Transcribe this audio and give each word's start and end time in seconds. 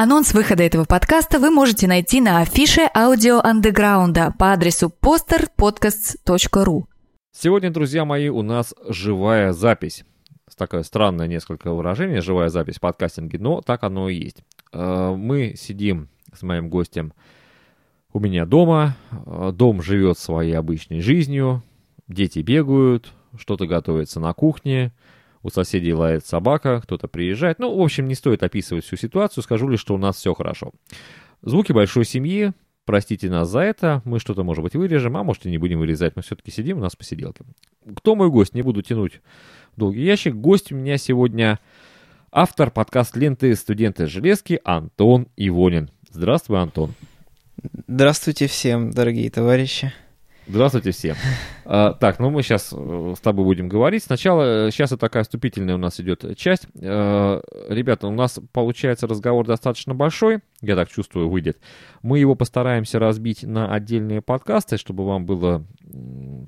Анонс 0.00 0.32
выхода 0.32 0.62
этого 0.62 0.84
подкаста 0.84 1.40
вы 1.40 1.50
можете 1.50 1.88
найти 1.88 2.20
на 2.20 2.40
афише 2.40 2.82
аудио 2.94 3.40
андеграунда 3.40 4.32
по 4.38 4.52
адресу 4.52 4.92
posterpodcasts.ru. 5.02 6.84
Сегодня, 7.32 7.72
друзья 7.72 8.04
мои, 8.04 8.28
у 8.28 8.42
нас 8.42 8.76
живая 8.88 9.52
запись. 9.52 10.04
Такое 10.56 10.84
странное 10.84 11.26
несколько 11.26 11.72
выражение, 11.72 12.20
живая 12.20 12.48
запись 12.48 12.76
в 12.76 12.80
подкастинге, 12.80 13.40
но 13.40 13.60
так 13.60 13.82
оно 13.82 14.08
и 14.08 14.14
есть. 14.14 14.44
Э, 14.72 15.16
мы 15.16 15.54
сидим 15.56 16.08
с 16.32 16.42
моим 16.42 16.70
гостем 16.70 17.12
у 18.12 18.20
меня 18.20 18.46
дома, 18.46 18.96
э, 19.10 19.50
дом 19.52 19.82
живет 19.82 20.16
своей 20.16 20.52
обычной 20.52 21.00
жизнью, 21.00 21.64
дети 22.06 22.38
бегают, 22.38 23.12
что-то 23.36 23.66
готовится 23.66 24.20
на 24.20 24.32
кухне, 24.32 24.92
у 25.42 25.50
соседей 25.50 25.92
лает 25.92 26.26
собака, 26.26 26.80
кто-то 26.82 27.08
приезжает. 27.08 27.58
Ну, 27.58 27.76
в 27.76 27.80
общем, 27.80 28.06
не 28.06 28.14
стоит 28.14 28.42
описывать 28.42 28.84
всю 28.84 28.96
ситуацию, 28.96 29.42
скажу 29.42 29.68
лишь, 29.68 29.80
что 29.80 29.94
у 29.94 29.98
нас 29.98 30.16
все 30.16 30.34
хорошо. 30.34 30.72
Звуки 31.42 31.72
большой 31.72 32.04
семьи, 32.04 32.52
простите 32.84 33.30
нас 33.30 33.48
за 33.48 33.60
это, 33.60 34.02
мы 34.04 34.18
что-то, 34.18 34.42
может 34.42 34.64
быть, 34.64 34.74
вырежем, 34.74 35.16
а 35.16 35.22
может 35.22 35.46
и 35.46 35.50
не 35.50 35.58
будем 35.58 35.78
вырезать, 35.78 36.16
мы 36.16 36.22
все-таки 36.22 36.50
сидим 36.50 36.78
у 36.78 36.80
нас 36.80 36.96
посиделке. 36.96 37.44
Кто 37.96 38.14
мой 38.14 38.30
гость? 38.30 38.54
Не 38.54 38.62
буду 38.62 38.82
тянуть 38.82 39.20
долгий 39.76 40.04
ящик. 40.04 40.34
Гость 40.34 40.72
у 40.72 40.76
меня 40.76 40.98
сегодня 40.98 41.58
автор 42.32 42.70
подкаст 42.70 43.16
ленты 43.16 43.54
«Студенты 43.54 44.06
железки» 44.06 44.60
Антон 44.64 45.28
Ивонин. 45.36 45.90
Здравствуй, 46.10 46.60
Антон. 46.60 46.94
Здравствуйте 47.86 48.46
всем, 48.46 48.90
дорогие 48.90 49.30
товарищи. 49.30 49.92
Здравствуйте 50.48 50.92
всем. 50.92 51.14
А, 51.66 51.92
так, 51.92 52.18
ну 52.18 52.30
мы 52.30 52.42
сейчас 52.42 52.72
э, 52.74 53.14
с 53.14 53.20
тобой 53.20 53.44
будем 53.44 53.68
говорить. 53.68 54.02
Сначала, 54.02 54.70
сейчас 54.70 54.92
это 54.92 55.00
такая 55.00 55.24
вступительная 55.24 55.74
у 55.74 55.78
нас 55.78 56.00
идет 56.00 56.24
часть. 56.38 56.66
А, 56.80 57.42
ребята, 57.68 58.06
у 58.06 58.12
нас 58.12 58.40
получается 58.52 59.06
разговор 59.06 59.46
достаточно 59.46 59.94
большой, 59.94 60.40
я 60.62 60.74
так 60.74 60.88
чувствую, 60.88 61.28
выйдет. 61.28 61.58
Мы 62.00 62.18
его 62.18 62.34
постараемся 62.34 62.98
разбить 62.98 63.42
на 63.42 63.74
отдельные 63.74 64.22
подкасты, 64.22 64.78
чтобы 64.78 65.04
вам 65.04 65.26
было 65.26 65.66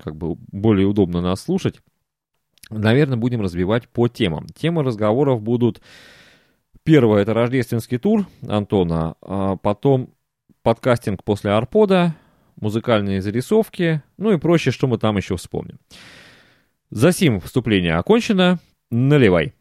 как 0.03 0.15
бы 0.15 0.35
более 0.51 0.87
удобно 0.87 1.21
нас 1.21 1.41
слушать. 1.41 1.79
Наверное, 2.71 3.17
будем 3.17 3.41
разбивать 3.41 3.87
по 3.87 4.07
темам. 4.07 4.47
Темы 4.47 4.81
разговоров 4.83 5.43
будут... 5.43 5.79
Первое– 6.83 7.21
это 7.23 7.35
рождественский 7.35 7.99
тур 7.99 8.25
Антона, 8.47 9.13
а 9.21 9.57
потом 9.57 10.15
подкастинг 10.63 11.23
после 11.23 11.51
Арпода, 11.51 12.15
музыкальные 12.61 13.21
зарисовки, 13.21 14.01
ну 14.17 14.31
и 14.31 14.37
прочее, 14.37 14.71
что 14.71 14.87
мы 14.87 14.97
там 14.97 15.17
еще 15.17 15.35
вспомним. 15.35 15.79
Засим 16.89 17.39
вступление 17.41 17.95
окончено. 17.95 18.59
Наливай. 18.89 19.53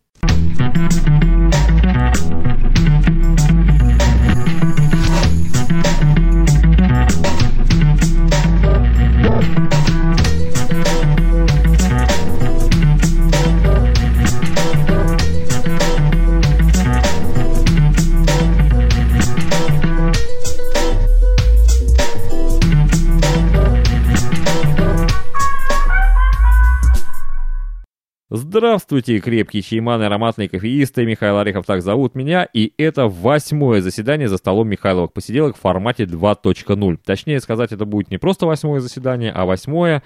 Здравствуйте, 28.52 29.20
крепкие 29.20 29.62
чайманы, 29.62 30.02
ароматные 30.02 30.48
кофеисты, 30.48 31.06
Михаил 31.06 31.38
Орехов 31.38 31.64
так 31.66 31.82
зовут 31.82 32.16
меня, 32.16 32.48
и 32.52 32.72
это 32.78 33.06
восьмое 33.06 33.80
заседание 33.80 34.26
за 34.26 34.38
столом 34.38 34.68
Михайловых 34.68 35.12
посиделок 35.12 35.56
в 35.56 35.60
формате 35.60 36.02
2.0. 36.02 36.98
Точнее 37.04 37.38
сказать, 37.38 37.70
это 37.70 37.84
будет 37.84 38.10
не 38.10 38.18
просто 38.18 38.46
восьмое 38.46 38.80
заседание, 38.80 39.30
а 39.30 39.44
восьмое, 39.44 40.02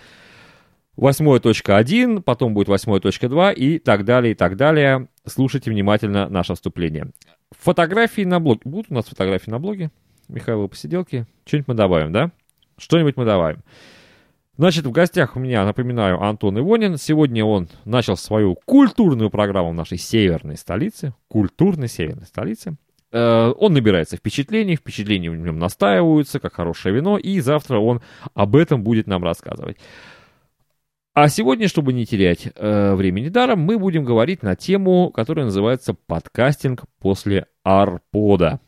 восьмое 0.95 1.41
точка 1.41 1.78
один, 1.78 2.22
потом 2.22 2.53
будет 2.53 2.69
восьмое 2.69 3.00
точка 3.00 3.31
два 3.31 3.50
и 3.50 3.78
так 3.78 4.04
далее, 4.04 4.33
и 4.33 4.34
так 4.34 4.59
далее. 4.59 5.09
Слушайте 5.25 5.71
внимательно 5.71 6.28
наше 6.28 6.53
вступление. 6.53 7.12
Фотографии 7.59 8.27
на 8.27 8.41
блоге. 8.41 8.60
Будут 8.66 8.91
у 8.91 8.94
нас 8.94 9.06
фотографии 9.06 9.49
на 9.49 9.59
блоге 9.59 9.91
Михайлова 10.28 10.69
посиделки? 10.69 11.25
Что-нибудь 11.47 11.69
мы 11.69 11.75
добавим, 11.75 12.12
да? 12.12 12.31
Что-нибудь 12.77 13.16
мы 13.16 13.25
добавим. 13.25 13.62
Значит, 14.56 14.87
в 14.87 14.92
гостях 14.92 15.34
у 15.34 15.41
меня, 15.41 15.65
напоминаю, 15.65 16.22
Антон 16.22 16.59
Ивонин. 16.59 16.97
Сегодня 16.97 17.44
он 17.44 17.69
начал 17.84 18.16
свою 18.16 18.54
культурную 18.54 19.28
программу 19.28 19.70
в 19.70 19.75
нашей 19.75 19.98
северной 19.98 20.56
столице, 20.56 21.12
культурной 21.26 21.88
северной 21.88 22.26
столице. 22.26 22.76
Э, 23.10 23.53
он 23.59 23.72
набирается 23.72 24.16
впечатлений, 24.16 24.76
впечатления 24.76 25.31
в 25.31 25.37
нем 25.37 25.59
настаиваются, 25.59 26.38
как 26.38 26.54
хорошее 26.54 26.94
вино, 26.94 27.19
и 27.19 27.41
завтра 27.41 27.78
он 27.78 28.00
об 28.34 28.54
этом 28.54 28.84
будет 28.84 29.09
нам 29.09 29.25
рассказывать. 29.25 29.76
А 31.15 31.28
сегодня, 31.28 31.66
чтобы 31.66 31.92
не 31.92 32.06
терять 32.06 32.48
э, 32.54 32.94
времени 32.94 33.31
даром, 33.31 33.60
мы 33.60 33.76
будем 33.76 34.04
говорить 34.04 34.44
на 34.44 34.54
тему, 34.54 35.10
которая 35.10 35.47
называется 35.47 35.94
«Подкастинг 35.94 36.84
после 37.00 37.47
арпода». 37.65 38.60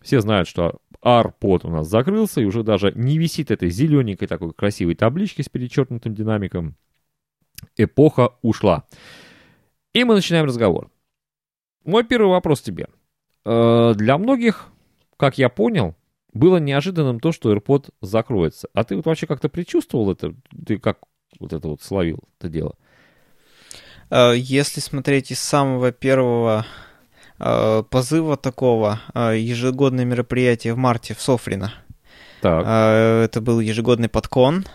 Все 0.00 0.20
знают, 0.20 0.48
что 0.48 0.76
ARPod 1.06 1.60
у 1.62 1.70
нас 1.70 1.86
закрылся, 1.86 2.40
и 2.40 2.44
уже 2.44 2.64
даже 2.64 2.92
не 2.96 3.16
висит 3.16 3.52
этой 3.52 3.70
зелененькой 3.70 4.26
такой 4.26 4.52
красивой 4.52 4.96
таблички 4.96 5.42
с 5.42 5.48
перечеркнутым 5.48 6.14
динамиком. 6.14 6.74
Эпоха 7.76 8.34
ушла. 8.42 8.84
И 9.94 10.02
мы 10.02 10.14
начинаем 10.14 10.46
разговор. 10.46 10.90
Мой 11.84 12.02
первый 12.04 12.30
вопрос 12.30 12.60
тебе. 12.60 12.88
Э, 13.44 13.94
для 13.94 14.18
многих, 14.18 14.66
как 15.16 15.38
я 15.38 15.48
понял, 15.48 15.94
было 16.32 16.56
неожиданным 16.56 17.20
то, 17.20 17.30
что 17.30 17.54
AirPod 17.54 17.90
закроется. 18.00 18.68
А 18.74 18.82
ты 18.82 18.96
вот 18.96 19.06
вообще 19.06 19.28
как-то 19.28 19.48
предчувствовал 19.48 20.10
это? 20.10 20.34
Ты 20.66 20.78
как 20.78 20.98
вот 21.38 21.52
это 21.52 21.68
вот 21.68 21.82
словил 21.82 22.18
это 22.38 22.48
дело? 22.48 22.74
Э, 24.10 24.32
если 24.36 24.80
смотреть 24.80 25.30
из 25.30 25.38
самого 25.38 25.92
первого 25.92 26.66
позыва 27.38 28.36
такого 28.36 29.00
э, 29.14 29.36
ежегодное 29.38 30.04
мероприятие 30.04 30.74
в 30.74 30.78
марте 30.78 31.14
в 31.14 31.20
Софрино. 31.20 31.74
Так. 32.40 32.64
Э, 32.66 33.24
это 33.24 33.40
был 33.40 33.60
ежегодный 33.60 34.08
подкон. 34.08 34.66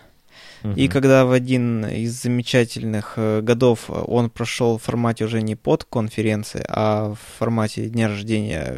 Угу. 0.64 0.74
И 0.74 0.88
когда 0.88 1.26
в 1.26 1.32
один 1.32 1.86
из 1.86 2.22
замечательных 2.22 3.18
годов 3.18 3.90
он 3.90 4.30
прошел 4.30 4.78
в 4.78 4.84
формате 4.84 5.26
уже 5.26 5.42
не 5.42 5.56
под 5.56 5.86
конференции, 5.86 6.64
а 6.68 7.14
в 7.14 7.40
формате 7.40 7.90
дня 7.90 8.10
рождения 8.10 8.76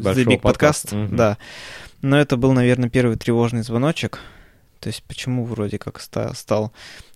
Большого 0.00 0.24
The 0.24 0.24
Big 0.24 0.40
Podcast, 0.40 1.06
угу. 1.06 1.16
да. 1.16 1.38
Но 2.00 2.18
это 2.18 2.36
был, 2.36 2.52
наверное, 2.52 2.90
первый 2.90 3.16
тревожный 3.16 3.62
звоночек. 3.62 4.20
То 4.78 4.88
есть 4.88 5.02
почему 5.04 5.44
вроде 5.44 5.78
как 5.78 6.00
стал 6.00 6.72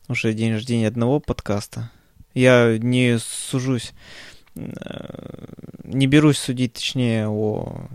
уже 0.08 0.32
день 0.32 0.54
рождения 0.54 0.88
одного 0.88 1.20
подкаста. 1.20 1.90
Я 2.34 2.78
не 2.78 3.18
сужусь 3.18 3.92
не 5.84 6.06
берусь 6.06 6.38
судить, 6.38 6.74
точнее, 6.74 7.28
о 7.28 7.88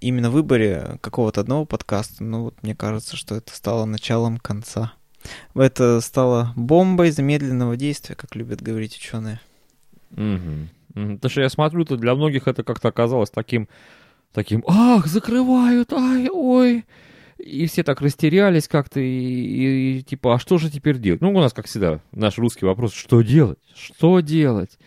именно 0.00 0.30
выборе 0.30 0.98
какого-то 1.00 1.40
одного 1.40 1.66
подкаста, 1.66 2.24
но 2.24 2.44
вот 2.44 2.62
мне 2.62 2.74
кажется, 2.74 3.16
что 3.16 3.34
это 3.34 3.54
стало 3.54 3.84
началом 3.84 4.38
конца. 4.38 4.94
Это 5.54 6.00
стало 6.00 6.52
бомбой 6.56 7.10
замедленного 7.10 7.76
действия, 7.76 8.14
как 8.14 8.34
любят 8.34 8.62
говорить 8.62 8.96
ученые. 8.96 9.40
Угу. 10.12 10.68
Потому 10.94 11.30
что 11.30 11.42
я 11.42 11.50
смотрю, 11.50 11.84
то 11.84 11.96
для 11.96 12.14
многих 12.14 12.48
это 12.48 12.64
как-то 12.64 12.88
оказалось 12.88 13.30
таким, 13.30 13.68
таким, 14.32 14.64
ах, 14.66 15.06
закрывают, 15.06 15.92
ай, 15.92 16.28
ой. 16.30 16.84
И 17.38 17.66
все 17.66 17.82
так 17.82 18.00
растерялись 18.02 18.68
как-то, 18.68 19.00
и, 19.00 19.04
и, 19.04 19.98
и 19.98 20.02
типа, 20.02 20.34
а 20.34 20.38
что 20.38 20.58
же 20.58 20.70
теперь 20.70 20.98
делать? 20.98 21.20
Ну, 21.20 21.30
у 21.30 21.40
нас, 21.40 21.52
как 21.52 21.66
всегда, 21.66 22.00
наш 22.12 22.38
русский 22.38 22.66
вопрос, 22.66 22.92
что 22.92 23.22
делать? 23.22 23.58
Что 23.74 24.20
делать? 24.20 24.78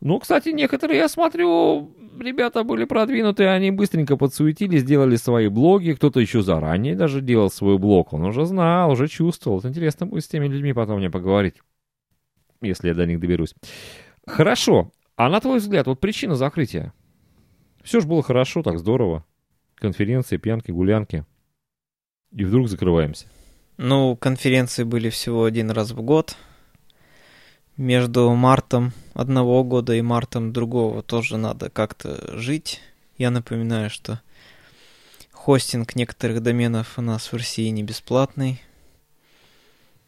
Ну, 0.00 0.18
кстати, 0.18 0.48
некоторые, 0.48 0.98
я 0.98 1.08
смотрю, 1.08 1.94
ребята 2.18 2.64
были 2.64 2.84
продвинутые, 2.84 3.50
они 3.50 3.70
быстренько 3.70 4.16
подсуетились, 4.16 4.80
сделали 4.80 5.16
свои 5.16 5.48
блоги, 5.48 5.92
кто-то 5.92 6.20
еще 6.20 6.40
заранее 6.40 6.96
даже 6.96 7.20
делал 7.20 7.50
свой 7.50 7.76
блог, 7.78 8.14
он 8.14 8.24
уже 8.24 8.46
знал, 8.46 8.90
уже 8.90 9.08
чувствовал. 9.08 9.58
Вот 9.58 9.66
интересно 9.66 10.06
будет 10.06 10.24
с 10.24 10.28
теми 10.28 10.48
людьми 10.48 10.72
потом 10.72 10.98
мне 10.98 11.10
поговорить, 11.10 11.56
если 12.62 12.88
я 12.88 12.94
до 12.94 13.04
них 13.04 13.20
доберусь. 13.20 13.54
Хорошо, 14.26 14.90
а 15.16 15.28
на 15.28 15.38
твой 15.40 15.58
взгляд, 15.58 15.86
вот 15.86 16.00
причина 16.00 16.34
закрытия? 16.34 16.94
Все 17.82 18.00
же 18.00 18.06
было 18.06 18.22
хорошо, 18.22 18.62
так 18.62 18.78
здорово. 18.78 19.26
Конференции, 19.74 20.38
пьянки, 20.38 20.70
гулянки. 20.70 21.26
И 22.32 22.44
вдруг 22.44 22.68
закрываемся. 22.68 23.26
Ну, 23.76 24.16
конференции 24.16 24.84
были 24.84 25.10
всего 25.10 25.44
один 25.44 25.70
раз 25.70 25.90
в 25.90 26.00
год– 26.00 26.36
между 27.80 28.30
мартом 28.34 28.92
одного 29.14 29.64
года 29.64 29.94
и 29.94 30.02
мартом 30.02 30.52
другого 30.52 31.02
тоже 31.02 31.38
надо 31.38 31.70
как-то 31.70 32.38
жить. 32.38 32.82
Я 33.16 33.30
напоминаю, 33.30 33.88
что 33.88 34.20
хостинг 35.32 35.96
некоторых 35.96 36.42
доменов 36.42 36.98
у 36.98 37.02
нас 37.02 37.32
в 37.32 37.36
России 37.36 37.68
не 37.70 37.82
бесплатный. 37.82 38.60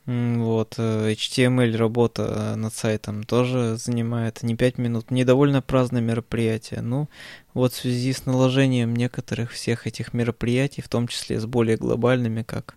Вот, 0.05 0.75
э, 0.77 1.13
HTML 1.13 1.75
работа 1.77 2.57
над 2.57 2.75
сайтом 2.75 3.23
тоже 3.23 3.77
занимает 3.77 4.43
не 4.43 4.55
5 4.55 4.77
минут. 4.77 5.11
Недовольно 5.11 5.63
праздное 5.63 6.03
мероприятие. 6.03 6.83
Ну, 6.83 7.09
вот 7.55 7.73
в 7.73 7.77
связи 7.77 8.13
с 8.13 8.27
наложением 8.27 8.95
некоторых 8.95 9.53
всех 9.53 9.87
этих 9.87 10.13
мероприятий, 10.13 10.83
в 10.83 10.89
том 10.89 11.09
числе 11.09 11.41
с 11.41 11.47
более 11.47 11.79
глобальными, 11.79 12.43
как, 12.43 12.77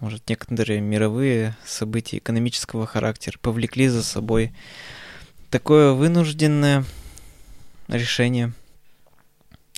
может, 0.00 0.28
некоторые 0.28 0.80
мировые 0.80 1.56
события 1.64 2.18
экономического 2.18 2.86
характера, 2.86 3.38
повлекли 3.40 3.88
за 3.88 4.02
собой 4.02 4.52
такое 5.50 5.92
вынужденное 5.92 6.84
решение– 7.88 8.52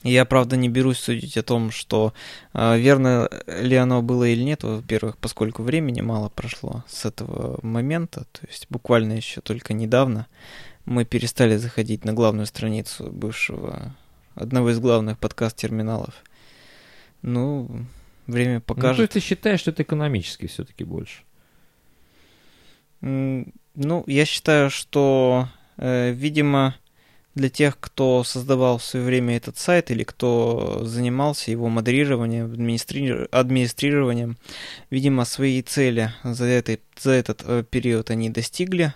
я, 0.02 0.24
правда, 0.24 0.56
не 0.56 0.70
берусь 0.70 0.98
судить 0.98 1.36
о 1.36 1.42
том, 1.42 1.70
что 1.70 2.14
э, 2.54 2.78
верно 2.78 3.28
ли 3.46 3.76
оно 3.76 4.00
было 4.00 4.24
или 4.24 4.42
нет, 4.42 4.62
во-первых, 4.62 5.18
поскольку 5.18 5.62
времени 5.62 6.00
мало 6.00 6.30
прошло 6.30 6.84
с 6.88 7.04
этого 7.04 7.58
момента, 7.62 8.24
то 8.32 8.40
есть 8.48 8.66
буквально 8.70 9.12
еще 9.12 9.42
только 9.42 9.74
недавно 9.74 10.26
мы 10.86 11.04
перестали 11.04 11.58
заходить 11.58 12.06
на 12.06 12.14
главную 12.14 12.46
страницу 12.46 13.10
бывшего 13.10 13.94
одного 14.34 14.70
из 14.70 14.80
главных 14.80 15.18
подкаст-терминалов. 15.18 16.14
Ну, 17.20 17.84
время 18.30 18.60
покажет. 18.60 18.90
Ну, 18.90 18.96
то 18.96 19.02
есть 19.02 19.12
ты 19.12 19.20
считаешь, 19.20 19.60
что 19.60 19.70
это 19.70 19.82
экономически 19.82 20.46
все-таки 20.46 20.84
больше? 20.84 21.22
Ну, 23.00 24.04
я 24.06 24.24
считаю, 24.24 24.70
что, 24.70 25.48
э, 25.78 26.12
видимо, 26.12 26.74
для 27.34 27.48
тех, 27.48 27.78
кто 27.78 28.24
создавал 28.24 28.78
в 28.78 28.84
свое 28.84 29.06
время 29.06 29.36
этот 29.36 29.56
сайт 29.56 29.90
или 29.90 30.02
кто 30.02 30.80
занимался 30.84 31.50
его 31.50 31.68
модерированием, 31.68 32.46
администри... 32.46 33.28
администрированием, 33.30 34.36
видимо, 34.90 35.24
свои 35.24 35.62
цели 35.62 36.12
за, 36.24 36.44
этой, 36.46 36.80
за 36.98 37.12
этот 37.12 37.42
э, 37.46 37.64
период 37.68 38.10
они 38.10 38.30
достигли. 38.30 38.94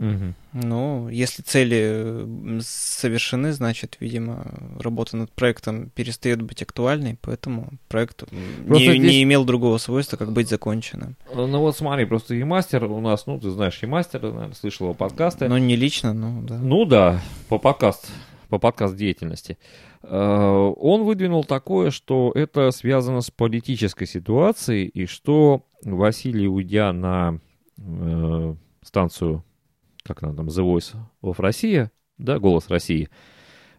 Угу. 0.00 0.34
Ну, 0.54 1.08
если 1.10 1.42
цели 1.42 2.26
совершены, 2.62 3.52
значит, 3.52 3.98
видимо, 4.00 4.46
работа 4.80 5.18
над 5.18 5.30
проектом 5.30 5.90
перестает 5.90 6.40
быть 6.40 6.62
актуальной, 6.62 7.18
поэтому 7.20 7.68
проект 7.88 8.24
не, 8.32 8.78
здесь... 8.78 8.98
не 8.98 9.22
имел 9.22 9.44
другого 9.44 9.76
свойства, 9.76 10.16
как 10.16 10.32
быть 10.32 10.48
законченным. 10.48 11.16
Ну 11.34 11.60
вот 11.60 11.76
смотри, 11.76 12.06
просто 12.06 12.34
и 12.34 12.42
мастер 12.42 12.84
у 12.84 13.00
нас, 13.00 13.26
ну, 13.26 13.38
ты 13.38 13.50
знаешь, 13.50 13.78
и 13.82 13.86
мастер, 13.86 14.22
наверное, 14.22 14.54
слышал 14.54 14.86
его 14.86 14.94
подкасты. 14.94 15.48
Ну, 15.48 15.58
не 15.58 15.76
лично, 15.76 16.14
ну, 16.14 16.42
да. 16.42 16.56
Ну, 16.56 16.86
да, 16.86 17.20
по 17.50 17.58
подкаст, 17.58 18.10
по 18.48 18.58
подкаст 18.58 18.96
деятельности. 18.96 19.58
Э, 20.02 20.72
он 20.78 21.04
выдвинул 21.04 21.44
такое, 21.44 21.90
что 21.90 22.32
это 22.34 22.70
связано 22.70 23.20
с 23.20 23.30
политической 23.30 24.06
ситуацией, 24.06 24.86
и 24.86 25.04
что 25.04 25.66
Василий, 25.84 26.48
уйдя 26.48 26.94
на 26.94 27.38
э, 27.76 28.54
станцию 28.82 29.44
как 30.02 30.22
она 30.22 30.34
там, 30.34 30.48
The 30.48 30.64
Voice 30.64 30.96
of 31.22 31.36
Россия, 31.38 31.90
да, 32.18 32.38
Голос 32.38 32.68
России, 32.68 33.08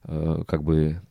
э, 0.03 0.43
как 0.47 0.63
бы 0.63 1.01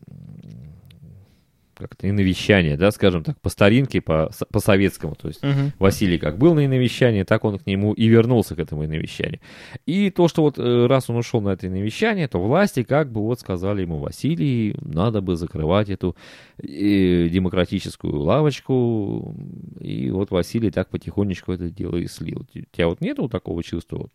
как 1.81 1.95
это, 1.95 2.09
иновещание, 2.09 2.77
да, 2.77 2.91
скажем 2.91 3.25
так, 3.25 3.41
по 3.41 3.49
старинке, 3.49 4.01
по, 4.01 4.31
по 4.53 4.61
советскому. 4.61 5.15
То 5.15 5.29
есть 5.29 5.43
uh-huh. 5.43 5.73
Василий 5.79 6.19
как 6.19 6.39
был 6.39 6.55
на 6.55 6.67
иновещании, 6.67 7.23
так 7.23 7.45
он 7.45 7.59
к 7.59 7.67
нему 7.67 7.93
и 7.93 8.07
вернулся 8.07 8.55
к 8.55 8.59
этому 8.59 8.85
иновещанию. 8.85 9.41
И 9.87 10.11
то, 10.11 10.29
что 10.29 10.43
вот 10.43 10.59
э, 10.59 10.87
раз 10.87 11.11
он 11.11 11.17
ушел 11.17 11.41
на 11.41 11.51
это 11.51 11.67
иновещание, 11.67 12.29
то 12.29 12.41
власти 12.41 12.83
как 12.83 13.11
бы 13.11 13.23
вот 13.23 13.41
сказали 13.41 13.83
ему, 13.83 13.99
Василий, 13.99 14.77
надо 14.81 15.21
бы 15.21 15.37
закрывать 15.37 15.89
эту 15.89 16.17
э, 16.59 17.29
демократическую 17.29 18.21
лавочку. 18.21 19.35
И 19.81 20.11
вот 20.11 20.31
Василий 20.31 20.71
так 20.71 20.91
потихонечку 20.91 21.53
это 21.53 21.71
дело 21.71 21.97
и 21.97 22.07
слил. 22.07 22.47
У 22.55 22.61
тебя 22.77 22.89
вот 22.89 23.01
нету 23.01 23.29
такого 23.29 23.63
чувства 23.63 23.99
вот 23.99 24.13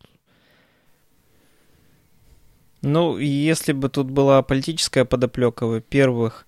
ну, 2.86 3.18
если 3.18 3.72
бы 3.72 3.88
тут 3.88 4.10
была 4.10 4.42
политическая 4.42 5.04
подоплека, 5.04 5.66
во-первых, 5.66 6.46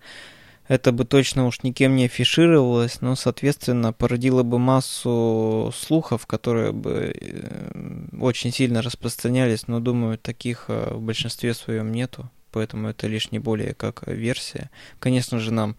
это 0.69 0.93
бы 0.93 1.05
точно 1.05 1.46
уж 1.46 1.62
никем 1.62 1.96
не 1.96 2.05
афишировалось, 2.05 3.00
но, 3.00 3.17
соответственно, 3.17 3.93
породило 3.93 4.43
бы 4.43 4.58
массу 4.58 5.73
слухов, 5.75 6.26
которые 6.26 6.73
бы 6.73 7.12
э, 7.19 8.17
очень 8.20 8.52
сильно 8.52 8.82
распространялись, 8.82 9.67
но, 9.67 9.81
думаю, 9.81 10.19
таких 10.19 10.67
э, 10.69 10.94
в 10.94 11.00
большинстве 11.00 11.55
своем 11.55 11.90
нету, 11.90 12.31
поэтому 12.52 12.88
это 12.88 13.06
лишь 13.06 13.31
не 13.32 13.38
более 13.38 13.75
как 13.75 14.06
версия. 14.06 14.70
Конечно 15.00 15.38
же, 15.38 15.52
нам 15.52 15.76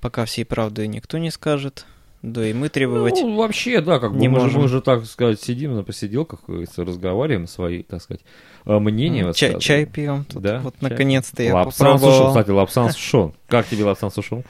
пока 0.00 0.24
всей 0.24 0.44
правды 0.44 0.88
никто 0.88 1.18
не 1.18 1.30
скажет, 1.30 1.86
да 2.22 2.46
и 2.46 2.52
мы 2.52 2.68
требовать 2.68 3.20
Ну, 3.20 3.36
вообще, 3.36 3.80
да, 3.80 3.98
как 3.98 4.12
бы 4.12 4.18
не 4.18 4.28
мы, 4.28 4.38
можем. 4.38 4.50
Же, 4.50 4.58
мы 4.60 4.68
же, 4.68 4.80
так 4.80 5.04
сказать, 5.06 5.40
сидим 5.40 5.74
на 5.74 5.82
посиделках, 5.82 6.40
разговариваем 6.76 7.48
свои, 7.48 7.82
так 7.82 8.00
сказать, 8.00 8.22
э, 8.64 8.78
мнения. 8.78 9.32
Чай, 9.32 9.58
чай 9.58 9.86
пьем 9.86 10.24
тут, 10.24 10.42
да? 10.42 10.60
вот 10.60 10.76
наконец-то 10.80 11.42
я 11.42 11.52
Лапсан 11.54 11.86
попробовал. 11.86 12.12
сушон, 12.12 12.28
кстати, 12.28 12.50
лапсан 12.50 12.90
сушон. 12.92 13.34
Как 13.48 13.66
тебе 13.66 13.84
лапсан 13.84 14.10
сушон? 14.12 14.44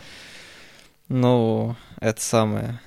Ну, 1.08 1.74
это 2.00 2.20
самое... 2.20 2.80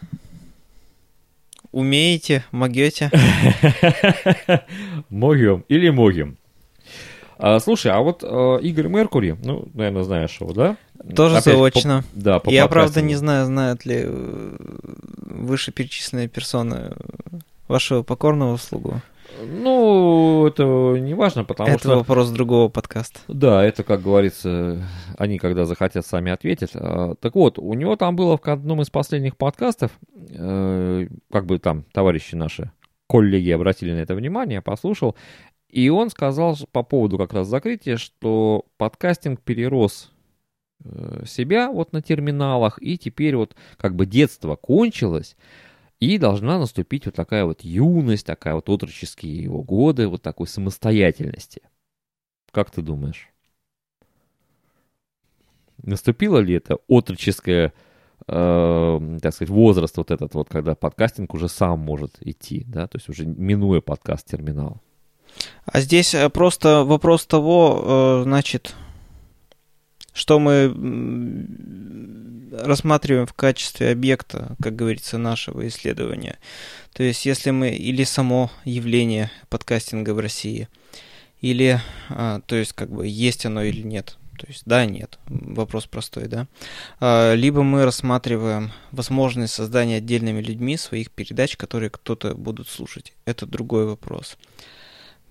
Умеете, 1.71 2.45
могете? 2.51 3.11
Могем 5.09 5.65
или 5.67 5.89
могем. 5.89 6.37
А, 7.37 7.59
слушай, 7.59 7.91
а 7.91 7.99
вот 7.99 8.23
а, 8.23 8.57
Игорь 8.57 8.87
Меркури, 8.87 9.37
ну, 9.43 9.67
наверное, 9.73 10.03
знаешь 10.03 10.37
его, 10.39 10.53
да? 10.53 10.77
Тоже 11.15 11.37
Опять 11.37 11.53
заочно. 11.53 12.03
По, 12.13 12.19
да, 12.19 12.39
по 12.39 12.49
Я, 12.49 12.67
правда, 12.67 13.01
не 13.01 13.15
знаю, 13.15 13.45
знают 13.45 13.85
ли 13.85 14.03
э, 14.05 14.55
вышеперечисленные 15.19 16.27
персоны 16.27 16.93
вашего 17.67 18.03
покорного 18.03 18.57
слугу. 18.57 19.01
Ну, 19.43 20.47
это 20.47 20.63
не 20.63 21.13
важно, 21.13 21.43
потому 21.43 21.69
это 21.69 21.79
что... 21.79 21.89
Это 21.89 21.97
вопрос 21.99 22.29
другого 22.29 22.69
подкаста. 22.69 23.19
Да, 23.27 23.63
это, 23.63 23.83
как 23.83 24.01
говорится, 24.01 24.81
они, 25.17 25.37
когда 25.39 25.65
захотят, 25.65 26.05
сами 26.05 26.31
ответят. 26.31 26.71
А, 26.73 27.15
так 27.15 27.35
вот, 27.35 27.59
у 27.59 27.73
него 27.73 27.95
там 27.95 28.15
было 28.15 28.37
в 28.37 28.47
одном 28.47 28.81
из 28.81 28.89
последних 28.89 29.35
подкастов, 29.35 29.91
э, 30.29 31.07
как 31.31 31.45
бы 31.45 31.59
там 31.59 31.83
товарищи 31.91 32.35
наши, 32.35 32.71
коллеги 33.07 33.51
обратили 33.51 33.93
на 33.93 33.99
это 33.99 34.15
внимание, 34.15 34.61
послушал, 34.61 35.15
и 35.69 35.89
он 35.89 36.09
сказал 36.09 36.57
по 36.71 36.83
поводу 36.83 37.17
как 37.17 37.33
раз 37.33 37.47
закрытия, 37.47 37.97
что 37.97 38.65
подкастинг 38.77 39.41
перерос 39.41 40.11
э, 40.83 41.23
себя 41.25 41.69
вот 41.69 41.93
на 41.93 42.01
терминалах, 42.01 42.81
и 42.81 42.97
теперь 42.97 43.35
вот 43.35 43.55
как 43.77 43.95
бы 43.95 44.05
детство 44.05 44.55
кончилось, 44.55 45.35
и 45.99 46.17
должна 46.17 46.59
наступить 46.59 47.05
вот 47.05 47.15
такая 47.15 47.45
вот 47.45 47.61
юность, 47.61 48.25
такая 48.25 48.55
вот 48.55 48.69
отроческие 48.69 49.43
его 49.43 49.63
годы, 49.63 50.07
вот 50.07 50.21
такой 50.21 50.47
самостоятельности. 50.47 51.61
Как 52.51 52.71
ты 52.71 52.81
думаешь? 52.81 53.29
Наступило 55.83 56.39
ли 56.39 56.53
это 56.55 56.77
отроческое, 56.87 57.73
э, 58.27 59.17
так 59.21 59.33
сказать, 59.33 59.49
возраст 59.49 59.97
вот 59.97 60.11
этот 60.11 60.33
вот, 60.33 60.49
когда 60.49 60.75
подкастинг 60.75 61.33
уже 61.33 61.49
сам 61.49 61.79
может 61.79 62.17
идти, 62.21 62.63
да, 62.65 62.87
то 62.87 62.97
есть 62.97 63.09
уже 63.09 63.25
минуя 63.25 63.81
подкаст-терминал? 63.81 64.81
А 65.65 65.81
здесь 65.81 66.13
э, 66.13 66.29
просто 66.29 66.83
вопрос 66.83 67.25
того, 67.25 67.83
э, 67.83 68.23
значит, 68.23 68.75
что 70.13 70.39
мы 70.39 70.73
рассматриваем 72.51 73.27
в 73.27 73.33
качестве 73.33 73.91
объекта, 73.91 74.55
как 74.61 74.75
говорится, 74.75 75.17
нашего 75.17 75.67
исследования. 75.67 76.37
То 76.93 77.03
есть, 77.03 77.25
если 77.25 77.51
мы 77.51 77.71
или 77.71 78.03
само 78.03 78.49
явление 78.63 79.31
подкастинга 79.49 80.13
в 80.13 80.19
России, 80.19 80.69
или, 81.41 81.81
а, 82.09 82.39
то 82.45 82.55
есть, 82.55 82.73
как 82.73 82.89
бы, 82.89 83.07
есть 83.07 83.45
оно 83.45 83.63
или 83.63 83.81
нет. 83.81 84.17
То 84.39 84.47
есть, 84.47 84.63
да, 84.65 84.85
нет. 84.85 85.19
Вопрос 85.27 85.85
простой, 85.85 86.27
да. 86.27 86.47
А, 86.99 87.33
либо 87.33 87.63
мы 87.63 87.83
рассматриваем 87.83 88.71
возможность 88.91 89.53
создания 89.53 89.97
отдельными 89.97 90.41
людьми 90.41 90.77
своих 90.77 91.11
передач, 91.11 91.57
которые 91.57 91.89
кто-то 91.89 92.35
будут 92.35 92.67
слушать. 92.67 93.13
Это 93.25 93.45
другой 93.45 93.85
вопрос. 93.85 94.37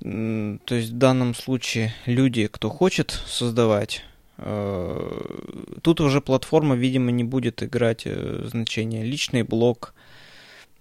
То 0.04 0.74
есть 0.74 0.90
в 0.90 0.98
данном 0.98 1.34
случае 1.34 1.94
люди, 2.04 2.46
кто 2.46 2.68
хочет 2.68 3.10
создавать, 3.10 4.04
э, 4.36 5.78
тут 5.80 6.02
уже 6.02 6.20
платформа, 6.20 6.74
видимо, 6.74 7.10
не 7.10 7.24
будет 7.24 7.62
играть 7.62 8.02
э, 8.04 8.44
значение. 8.44 9.02
Личный 9.02 9.44
блог, 9.44 9.94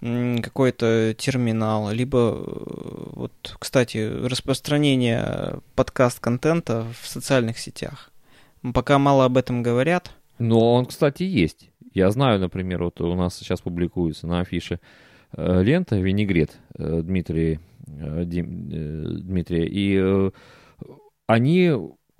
какой-то 0.02 1.16
терминал, 1.18 1.90
либо 1.92 2.18
э, 2.18 2.44
вот, 3.14 3.56
кстати, 3.60 3.98
распространение 4.26 5.62
подкаст-контента 5.76 6.86
в 7.02 7.08
социальных 7.08 7.60
сетях. 7.60 8.12
Пока 8.74 9.00
мало 9.00 9.24
об 9.24 9.38
этом 9.38 9.64
говорят. 9.64 10.12
Но 10.38 10.74
он, 10.74 10.86
кстати, 10.86 11.24
есть. 11.24 11.70
Я 11.94 12.12
знаю, 12.12 12.42
например, 12.42 12.84
вот 12.84 13.00
у 13.00 13.16
нас 13.16 13.38
сейчас 13.38 13.62
публикуется 13.62 14.28
на 14.28 14.42
афише 14.42 14.82
лента 15.38 15.96
«Винегрет» 15.96 16.58
Дмитрий 16.78 17.60
Дмитрия. 17.86 19.68
И 19.68 19.98
э, 20.00 20.32
они 21.28 21.72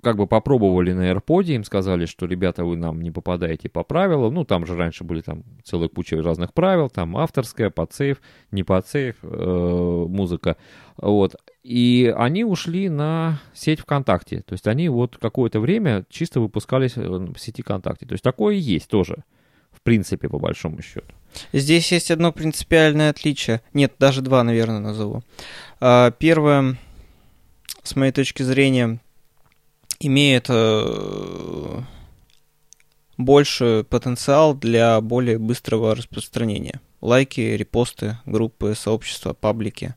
как 0.04 0.16
бы 0.16 0.26
попробовали 0.26 0.92
на 0.92 1.10
AirPod, 1.10 1.46
им 1.46 1.64
сказали, 1.64 2.04
что, 2.04 2.26
ребята, 2.26 2.64
вы 2.64 2.76
нам 2.76 3.00
не 3.00 3.10
попадаете 3.10 3.68
по 3.68 3.82
правилам. 3.82 4.34
Ну, 4.34 4.44
там 4.44 4.66
же 4.66 4.76
раньше 4.76 5.02
были 5.02 5.22
там 5.22 5.42
целая 5.64 5.88
куча 5.88 6.22
разных 6.22 6.52
правил, 6.52 6.90
там 6.90 7.16
авторская, 7.16 7.70
подсейв, 7.70 8.20
не 8.52 8.62
подсейв, 8.62 9.16
э, 9.22 10.04
музыка. 10.08 10.56
Вот. 10.96 11.34
И 11.64 12.14
они 12.16 12.44
ушли 12.44 12.88
на 12.88 13.40
сеть 13.54 13.80
ВКонтакте. 13.80 14.42
То 14.42 14.52
есть 14.52 14.68
они 14.68 14.88
вот 14.88 15.16
какое-то 15.16 15.58
время 15.58 16.04
чисто 16.10 16.40
выпускались 16.40 16.96
в 16.96 17.36
сети 17.38 17.62
ВКонтакте. 17.62 18.06
То 18.06 18.12
есть 18.12 18.22
такое 18.22 18.54
есть 18.56 18.88
тоже, 18.88 19.24
принципе, 19.84 20.28
по 20.28 20.38
большому 20.38 20.82
счету. 20.82 21.14
Здесь 21.52 21.92
есть 21.92 22.10
одно 22.10 22.32
принципиальное 22.32 23.10
отличие. 23.10 23.60
Нет, 23.72 23.94
даже 23.98 24.20
два, 24.22 24.42
наверное, 24.42 24.80
назову. 24.80 25.22
А, 25.80 26.10
первое, 26.10 26.76
с 27.82 27.96
моей 27.96 28.12
точки 28.12 28.42
зрения, 28.42 29.00
имеет 30.00 30.46
э, 30.48 31.80
больше 33.16 33.86
потенциал 33.88 34.54
для 34.54 35.00
более 35.00 35.38
быстрого 35.38 35.94
распространения. 35.94 36.80
Лайки, 37.00 37.40
репосты, 37.40 38.18
группы, 38.26 38.74
сообщества, 38.76 39.34
паблики. 39.34 39.94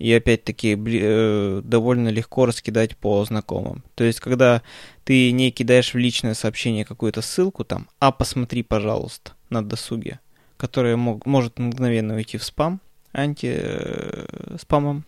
И 0.00 0.12
опять-таки 0.12 0.76
э, 0.76 1.60
довольно 1.62 2.08
легко 2.08 2.46
раскидать 2.46 2.96
по 2.96 3.24
знакомым. 3.24 3.84
То 3.94 4.02
есть, 4.02 4.18
когда 4.18 4.62
ты 5.04 5.30
не 5.30 5.52
кидаешь 5.52 5.94
в 5.94 5.98
личное 5.98 6.34
сообщение 6.34 6.84
какую-то 6.84 7.22
ссылку 7.22 7.64
там, 7.64 7.88
а 8.00 8.10
посмотри, 8.10 8.64
пожалуйста, 8.64 9.32
на 9.50 9.62
досуге, 9.62 10.18
которая 10.56 10.96
мог, 10.96 11.26
может 11.26 11.58
мгновенно 11.58 12.14
уйти 12.14 12.38
в 12.38 12.44
спам, 12.44 12.80
анти-спамом, 13.12 15.04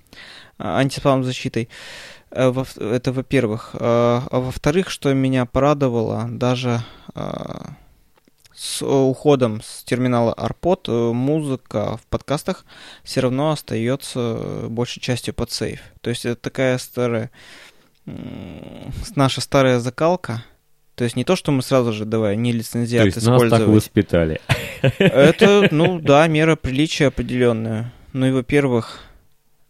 э, 0.58 0.62
антиспам 0.62 1.24
защитой, 1.24 1.68
Э, 2.34 2.52
это 2.80 3.12
во-первых. 3.12 3.70
А, 3.74 4.26
а 4.30 4.40
во-вторых, 4.40 4.90
что 4.90 5.12
меня 5.12 5.44
порадовало, 5.44 6.26
даже 6.30 6.80
а, 7.14 7.74
с 8.54 8.84
уходом 8.84 9.60
с 9.62 9.82
терминала 9.84 10.34
Arpod 10.34 10.82
э, 10.88 11.12
музыка 11.12 11.96
в 11.96 12.06
подкастах 12.06 12.64
все 13.02 13.20
равно 13.20 13.50
остается 13.50 14.66
большей 14.68 15.00
частью 15.00 15.34
под 15.34 15.50
сейф. 15.50 15.80
То 16.00 16.10
есть 16.10 16.24
это 16.24 16.40
такая 16.40 16.78
старая 16.78 17.30
наша 19.16 19.40
старая 19.40 19.78
закалка. 19.78 20.44
То 20.94 21.04
есть 21.04 21.16
не 21.16 21.24
то, 21.24 21.36
что 21.36 21.52
мы 21.52 21.62
сразу 21.62 21.92
же 21.92 22.04
давай 22.04 22.36
не 22.36 22.52
лицензиат 22.52 23.02
то 23.02 23.06
есть 23.06 23.18
использовать. 23.18 23.50
Нас 23.52 23.60
так 23.60 23.68
воспитали. 23.68 24.40
Это, 24.98 25.68
ну 25.70 25.98
да, 25.98 26.26
мера 26.26 26.56
приличия 26.56 27.06
определенная. 27.06 27.92
Ну 28.12 28.26
и 28.26 28.32
во-первых, 28.32 29.00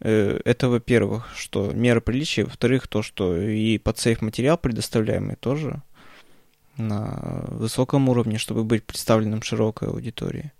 Э, 0.04 0.40
это, 0.44 0.68
во-первых, 0.68 1.28
что 1.36 1.70
мера 1.72 2.00
приличия, 2.00 2.44
во-вторых, 2.44 2.88
то, 2.88 3.02
что 3.02 3.36
и 3.36 3.78
под 3.78 3.98
сейф 3.98 4.20
материал 4.20 4.58
предоставляемый 4.58 5.36
тоже 5.36 5.82
на 6.76 7.45
высоком 7.49 8.09
уровне, 8.09 8.38
чтобы 8.38 8.64
быть 8.64 8.85
представленным 8.85 9.43
широкой 9.43 9.88
аудитории. 9.88 10.52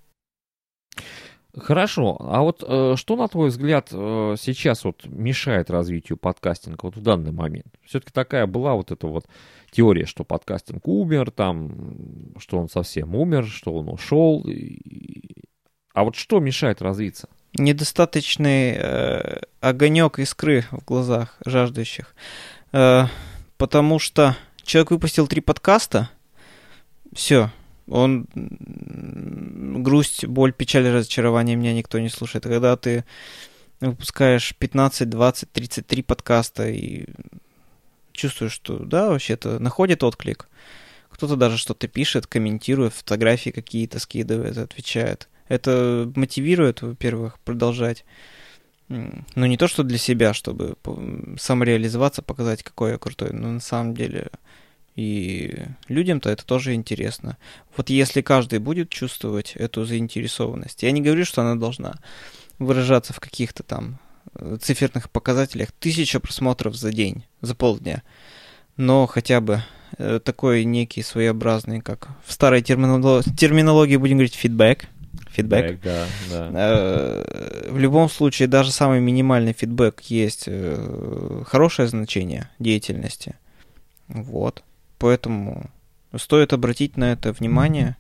Хорошо, 1.55 2.17
а 2.21 2.41
вот 2.41 2.65
э, 2.67 2.95
что, 2.97 3.17
на 3.17 3.29
твой 3.29 3.51
взгляд, 3.51 3.89
э, 3.93 4.37
сейчас 4.41 4.85
вот 4.85 5.05
мешает 5.05 5.71
развитию 5.71 6.17
подкастинга 6.17 6.87
вот 6.87 6.97
в 6.97 7.03
данный 7.03 7.33
момент? 7.33 7.75
Все-таки 7.85 8.11
такая 8.11 8.47
была 8.47 8.73
вот 8.73 8.91
эта 8.91 9.07
вот 9.07 9.27
теория, 9.71 10.07
что 10.07 10.25
подкастинг 10.25 10.89
умер, 10.89 11.31
там, 11.31 12.35
что 12.39 12.59
он 12.59 12.71
совсем 12.71 13.15
умер, 13.15 13.47
что 13.47 13.75
он 13.75 13.91
ушел. 13.91 14.43
И... 14.47 15.45
А 15.93 16.05
вот 16.05 16.17
что 16.17 16.41
мешает 16.41 16.81
развиться? 16.81 17.29
недостаточный 17.59 18.75
э, 18.77 19.41
огонек 19.61 20.19
искры 20.19 20.65
в 20.71 20.85
глазах 20.85 21.37
жаждущих. 21.45 22.15
Э, 22.73 23.07
потому 23.59 23.99
что 23.99 24.37
человек 24.65 24.91
выпустил 24.91 25.27
три 25.27 25.41
подкаста, 25.41 26.11
все, 27.13 27.51
он 27.89 28.27
грусть, 28.35 30.27
боль, 30.27 30.53
печаль, 30.53 30.89
разочарование 30.89 31.57
меня 31.57 31.75
никто 31.75 31.99
не 31.99 32.09
слушает. 32.09 32.45
Когда 32.45 32.77
ты 32.77 33.05
выпускаешь 33.81 34.55
15, 34.57 35.11
20, 35.11 35.53
33 35.53 36.03
подкаста 36.03 36.69
и 36.69 37.07
чувствуешь, 38.13 38.53
что 38.53 38.79
да, 38.79 39.09
вообще-то 39.11 39.59
находит 39.59 40.03
отклик. 40.03 40.49
Кто-то 41.11 41.37
даже 41.37 41.59
что-то 41.59 41.89
пишет, 41.89 42.27
комментирует, 42.27 42.95
фотографии 42.95 43.51
какие-то 43.51 43.99
скидывает, 43.99 44.57
отвечает. 44.57 45.29
Это 45.49 46.11
мотивирует, 46.15 46.83
во-первых, 46.83 47.39
продолжать. 47.41 48.05
Ну, 48.93 49.47
не 49.47 49.57
то, 49.57 49.69
что 49.69 49.83
для 49.85 49.99
себя, 49.99 50.35
чтобы 50.35 50.77
самореализоваться, 51.39 52.21
показать, 52.21 52.63
какой 52.63 52.93
я 52.93 52.99
крутой, 52.99 53.31
но 53.33 53.51
на 53.53 53.61
самом 53.61 53.95
деле 53.95 54.31
и 54.97 55.65
людям-то 55.89 56.29
это 56.29 56.45
тоже 56.45 56.75
интересно. 56.75 57.39
Вот 57.77 57.89
если 57.89 58.21
каждый 58.21 58.59
будет 58.59 58.91
чувствовать 58.91 59.55
эту 59.57 59.87
заинтересованность, 59.87 60.83
я 60.83 60.93
не 60.93 61.01
говорю, 61.01 61.25
что 61.25 61.41
она 61.41 61.55
должна 61.55 61.95
выражаться 62.59 63.15
в 63.15 63.21
каких-то 63.21 63.63
там 63.63 63.99
э, 64.35 64.59
циферных 64.61 65.11
показателях, 65.11 65.73
тысяча 65.73 66.21
просмотров 66.21 66.77
за 66.77 66.93
день, 66.93 67.25
за 67.41 67.55
полдня, 67.55 68.03
но 68.77 69.07
хотя 69.07 69.41
бы 69.41 69.63
э, 69.97 70.21
такой 70.23 70.65
некий 70.65 71.03
своеобразный, 71.03 71.81
как 71.81 72.09
в 72.27 72.33
старой 72.33 72.61
терминологии 72.61 73.97
будем 73.97 74.19
говорить, 74.19 74.35
фидбэк, 74.35 74.87
фидбэк. 75.31 75.81
Да, 75.81 76.07
да. 76.31 76.51
Э, 76.55 77.69
в 77.71 77.79
любом 77.79 78.09
случае, 78.09 78.49
даже 78.49 78.71
самый 78.71 79.01
минимальный 79.01 79.53
фидбэк 79.53 80.01
есть 80.03 80.45
э, 80.47 81.43
хорошее 81.47 81.89
значение 81.89 82.51
деятельности. 82.59 83.35
Вот. 84.09 84.63
Поэтому 84.99 85.71
стоит 86.17 86.53
обратить 86.53 86.97
на 86.97 87.13
это 87.13 87.33
внимание. 87.33 87.97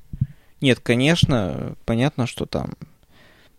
Нет, 0.61 0.81
конечно, 0.81 1.75
понятно, 1.85 2.26
что 2.26 2.47
там 2.47 2.75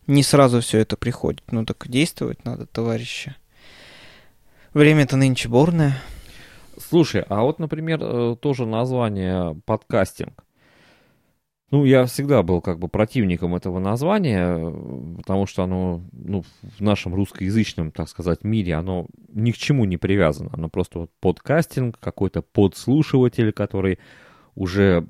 не 0.08 0.24
сразу 0.24 0.62
все 0.62 0.80
это 0.80 0.98
приходит. 0.98 1.44
Ну 1.52 1.66
так 1.66 1.88
действовать 1.88 2.46
надо, 2.46 2.66
товарищи. 2.66 3.36
Время-то 4.74 5.18
нынче 5.18 5.50
борное. 5.50 5.98
Слушай, 6.78 7.24
а 7.30 7.42
вот, 7.42 7.60
например, 7.60 8.00
э, 8.02 8.36
тоже 8.40 8.66
название 8.66 9.56
подкастинг. 9.66 10.44
Ну, 11.74 11.86
я 11.86 12.06
всегда 12.06 12.44
был 12.44 12.62
как 12.62 12.78
бы 12.78 12.88
противником 12.88 13.56
этого 13.56 13.80
названия, 13.80 14.72
потому 15.18 15.48
что 15.48 15.64
оно, 15.64 16.04
ну, 16.12 16.44
в 16.78 16.82
нашем 16.82 17.16
русскоязычном, 17.16 17.90
так 17.90 18.10
сказать, 18.10 18.44
мире, 18.44 18.76
оно 18.76 19.08
ни 19.30 19.50
к 19.50 19.58
чему 19.58 19.86
не 19.86 19.98
привязано. 19.98 20.52
Оно 20.54 20.70
просто 20.70 21.00
вот 21.00 21.12
подкастинг, 21.20 21.98
какой-то 22.00 22.44
подслушиватель, 22.44 23.52
который 23.54 23.98
уже 24.54 25.08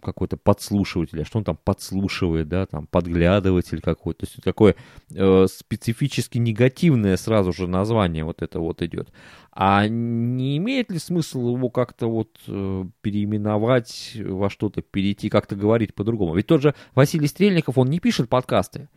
какой-то 0.00 0.36
подслушиватель, 0.36 1.22
а 1.22 1.24
что 1.24 1.38
он 1.38 1.44
там 1.44 1.58
подслушивает, 1.62 2.48
да, 2.48 2.66
там 2.66 2.86
подглядыватель 2.86 3.80
какой-то, 3.80 4.26
то 4.26 4.26
есть 4.26 4.42
такое 4.42 4.76
э, 5.14 5.46
специфически 5.48 6.38
негативное 6.38 7.16
сразу 7.16 7.52
же 7.52 7.66
название 7.66 8.24
вот 8.24 8.42
это 8.42 8.60
вот 8.60 8.82
идет. 8.82 9.12
А 9.52 9.86
не 9.88 10.56
имеет 10.56 10.90
ли 10.90 10.98
смысл 10.98 11.56
его 11.56 11.70
как-то 11.70 12.06
вот 12.08 12.38
э, 12.46 12.84
переименовать 13.02 14.16
во 14.16 14.50
что-то, 14.50 14.82
перейти, 14.82 15.28
как-то 15.28 15.54
говорить 15.54 15.94
по-другому? 15.94 16.34
Ведь 16.34 16.46
тот 16.46 16.62
же 16.62 16.74
Василий 16.94 17.26
Стрельников, 17.26 17.78
он 17.78 17.88
не 17.88 18.00
пишет 18.00 18.28
подкасты, 18.28 18.88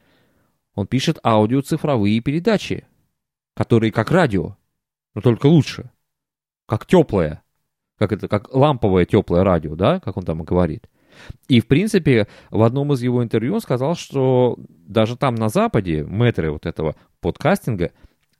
он 0.73 0.87
пишет 0.87 1.19
аудиоцифровые 1.23 2.19
передачи, 2.21 2.87
которые 3.55 3.91
как 3.91 4.11
радио, 4.11 4.57
но 5.13 5.21
только 5.21 5.47
лучше, 5.47 5.91
как 6.65 6.85
теплое, 6.85 7.42
как 7.97 8.11
это, 8.11 8.27
как 8.27 8.53
ламповое 8.53 9.05
теплое 9.05 9.43
радио, 9.43 9.75
да, 9.75 9.99
как 9.99 10.17
он 10.17 10.23
там 10.23 10.41
и 10.41 10.45
говорит. 10.45 10.87
И, 11.47 11.59
в 11.59 11.67
принципе, 11.67 12.27
в 12.49 12.63
одном 12.63 12.93
из 12.93 13.01
его 13.01 13.23
интервью 13.23 13.55
он 13.55 13.61
сказал, 13.61 13.95
что 13.95 14.57
даже 14.67 15.15
там 15.15 15.35
на 15.35 15.49
Западе 15.49 16.03
мэтры 16.03 16.51
вот 16.51 16.65
этого 16.65 16.95
подкастинга, 17.21 17.91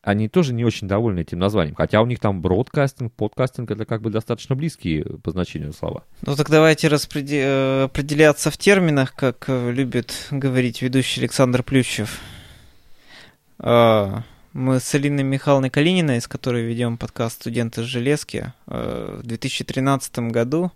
они 0.02 0.28
тоже 0.28 0.54
не 0.54 0.66
очень 0.66 0.88
довольны 0.88 1.22
этим 1.22 1.40
названием. 1.40 1.76
Хотя 1.76 2.02
у 2.02 2.06
них 2.06 2.20
там 2.20 2.42
бродкастинг, 2.42 3.14
подкастинг 3.14 3.72
это 3.72 3.86
как 3.86 4.02
бы 4.02 4.10
достаточно 4.10 4.54
близкие 4.54 5.06
по 5.24 5.32
значению 5.32 5.72
слова. 5.72 6.04
Ну 6.26 6.36
так 6.36 6.50
давайте 6.50 6.90
распреди... 6.90 7.40
Э, 7.42 7.84
определяться 7.84 8.52
в 8.52 8.58
терминах, 8.58 9.16
как 9.16 9.46
э, 9.48 9.72
любит 9.72 10.28
говорить 10.30 10.82
ведущий 10.82 11.22
Александр 11.22 11.64
Плющев. 11.64 12.20
А, 13.60 14.24
мы 14.54 14.80
с 14.80 14.94
Алиной 14.94 15.24
Михайловной 15.24 15.72
Калининой, 15.72 16.22
с 16.22 16.28
которой 16.28 16.64
ведем 16.64 16.98
подкаст 16.98 17.42
«Студенты 17.42 17.82
с 17.82 17.86
железки», 17.86 18.54
э, 18.68 19.20
в 19.22 19.26
2013 19.26 20.20
году 20.32 20.72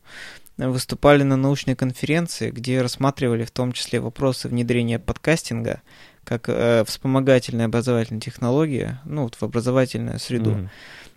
выступали 0.58 1.22
на 1.22 1.38
научной 1.38 1.76
конференции, 1.76 2.50
где 2.50 2.82
рассматривали 2.82 3.46
в 3.46 3.52
том 3.52 3.74
числе 3.74 4.00
вопросы 4.00 4.48
внедрения 4.48 4.98
подкастинга 4.98 5.82
как 6.24 6.50
э, 6.50 6.84
вспомогательная 6.86 7.68
образовательная 7.68 8.20
технология, 8.20 9.00
ну, 9.06 9.24
вот 9.24 9.36
в 9.36 9.44
образовательную 9.44 10.20
среду. 10.20 10.52
Mm-hmm. 10.52 10.70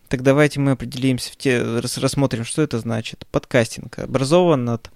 Так 0.09 0.23
давайте 0.23 0.61
мы 0.61 0.73
определимся, 0.73 1.33
в 1.33 1.37
те, 1.37 1.63
рассмотрим, 1.63 2.45
что 2.45 2.63
это 2.63 2.79
значит. 2.79 3.27
Подкастинг 3.31 3.99
образован 3.99 4.65
над 4.65 4.91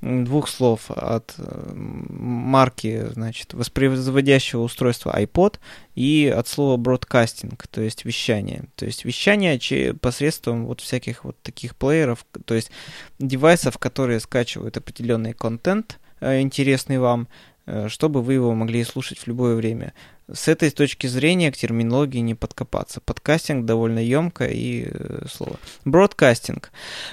двух 0.00 0.48
слов 0.48 0.90
от 0.90 1.34
э, 1.36 1.72
марки, 1.74 3.06
значит, 3.12 3.52
воспроизводящего 3.52 4.62
устройства 4.62 5.14
iPod 5.18 5.58
и 5.94 6.32
от 6.34 6.48
слова 6.48 6.80
broadcasting, 6.80 7.58
то 7.70 7.82
есть 7.82 8.04
вещание. 8.04 8.64
То 8.76 8.86
есть 8.86 9.04
вещание 9.04 9.94
посредством 9.94 10.66
вот 10.66 10.80
всяких 10.80 11.24
вот 11.24 11.36
таких 11.42 11.76
плееров, 11.76 12.24
то 12.46 12.54
есть 12.54 12.70
девайсов, 13.18 13.76
которые 13.78 14.20
скачивают 14.20 14.76
определенный 14.78 15.34
контент, 15.34 15.98
э, 16.20 16.40
интересный 16.40 16.98
вам, 16.98 17.28
э, 17.66 17.88
чтобы 17.88 18.22
вы 18.22 18.34
его 18.34 18.54
могли 18.54 18.82
слушать 18.84 19.18
в 19.18 19.26
любое 19.26 19.54
время 19.54 19.92
с 20.32 20.48
этой 20.48 20.70
точки 20.70 21.06
зрения 21.06 21.50
к 21.50 21.56
терминологии 21.56 22.18
не 22.18 22.34
подкопаться. 22.34 23.00
Подкастинг 23.00 23.64
довольно 23.64 23.98
емкое 23.98 24.50
и 24.50 24.88
э, 24.90 25.26
слово. 25.30 25.58
Бродкастинг. 25.84 26.72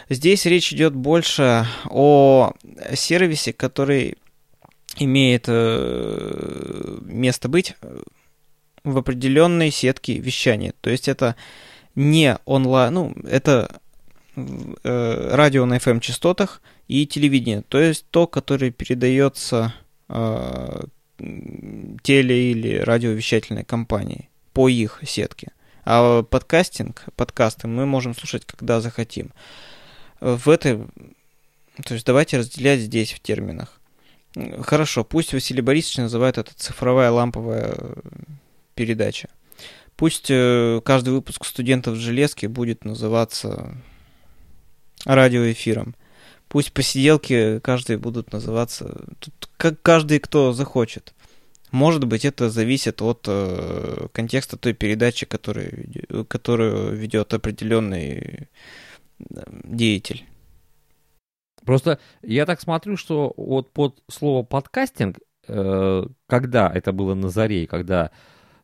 Здесь 0.09 0.45
речь 0.45 0.73
идет 0.73 0.93
больше 0.93 1.65
о 1.89 2.53
сервисе, 2.93 3.53
который 3.53 4.17
имеет 4.97 5.45
э, 5.47 6.97
место 7.01 7.49
быть 7.49 7.75
в 8.83 8.97
определенной 8.97 9.71
сетке 9.71 10.17
вещания. 10.19 10.73
То 10.81 10.89
есть 10.89 11.07
это 11.07 11.35
не 11.95 12.37
онлайн, 12.45 12.93
ну, 12.93 13.15
это 13.27 13.79
э, 14.35 15.29
радио 15.33 15.65
на 15.65 15.77
FM 15.77 15.99
частотах 15.99 16.61
и 16.87 17.05
телевидение. 17.05 17.63
То 17.67 17.79
есть 17.79 18.05
то, 18.09 18.27
которое 18.27 18.71
передается 18.71 19.73
э, 20.09 20.83
теле- 21.17 22.51
или 22.51 22.77
радиовещательной 22.77 23.63
компании 23.63 24.29
по 24.53 24.69
их 24.69 25.01
сетке. 25.05 25.51
А 25.85 26.23
подкастинг, 26.23 27.05
подкасты 27.15 27.67
мы 27.67 27.85
можем 27.85 28.13
слушать, 28.15 28.45
когда 28.45 28.81
захотим. 28.81 29.31
В 30.19 30.49
этой... 30.49 30.79
То 31.83 31.93
есть 31.93 32.05
давайте 32.05 32.39
разделять 32.39 32.79
здесь 32.81 33.13
в 33.13 33.19
терминах. 33.19 33.79
Хорошо, 34.61 35.03
пусть 35.03 35.33
Василий 35.33 35.61
Борисович 35.61 35.97
называет 35.97 36.37
это 36.37 36.51
цифровая 36.55 37.11
ламповая 37.11 37.75
передача. 38.75 39.29
Пусть 39.95 40.27
э, 40.29 40.81
каждый 40.85 41.13
выпуск 41.13 41.45
студентов 41.45 41.95
в 41.95 41.99
железке 41.99 42.47
будет 42.47 42.85
называться 42.85 43.75
радиоэфиром. 45.05 45.95
Пусть 46.47 46.73
посиделки 46.73 47.59
каждый 47.59 47.97
будут 47.97 48.31
называться, 48.31 49.05
тут 49.19 49.49
как 49.57 49.81
каждый, 49.81 50.19
кто 50.19 50.53
захочет. 50.53 51.13
Может 51.71 52.05
быть, 52.05 52.23
это 52.23 52.49
зависит 52.49 53.01
от 53.01 53.25
э, 53.27 54.07
контекста 54.13 54.55
той 54.55 54.73
передачи, 54.73 55.25
который, 55.25 56.05
которую 56.29 56.95
ведет 56.95 57.33
определенный 57.33 58.47
деятель. 59.19 60.25
Просто 61.65 61.99
я 62.21 62.45
так 62.45 62.61
смотрю, 62.61 62.95
что 62.95 63.33
вот 63.35 63.73
под 63.73 64.01
слово 64.09 64.43
подкастинг, 64.43 65.19
э, 65.49 66.03
когда 66.27 66.71
это 66.73 66.93
было 66.93 67.13
на 67.13 67.27
заре, 67.27 67.67
когда 67.67 68.11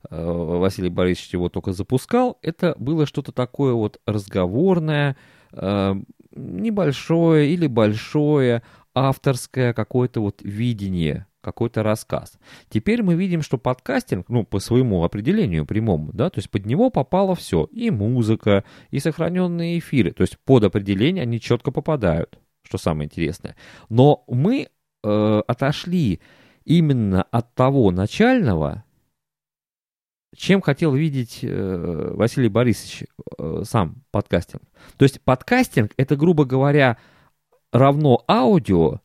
э, 0.10 0.16
Василий 0.16 0.90
Борисович 0.90 1.34
его 1.34 1.50
только 1.50 1.74
запускал, 1.74 2.40
это 2.42 2.76
было 2.78 3.06
что-то 3.06 3.34
такое 3.34 3.74
вот 3.74 4.00
разговорное, 4.06 5.18
э, 5.52 5.96
небольшое 6.36 7.52
или 7.52 7.68
большое, 7.68 8.64
авторское 8.94 9.74
какое-то 9.74 10.22
вот 10.22 10.42
видение, 10.44 11.28
какой-то 11.42 11.84
рассказ. 11.84 12.38
Теперь 12.70 13.04
мы 13.04 13.16
видим, 13.16 13.42
что 13.42 13.58
подкастинг, 13.58 14.30
ну, 14.30 14.44
по 14.44 14.60
своему 14.60 15.04
определению 15.04 15.66
прямому, 15.66 16.12
да, 16.14 16.30
то 16.30 16.40
есть 16.40 16.50
под 16.50 16.66
него 16.66 16.90
попало 16.90 17.36
все, 17.36 17.66
и 17.72 17.92
музыка, 17.92 18.64
и 18.92 19.00
сохраненные 19.00 19.80
эфиры, 19.80 20.12
то 20.12 20.22
есть 20.22 20.38
под 20.40 20.64
определение 20.64 21.24
они 21.24 21.40
четко 21.40 21.72
попадают, 21.72 22.40
что 22.64 22.78
самое 22.78 23.08
интересное. 23.08 23.56
Но 23.90 24.24
мы 24.28 24.68
э, 25.04 25.42
отошли 25.48 26.22
именно 26.66 27.24
от 27.24 27.54
того 27.56 27.92
начального, 27.92 28.84
чем 30.36 30.62
хотел 30.62 30.94
видеть 30.94 31.40
э, 31.42 32.12
Василий 32.16 32.50
Борисович 32.50 33.06
э, 33.38 33.64
сам 33.66 34.04
подкастинг. 34.12 34.64
То 34.98 35.04
есть 35.04 35.22
подкастинг 35.22 35.92
это, 35.98 36.16
грубо 36.16 36.46
говоря, 36.46 36.98
равно 37.72 38.24
аудио 38.28 39.00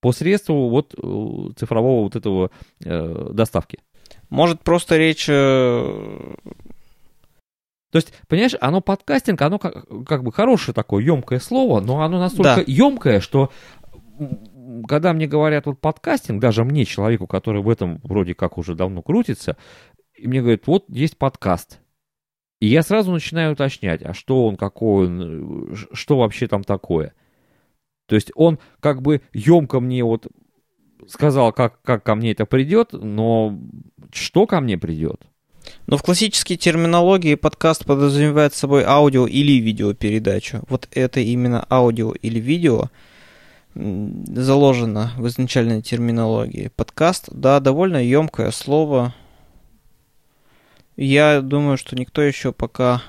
посредством 0.00 0.68
вот 0.70 0.94
э, 0.94 1.52
цифрового 1.56 2.04
вот 2.04 2.16
этого 2.16 2.50
э, 2.84 3.30
доставки. 3.32 3.78
Может 4.30 4.60
просто 4.60 4.96
речь... 4.96 5.26
Э... 5.28 6.34
То 7.90 7.98
есть, 7.98 8.12
понимаешь, 8.28 8.54
оно 8.60 8.80
подкастинг, 8.80 9.40
оно 9.42 9.58
как, 9.58 9.86
как 10.06 10.22
бы 10.22 10.32
хорошее 10.32 10.74
такое 10.74 11.02
емкое 11.02 11.38
слово, 11.38 11.80
но 11.80 12.02
оно 12.02 12.18
настолько 12.18 12.56
да. 12.56 12.62
емкое, 12.66 13.20
что 13.20 13.50
когда 14.88 15.12
мне 15.12 15.26
говорят 15.26 15.66
вот 15.66 15.80
подкастинг, 15.80 16.40
даже 16.40 16.64
мне, 16.64 16.84
человеку, 16.84 17.26
который 17.26 17.62
в 17.62 17.68
этом 17.68 18.00
вроде 18.02 18.34
как 18.34 18.58
уже 18.58 18.74
давно 18.74 19.02
крутится, 19.02 19.56
и 20.16 20.26
мне 20.26 20.40
говорят, 20.40 20.66
вот 20.66 20.84
есть 20.88 21.16
подкаст. 21.16 21.80
И 22.60 22.66
я 22.66 22.82
сразу 22.82 23.12
начинаю 23.12 23.52
уточнять, 23.52 24.02
а 24.02 24.14
что 24.14 24.46
он, 24.46 24.56
какой 24.56 25.06
он, 25.06 25.76
что 25.92 26.18
вообще 26.18 26.48
там 26.48 26.64
такое. 26.64 27.12
То 28.06 28.14
есть 28.14 28.32
он 28.34 28.58
как 28.80 29.02
бы 29.02 29.20
емко 29.32 29.80
мне 29.80 30.02
вот 30.04 30.28
сказал, 31.06 31.52
как, 31.52 31.82
как 31.82 32.02
ко 32.02 32.14
мне 32.14 32.32
это 32.32 32.46
придет, 32.46 32.92
но 32.92 33.58
что 34.12 34.46
ко 34.46 34.60
мне 34.60 34.78
придет? 34.78 35.20
Но 35.86 35.96
в 35.96 36.02
классической 36.02 36.56
терминологии 36.56 37.34
подкаст 37.34 37.84
подразумевает 37.84 38.54
собой 38.54 38.84
аудио 38.84 39.26
или 39.26 39.60
видеопередачу. 39.60 40.62
Вот 40.68 40.88
это 40.92 41.20
именно 41.20 41.66
аудио 41.68 42.12
или 42.12 42.38
видео 42.38 42.90
заложено 43.74 45.12
в 45.16 45.26
изначальной 45.26 45.82
терминологии. 45.82 46.70
Подкаст, 46.74 47.28
да, 47.30 47.60
довольно 47.60 47.98
емкое 47.98 48.50
слово, 48.50 49.14
я 50.96 51.40
думаю, 51.40 51.76
что 51.76 51.96
никто 51.96 52.22
еще 52.22 52.52
пока 52.52 53.02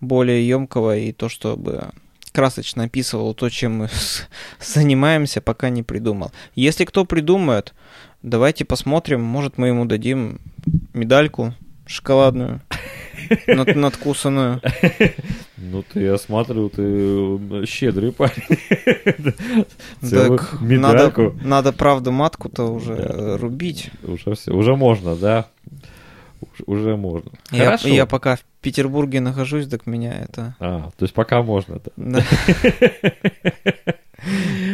более 0.00 0.46
емкого 0.46 0.96
и 0.96 1.12
то, 1.12 1.28
чтобы 1.28 1.90
красочно 2.32 2.84
описывал 2.84 3.32
то, 3.34 3.48
чем 3.48 3.78
мы 3.78 3.88
занимаемся, 4.60 5.40
пока 5.40 5.70
не 5.70 5.82
придумал. 5.82 6.32
Если 6.54 6.84
кто 6.84 7.04
придумает, 7.04 7.74
давайте 8.22 8.64
посмотрим, 8.64 9.22
может 9.22 9.56
мы 9.56 9.68
ему 9.68 9.84
дадим 9.84 10.40
медальку 10.92 11.54
шоколадную, 11.86 12.60
над, 13.46 13.76
надкусанную. 13.76 14.60
Ну 15.56 15.82
ты, 15.82 16.02
я 16.02 16.18
смотрю, 16.18 16.68
ты 16.68 17.64
щедрый 17.66 18.12
парень. 18.12 18.58
Так, 20.00 20.60
надо, 20.60 21.32
надо, 21.42 21.72
правда, 21.72 22.10
матку-то 22.10 22.64
уже 22.64 22.94
да. 22.94 23.38
рубить. 23.38 23.90
Уже 24.02 24.34
все, 24.34 24.52
уже 24.52 24.76
можно, 24.76 25.16
да? 25.16 25.46
Уже 26.66 26.96
можно. 26.96 27.32
Я, 27.50 27.66
Хорошо. 27.66 27.88
я 27.88 28.06
пока 28.06 28.36
в 28.36 28.44
Петербурге 28.60 29.20
нахожусь, 29.20 29.68
так 29.68 29.86
меня 29.86 30.12
это... 30.12 30.54
А, 30.60 30.90
то 30.96 31.04
есть 31.04 31.14
пока 31.14 31.42
можно. 31.42 31.80
Да. 31.96 32.22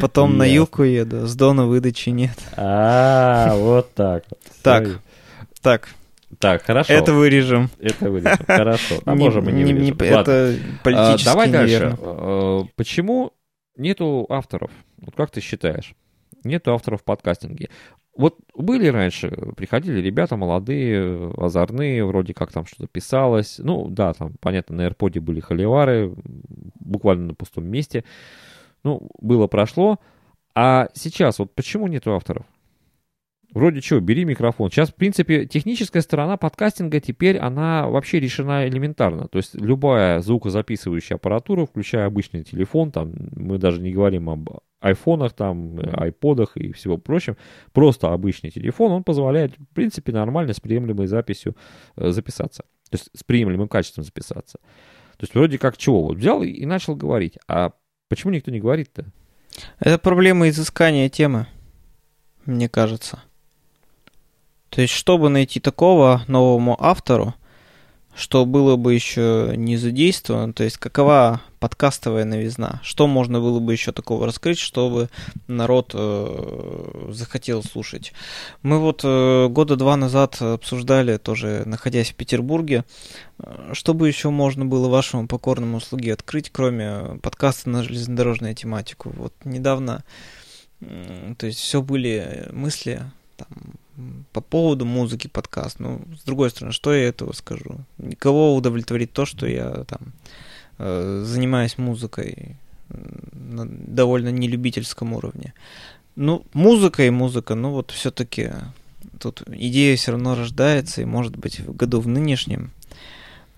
Потом 0.00 0.38
на 0.38 0.44
юг 0.44 0.78
уеду, 0.78 1.26
с 1.26 1.34
Дона 1.34 1.66
выдачи 1.66 2.10
нет. 2.10 2.38
А, 2.56 3.54
вот 3.56 3.94
так 3.94 4.24
вот. 4.30 4.40
Так, 4.62 4.88
так. 5.62 5.88
Так, 6.38 6.62
хорошо. 6.62 6.92
Это 6.92 7.12
вырежем. 7.12 7.70
Это 7.80 8.08
вырежем, 8.08 8.38
хорошо. 8.46 9.00
А 9.04 9.14
можем 9.16 9.48
и 9.48 9.52
не 9.52 9.64
вырежем. 9.72 9.96
Это 9.98 10.56
политически 10.84 11.24
Давай 11.24 11.50
дальше. 11.50 11.96
Э, 12.00 12.60
почему 12.76 13.32
нету 13.76 14.26
авторов? 14.28 14.70
Вот 14.98 15.14
как 15.16 15.30
ты 15.30 15.40
считаешь? 15.40 15.94
Нету 16.44 16.72
авторов 16.72 17.00
в 17.00 17.04
подкастинге. 17.04 17.68
Вот 18.16 18.38
были 18.54 18.88
раньше, 18.88 19.30
приходили 19.56 20.00
ребята 20.00 20.36
молодые, 20.36 21.32
озорные, 21.36 22.04
вроде 22.04 22.34
как 22.34 22.52
там 22.52 22.66
что-то 22.66 22.86
писалось. 22.86 23.58
Ну, 23.58 23.88
да, 23.88 24.12
там, 24.12 24.34
понятно, 24.40 24.76
на 24.76 24.86
AirPod 24.88 25.20
были 25.20 25.40
холивары, 25.40 26.12
буквально 26.80 27.28
на 27.28 27.34
пустом 27.34 27.66
месте. 27.66 28.04
Ну, 28.82 29.08
было-прошло. 29.20 29.98
А 30.54 30.88
сейчас 30.94 31.38
вот 31.38 31.54
почему 31.54 31.86
нету 31.86 32.14
авторов? 32.14 32.44
Вроде 33.52 33.80
чего, 33.80 34.00
бери 34.00 34.24
микрофон. 34.24 34.70
Сейчас, 34.70 34.90
в 34.90 34.94
принципе, 34.94 35.44
техническая 35.44 36.02
сторона 36.02 36.36
подкастинга 36.36 37.00
теперь, 37.00 37.36
она 37.36 37.88
вообще 37.88 38.20
решена 38.20 38.68
элементарно. 38.68 39.26
То 39.26 39.38
есть 39.38 39.54
любая 39.54 40.20
звукозаписывающая 40.20 41.16
аппаратура, 41.16 41.66
включая 41.66 42.06
обычный 42.06 42.44
телефон, 42.44 42.92
там, 42.92 43.12
мы 43.34 43.58
даже 43.58 43.80
не 43.80 43.92
говорим 43.92 44.30
об 44.30 44.50
айфонах, 44.80 45.32
там, 45.32 45.78
айподах 45.92 46.56
и 46.56 46.72
всего 46.72 46.98
прочем, 46.98 47.36
просто 47.72 48.12
обычный 48.12 48.50
телефон, 48.50 48.92
он 48.92 49.04
позволяет, 49.04 49.56
в 49.58 49.74
принципе, 49.74 50.12
нормально 50.12 50.52
с 50.52 50.60
приемлемой 50.60 51.06
записью 51.06 51.56
э, 51.96 52.10
записаться. 52.10 52.62
То 52.90 52.96
есть 52.96 53.10
с 53.14 53.22
приемлемым 53.22 53.68
качеством 53.68 54.04
записаться. 54.04 54.58
То 55.16 55.24
есть 55.24 55.34
вроде 55.34 55.58
как 55.58 55.76
чего? 55.76 56.02
Вот 56.02 56.16
взял 56.16 56.42
и 56.42 56.64
начал 56.64 56.96
говорить. 56.96 57.34
А 57.46 57.72
почему 58.08 58.32
никто 58.32 58.50
не 58.50 58.60
говорит-то? 58.60 59.04
Это 59.78 59.98
проблема 59.98 60.48
изыскания 60.48 61.08
темы, 61.08 61.46
мне 62.46 62.68
кажется. 62.68 63.22
То 64.70 64.80
есть, 64.80 64.94
чтобы 64.94 65.28
найти 65.28 65.60
такого 65.60 66.22
новому 66.28 66.76
автору, 66.80 67.34
что 68.14 68.44
было 68.44 68.76
бы 68.76 68.94
еще 68.94 69.52
не 69.56 69.76
задействовано, 69.76 70.52
то 70.52 70.64
есть 70.64 70.76
какова 70.76 71.40
подкастовая 71.60 72.24
новизна, 72.24 72.80
что 72.82 73.06
можно 73.06 73.40
было 73.40 73.60
бы 73.60 73.72
еще 73.72 73.92
такого 73.92 74.26
раскрыть, 74.26 74.58
чтобы 74.58 75.10
народ 75.46 75.92
э, 75.94 77.10
захотел 77.10 77.62
слушать. 77.62 78.12
Мы 78.62 78.78
вот 78.78 79.02
э, 79.04 79.48
года 79.48 79.76
два 79.76 79.96
назад 79.96 80.40
обсуждали, 80.40 81.18
тоже 81.18 81.62
находясь 81.66 82.10
в 82.10 82.14
Петербурге, 82.14 82.84
э, 83.38 83.70
что 83.74 83.94
бы 83.94 84.08
еще 84.08 84.30
можно 84.30 84.64
было 84.64 84.88
вашему 84.88 85.28
покорному 85.28 85.80
слуге 85.80 86.14
открыть, 86.14 86.50
кроме 86.50 87.18
подкаста 87.22 87.68
на 87.68 87.84
железнодорожную 87.84 88.54
тематику. 88.54 89.12
Вот 89.16 89.34
недавно, 89.44 90.02
э, 90.80 91.34
то 91.36 91.46
есть 91.46 91.58
все 91.58 91.82
были 91.82 92.48
мысли 92.52 93.02
там, 93.36 93.48
по 94.32 94.40
поводу 94.40 94.84
музыки 94.84 95.28
подкаст. 95.28 95.80
Ну, 95.80 96.02
с 96.18 96.24
другой 96.24 96.50
стороны, 96.50 96.72
что 96.72 96.94
я 96.94 97.08
этого 97.08 97.32
скажу? 97.32 97.78
Никого 97.98 98.54
удовлетворит 98.54 99.12
то, 99.12 99.26
что 99.26 99.46
я 99.46 99.84
там 99.84 100.12
э, 100.78 101.22
занимаюсь 101.24 101.78
музыкой 101.78 102.56
на 102.88 103.66
довольно 103.66 104.30
нелюбительском 104.30 105.12
уровне. 105.12 105.54
Ну, 106.16 106.44
музыка 106.52 107.04
и 107.04 107.10
музыка, 107.10 107.54
ну 107.54 107.70
вот 107.70 107.92
все-таки 107.92 108.50
тут 109.20 109.42
идея 109.48 109.96
все 109.96 110.12
равно 110.12 110.34
рождается, 110.34 111.02
и 111.02 111.06
может 111.06 111.36
быть 111.36 111.60
в 111.60 111.74
году 111.74 112.00
в 112.00 112.08
нынешнем 112.08 112.72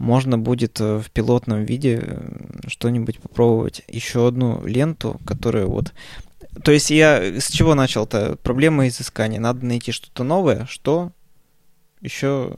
можно 0.02 0.37
будет 0.37 0.81
э, 0.81 0.98
в 0.98 1.11
пилотном 1.12 1.64
виде 1.64 2.00
э, 2.02 2.20
что-нибудь 2.66 3.20
попробовать. 3.20 3.83
Еще 3.87 4.26
одну 4.26 4.64
ленту, 4.66 5.20
которая 5.24 5.66
вот 5.66 5.92
то 6.62 6.72
есть 6.72 6.90
я 6.90 7.40
с 7.40 7.50
чего 7.50 7.74
начал-то? 7.74 8.36
Проблема 8.42 8.86
изыскания. 8.88 9.40
Надо 9.40 9.64
найти 9.64 9.92
что-то 9.92 10.24
новое, 10.24 10.66
что 10.66 11.12
еще... 12.00 12.56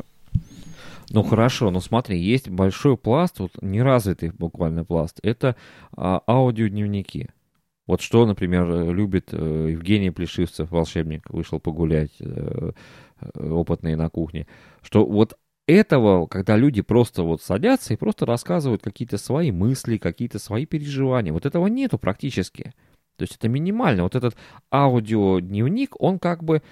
Ну 1.10 1.22
хорошо, 1.22 1.70
ну 1.70 1.80
смотри, 1.80 2.18
есть 2.18 2.48
большой 2.48 2.96
пласт, 2.96 3.38
вот 3.38 3.52
неразвитый 3.60 4.30
буквально 4.30 4.84
пласт, 4.84 5.20
это 5.22 5.54
а, 5.92 6.22
аудиодневники. 6.26 7.28
Вот 7.86 8.00
что, 8.00 8.24
например, 8.24 8.90
любит 8.90 9.28
э, 9.32 9.68
Евгений 9.72 10.10
Плешивцев, 10.10 10.70
волшебник, 10.70 11.28
вышел 11.28 11.60
погулять, 11.60 12.12
э, 12.20 12.72
э, 13.20 13.48
опытный 13.50 13.94
на 13.94 14.08
кухне, 14.08 14.46
что 14.80 15.04
вот 15.04 15.36
этого, 15.66 16.26
когда 16.26 16.56
люди 16.56 16.80
просто 16.80 17.22
вот 17.22 17.42
садятся 17.42 17.92
и 17.92 17.98
просто 17.98 18.24
рассказывают 18.24 18.82
какие-то 18.82 19.18
свои 19.18 19.52
мысли, 19.52 19.98
какие-то 19.98 20.38
свои 20.38 20.64
переживания, 20.64 21.32
вот 21.32 21.44
этого 21.44 21.66
нету 21.66 21.98
практически. 21.98 22.72
То 23.16 23.22
есть 23.22 23.36
это 23.36 23.48
минимально. 23.48 24.02
Вот 24.02 24.14
этот 24.14 24.36
аудиодневник, 24.72 26.00
он 26.00 26.18
как 26.18 26.42
бы, 26.42 26.62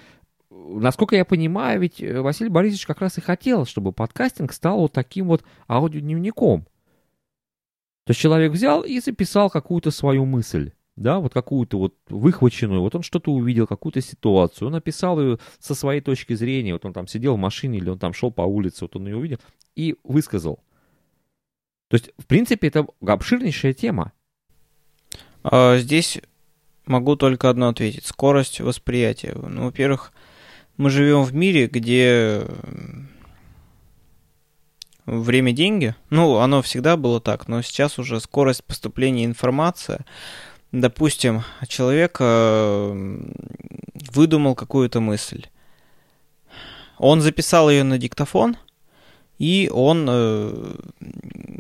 насколько 0.51 1.17
я 1.17 1.25
понимаю, 1.25 1.81
ведь 1.81 2.03
э, 2.03 2.21
Василий 2.21 2.51
Борисович 2.51 2.87
как 2.87 3.01
раз 3.01 3.19
и 3.19 3.21
хотел, 3.21 3.65
чтобы 3.65 3.93
подкастинг 3.93 4.53
стал 4.53 4.79
вот 4.79 4.93
таким 4.93 5.29
вот 5.29 5.45
аудиодневником. 5.69 6.67
То 8.05 8.11
есть 8.11 8.21
человек 8.21 8.53
взял 8.53 8.83
и 8.83 8.99
записал 8.99 9.49
какую-то 9.49 9.93
свою 9.93 10.25
мысль, 10.25 10.73
да, 10.97 11.21
вот 11.21 11.33
какую-то 11.33 11.79
вот 11.79 11.95
выхваченную, 12.09 12.81
вот 12.81 12.97
он 12.97 13.03
что-то 13.03 13.33
увидел, 13.33 13.69
какую-то 13.69 14.01
ситуацию, 14.01 14.67
он 14.67 14.73
написал 14.73 15.21
ее 15.21 15.39
со 15.61 15.77
своей 15.77 16.01
точки 16.01 16.35
зрения, 16.35 16.73
вот 16.73 16.85
он 16.85 16.93
там 16.93 17.07
сидел 17.07 17.37
в 17.37 17.39
машине 17.39 17.79
или 17.79 17.89
он 17.89 18.01
там 18.01 18.13
шел 18.13 18.33
по 18.33 18.43
улице, 18.43 18.85
вот 18.85 18.97
он 18.97 19.07
ее 19.07 19.17
увидел 19.17 19.39
и 19.77 19.95
высказал. 20.03 20.59
То 21.89 21.97
есть, 21.97 22.11
в 22.19 22.27
принципе, 22.27 22.69
это 22.69 22.87
обширнейшая 23.07 23.75
тема. 23.75 24.13
А 25.45 25.77
здесь 25.77 26.21
могу 26.87 27.17
только 27.17 27.49
одно 27.51 27.69
ответить. 27.69 28.07
Скорость 28.07 28.61
восприятия. 28.61 29.35
Ну, 29.35 29.65
во-первых, 29.65 30.13
мы 30.77 30.91
живем 30.91 31.23
в 31.23 31.35
мире, 31.35 31.67
где 31.67 32.43
время 35.07 35.53
деньги. 35.53 35.95
Ну, 36.11 36.37
оно 36.39 36.63
всегда 36.63 36.97
было 36.97 37.21
так, 37.21 37.49
но 37.49 37.63
сейчас 37.63 37.99
уже 37.99 38.21
скорость 38.21 38.65
поступления 38.65 39.25
информации. 39.25 40.05
Допустим, 40.71 41.43
человек 41.69 42.19
выдумал 44.15 44.55
какую-то 44.55 45.01
мысль. 45.01 45.47
Он 46.99 47.21
записал 47.21 47.69
ее 47.69 47.83
на 47.83 47.99
диктофон, 47.99 48.57
и 49.39 49.69
он 49.73 50.07
э, 50.09 50.75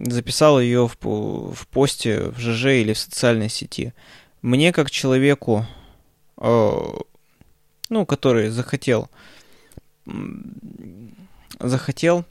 записал 0.06 0.60
ее 0.60 0.86
в, 0.86 0.96
в 1.04 1.66
посте 1.68 2.30
в 2.30 2.38
ЖЖ 2.38 2.66
или 2.66 2.92
в 2.92 2.98
социальной 2.98 3.48
сети 3.48 3.92
мне 4.42 4.72
как 4.72 4.90
человеку, 4.90 5.66
э, 6.36 6.70
ну, 7.88 8.06
который 8.06 8.50
захотел, 8.50 9.08
захотел 11.60 12.24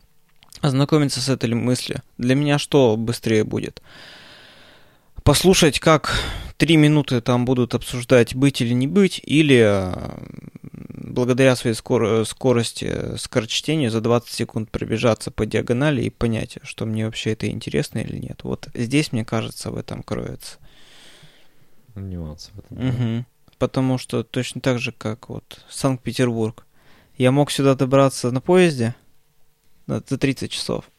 ознакомиться 0.60 1.22
с 1.22 1.30
этой 1.30 1.54
мыслью, 1.54 2.02
для 2.18 2.36
меня 2.36 2.60
что 2.60 2.98
быстрее 2.98 3.44
будет? 3.46 3.82
Послушать, 5.24 5.80
как 5.80 6.20
три 6.58 6.78
минуты 6.78 7.22
там 7.22 7.46
будут 7.46 7.76
обсуждать 7.76 8.36
быть 8.36 8.60
или 8.62 8.74
не 8.74 8.88
быть, 8.88 9.22
или 9.24 9.62
э, 9.64 9.94
благодаря 10.64 11.56
своей 11.56 11.76
скор 11.76 12.26
скорости 12.26 13.16
скорочтения 13.18 13.90
за 13.90 14.02
20 14.02 14.30
секунд 14.30 14.70
пробежаться 14.70 15.32
по 15.32 15.46
диагонали 15.46 16.04
и 16.04 16.10
понять, 16.10 16.58
что 16.64 16.86
мне 16.86 17.06
вообще 17.06 17.32
это 17.32 17.48
интересно 17.50 18.00
или 18.00 18.18
нет. 18.18 18.42
Вот 18.44 18.68
здесь, 18.74 19.12
мне 19.12 19.24
кажется, 19.24 19.72
в 19.72 19.78
этом 19.78 20.04
кроется 20.04 20.58
в 21.96 22.60
этом. 22.60 22.88
Угу. 22.88 23.26
Потому 23.58 23.98
что 23.98 24.24
точно 24.24 24.62
так 24.62 24.80
же, 24.80 24.92
как 24.92 25.30
вот 25.30 25.66
Санкт-Петербург. 25.70 26.66
Я 27.18 27.32
мог 27.32 27.52
сюда 27.52 27.76
добраться 27.76 28.32
на 28.32 28.42
поезде 28.42 28.96
за 29.88 30.02
30 30.02 30.52
часов. 30.52 30.90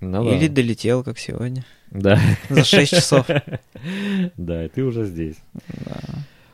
Ну, 0.00 0.30
Или 0.30 0.48
да. 0.48 0.54
долетел, 0.54 1.04
как 1.04 1.18
сегодня. 1.18 1.64
Да. 1.90 2.18
За 2.50 2.64
6 2.64 2.90
часов. 2.90 3.26
Да, 4.36 4.64
и 4.64 4.68
ты 4.68 4.82
уже 4.82 5.04
здесь. 5.04 5.36
Да. 5.68 6.00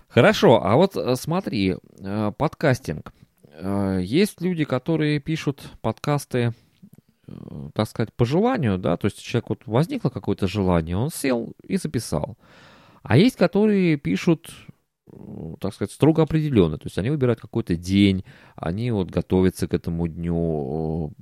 Хорошо, 0.08 0.60
а 0.64 0.74
вот 0.74 0.96
э, 0.96 1.14
смотри, 1.14 1.76
э, 2.00 2.32
подкастинг. 2.36 3.12
Э, 3.52 4.00
есть 4.02 4.40
люди, 4.40 4.64
которые 4.64 5.20
пишут 5.20 5.62
подкасты, 5.80 6.52
так 7.74 7.88
сказать, 7.88 8.12
по 8.12 8.24
желанию, 8.24 8.76
да, 8.76 8.96
то 8.96 9.06
есть 9.06 9.22
человек 9.22 9.50
вот 9.50 9.60
возникло 9.66 10.08
какое-то 10.08 10.48
желание, 10.48 10.96
он 10.96 11.10
сел 11.10 11.52
и 11.62 11.76
записал. 11.76 12.36
А 13.02 13.16
есть, 13.16 13.36
которые 13.36 13.96
пишут, 13.96 14.50
так 15.60 15.74
сказать, 15.74 15.92
строго 15.92 16.22
определенно. 16.22 16.78
То 16.78 16.86
есть 16.86 16.98
они 16.98 17.10
выбирают 17.10 17.40
какой-то 17.40 17.76
день, 17.76 18.24
они 18.56 18.90
вот 18.90 19.10
готовятся 19.10 19.68
к 19.68 19.74
этому 19.74 20.06
дню, 20.08 21.12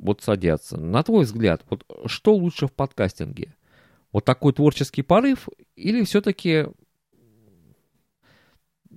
вот 0.00 0.22
садятся. 0.22 0.78
На 0.78 1.02
твой 1.02 1.24
взгляд, 1.24 1.64
вот 1.70 1.84
что 2.06 2.34
лучше 2.34 2.66
в 2.66 2.72
подкастинге? 2.72 3.54
Вот 4.12 4.24
такой 4.24 4.52
творческий 4.52 5.02
порыв 5.02 5.48
или 5.74 6.04
все-таки 6.04 6.66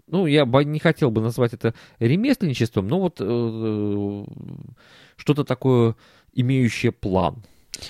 ну, 0.08 0.26
я 0.26 0.46
бы 0.46 0.64
не 0.66 0.80
хотел 0.80 1.10
бы 1.10 1.22
назвать 1.22 1.54
это 1.54 1.74
ремесленничеством, 2.00 2.88
но 2.88 3.00
вот 3.00 3.18
э, 3.20 4.26
что-то 5.16 5.44
такое, 5.44 5.96
имеющее 6.34 6.92
план. 6.92 7.44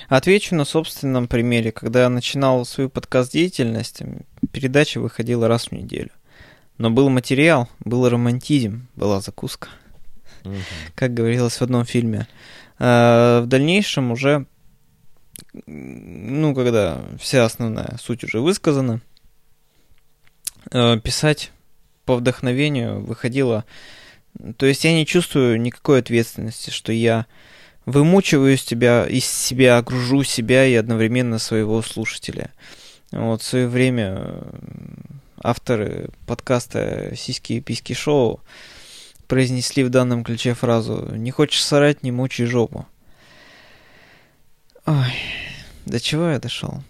Отвечу 0.07 0.55
на 0.55 0.65
собственном 0.65 1.27
примере. 1.27 1.71
Когда 1.71 2.03
я 2.03 2.09
начинал 2.09 2.65
свою 2.65 2.89
подкаст-деятельность, 2.89 4.01
передача 4.51 4.99
выходила 4.99 5.47
раз 5.47 5.67
в 5.67 5.71
неделю. 5.71 6.11
Но 6.77 6.89
был 6.89 7.09
материал, 7.09 7.69
был 7.79 8.07
романтизм, 8.09 8.87
была 8.95 9.21
закуска. 9.21 9.69
Угу. 10.43 10.55
Как 10.95 11.13
говорилось 11.13 11.55
в 11.55 11.61
одном 11.61 11.85
фильме. 11.85 12.27
А 12.77 13.41
в 13.41 13.47
дальнейшем 13.47 14.11
уже, 14.11 14.45
ну, 15.65 16.53
когда 16.53 17.01
вся 17.19 17.45
основная 17.45 17.97
суть 18.01 18.23
уже 18.23 18.41
высказана, 18.41 19.01
э, 20.71 20.99
писать 20.99 21.51
по 22.05 22.15
вдохновению 22.15 23.01
выходило... 23.01 23.65
То 24.57 24.65
есть 24.65 24.83
я 24.83 24.93
не 24.93 25.05
чувствую 25.05 25.61
никакой 25.61 25.99
ответственности, 25.99 26.69
что 26.69 26.91
я 26.91 27.25
вымучиваю 27.85 28.53
из 28.53 28.63
тебя, 28.63 29.05
из 29.05 29.25
себя, 29.25 29.77
окружу 29.77 30.23
себя 30.23 30.65
и 30.65 30.75
одновременно 30.75 31.39
своего 31.39 31.81
слушателя. 31.81 32.51
Вот 33.11 33.41
в 33.41 33.45
свое 33.45 33.67
время 33.67 34.15
э, 34.17 34.41
авторы 35.41 36.09
подкаста 36.25 37.13
«Сиськи 37.15 37.53
и 37.53 37.61
письки 37.61 37.93
шоу» 37.93 38.39
произнесли 39.27 39.83
в 39.83 39.89
данном 39.89 40.23
ключе 40.23 40.53
фразу 40.53 41.09
«Не 41.15 41.31
хочешь 41.31 41.63
сорать, 41.63 42.03
не 42.03 42.11
мучай 42.11 42.45
жопу». 42.45 42.85
Ой, 44.85 45.13
до 45.85 45.99
чего 45.99 46.29
я 46.29 46.39
дошел? 46.39 46.83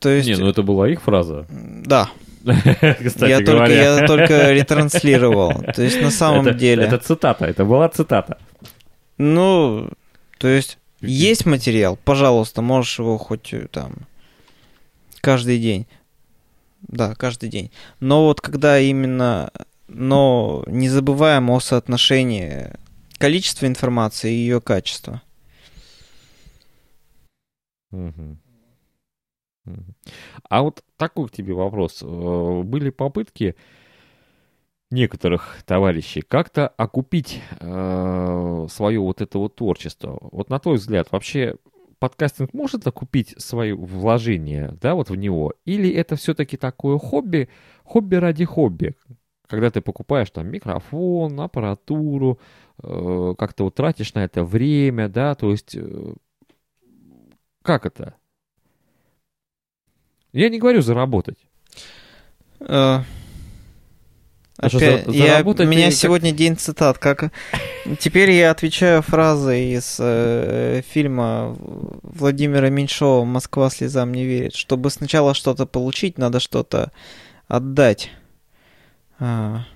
То 0.00 0.08
есть... 0.08 0.28
Не, 0.28 0.36
ну 0.36 0.48
это 0.48 0.62
была 0.62 0.88
их 0.88 1.02
фраза. 1.02 1.46
Да. 1.48 2.10
Кстати 2.44 3.30
я, 3.30 3.40
говоря. 3.40 3.44
Только, 3.44 3.72
я 3.72 4.06
только 4.06 4.52
ретранслировал. 4.52 5.62
То 5.74 5.82
есть 5.82 6.00
на 6.00 6.10
самом 6.10 6.46
это, 6.46 6.58
деле... 6.58 6.84
Это 6.84 6.98
цитата, 6.98 7.46
это 7.46 7.64
была 7.64 7.88
цитата. 7.88 8.38
Ну, 9.18 9.90
то 10.38 10.48
есть 10.48 10.78
есть 11.00 11.46
материал, 11.46 11.98
пожалуйста, 12.04 12.62
можешь 12.62 12.98
его 12.98 13.18
хоть 13.18 13.52
э, 13.52 13.68
там 13.68 13.94
каждый 15.20 15.58
день. 15.58 15.86
Да, 16.82 17.14
каждый 17.14 17.48
день. 17.48 17.70
Но 18.00 18.26
вот 18.26 18.40
когда 18.40 18.78
именно... 18.78 19.50
Но 19.88 20.64
не 20.66 20.88
забываем 20.88 21.50
о 21.50 21.60
соотношении 21.60 22.72
количества 23.18 23.66
информации 23.66 24.32
и 24.32 24.38
ее 24.38 24.60
качества. 24.60 25.22
Угу. 27.92 28.36
А 30.48 30.62
вот 30.62 30.82
такой 30.96 31.28
к 31.28 31.32
тебе 31.32 31.54
вопрос. 31.54 32.02
Э, 32.02 32.62
были 32.64 32.90
попытки 32.90 33.56
некоторых 34.90 35.62
товарищей 35.64 36.22
как-то 36.22 36.68
окупить 36.68 37.42
э, 37.60 38.66
свое 38.70 39.00
вот 39.00 39.20
это 39.20 39.38
вот 39.38 39.56
творчество. 39.56 40.18
Вот 40.20 40.48
на 40.48 40.58
твой 40.58 40.76
взгляд, 40.76 41.08
вообще 41.10 41.56
подкастинг 41.98 42.52
может 42.54 42.86
окупить 42.86 43.34
свои 43.38 43.72
вложения, 43.72 44.76
да, 44.80 44.94
вот 44.94 45.10
в 45.10 45.16
него? 45.16 45.54
Или 45.64 45.90
это 45.90 46.16
все-таки 46.16 46.56
такое 46.56 46.98
хобби, 46.98 47.48
хобби 47.84 48.16
ради 48.16 48.44
хобби? 48.44 48.94
Когда 49.48 49.70
ты 49.70 49.80
покупаешь 49.80 50.30
там 50.30 50.48
микрофон, 50.48 51.40
аппаратуру, 51.40 52.38
э, 52.82 53.34
как-то 53.38 53.64
вот 53.64 53.74
тратишь 53.74 54.14
на 54.14 54.24
это 54.24 54.44
время, 54.44 55.08
да, 55.08 55.34
то 55.34 55.50
есть 55.50 55.74
э, 55.76 56.14
как 57.62 57.86
это? 57.86 58.14
Я 60.32 60.48
не 60.50 60.58
говорю 60.58 60.82
заработать. 60.82 61.38
Uh, 62.60 63.02
Опять, 64.58 65.04
за, 65.04 65.12
я, 65.12 65.42
у 65.42 65.64
меня 65.64 65.86
как... 65.86 65.94
сегодня 65.94 66.32
день 66.32 66.56
цитат. 66.56 66.98
Как... 66.98 67.30
Теперь 68.00 68.30
я 68.30 68.50
отвечаю 68.50 69.02
фразой 69.02 69.72
из 69.72 69.96
э, 69.98 70.82
фильма 70.88 71.54
Владимира 71.58 72.70
Меньшова 72.70 73.24
«Москва 73.24 73.68
слезам 73.68 74.12
не 74.12 74.24
верит». 74.24 74.54
Чтобы 74.54 74.90
сначала 74.90 75.34
что-то 75.34 75.66
получить, 75.66 76.16
надо 76.16 76.40
что-то 76.40 76.90
отдать. 77.48 78.10
А, 79.18 79.66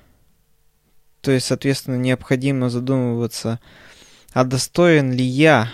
то 1.21 1.31
есть, 1.31 1.47
соответственно, 1.47 1.97
необходимо 1.97 2.71
задумываться, 2.71 3.61
а 4.33 4.45
достоин 4.45 5.13
ли 5.13 5.25
я 5.25 5.71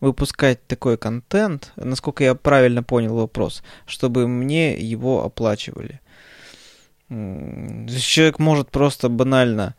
выпускать 0.00 0.66
такой 0.66 0.96
контент, 0.96 1.72
насколько 1.76 2.24
я 2.24 2.34
правильно 2.34 2.82
понял 2.82 3.14
вопрос, 3.14 3.62
чтобы 3.86 4.26
мне 4.26 4.74
его 4.74 5.24
оплачивали. 5.24 6.00
Человек 7.10 8.38
может 8.38 8.70
просто 8.70 9.08
банально 9.08 9.74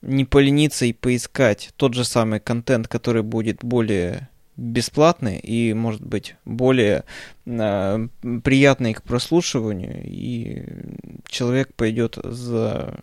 не 0.00 0.24
полениться 0.24 0.86
и 0.86 0.92
поискать 0.92 1.70
тот 1.76 1.94
же 1.94 2.04
самый 2.04 2.40
контент, 2.40 2.88
который 2.88 3.22
будет 3.22 3.62
более 3.62 4.28
бесплатный 4.56 5.38
и, 5.38 5.74
может 5.74 6.02
быть, 6.02 6.36
более 6.44 7.04
э, 7.46 8.08
приятный 8.42 8.94
к 8.94 9.02
прослушиванию, 9.02 10.02
и 10.04 10.64
человек 11.26 11.74
пойдет 11.74 12.18
за 12.22 13.00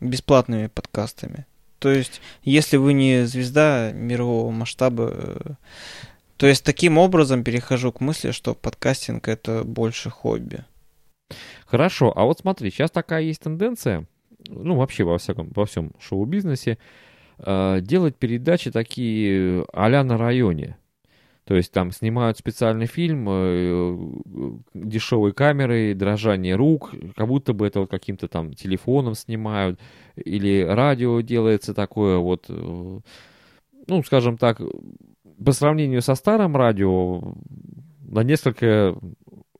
бесплатными 0.00 0.68
подкастами. 0.68 1.46
То 1.78 1.90
есть, 1.90 2.20
если 2.42 2.76
вы 2.76 2.92
не 2.92 3.26
звезда 3.26 3.92
мирового 3.92 4.50
масштаба, 4.50 5.10
э, 5.12 5.40
то 6.36 6.46
есть 6.46 6.64
таким 6.64 6.96
образом 6.96 7.44
перехожу 7.44 7.92
к 7.92 8.00
мысли, 8.00 8.30
что 8.30 8.54
подкастинг 8.54 9.28
это 9.28 9.62
больше 9.64 10.10
хобби. 10.10 10.64
Хорошо, 11.66 12.12
а 12.16 12.24
вот 12.24 12.40
смотри, 12.40 12.70
сейчас 12.70 12.90
такая 12.90 13.22
есть 13.22 13.42
тенденция, 13.42 14.06
ну 14.48 14.76
вообще 14.76 15.04
во 15.04 15.18
всяком, 15.18 15.50
во 15.54 15.66
всем 15.66 15.92
шоу-бизнесе, 15.98 16.78
э, 17.38 17.80
делать 17.80 18.16
передачи 18.16 18.70
такие 18.70 19.64
а 19.72 19.88
на 20.02 20.16
районе. 20.16 20.76
То 21.44 21.56
есть 21.56 21.72
там 21.72 21.90
снимают 21.90 22.38
специальный 22.38 22.86
фильм, 22.86 23.26
э, 23.28 23.98
дешевой 24.74 25.32
камерой, 25.32 25.94
дрожание 25.94 26.54
рук, 26.54 26.92
как 27.16 27.26
будто 27.26 27.52
бы 27.54 27.66
это 27.66 27.80
вот 27.80 27.90
каким-то 27.90 28.28
там 28.28 28.52
телефоном 28.54 29.14
снимают, 29.14 29.80
или 30.14 30.62
радио 30.62 31.20
делается 31.22 31.74
такое 31.74 32.18
вот, 32.18 32.46
э, 32.48 33.00
ну, 33.86 34.02
скажем 34.04 34.38
так, 34.38 34.60
по 35.44 35.52
сравнению 35.52 36.02
со 36.02 36.14
старым 36.14 36.56
радио, 36.56 37.34
на 38.06 38.22
несколько 38.22 38.96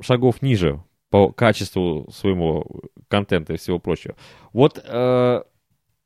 шагов 0.01 0.43
ниже 0.43 0.85
по 1.11 1.31
качеству 1.33 2.09
своего 2.11 2.67
контента 3.09 3.53
и 3.53 3.57
всего 3.57 3.79
прочего. 3.79 4.15
Вот 4.53 4.83
э, 4.83 5.43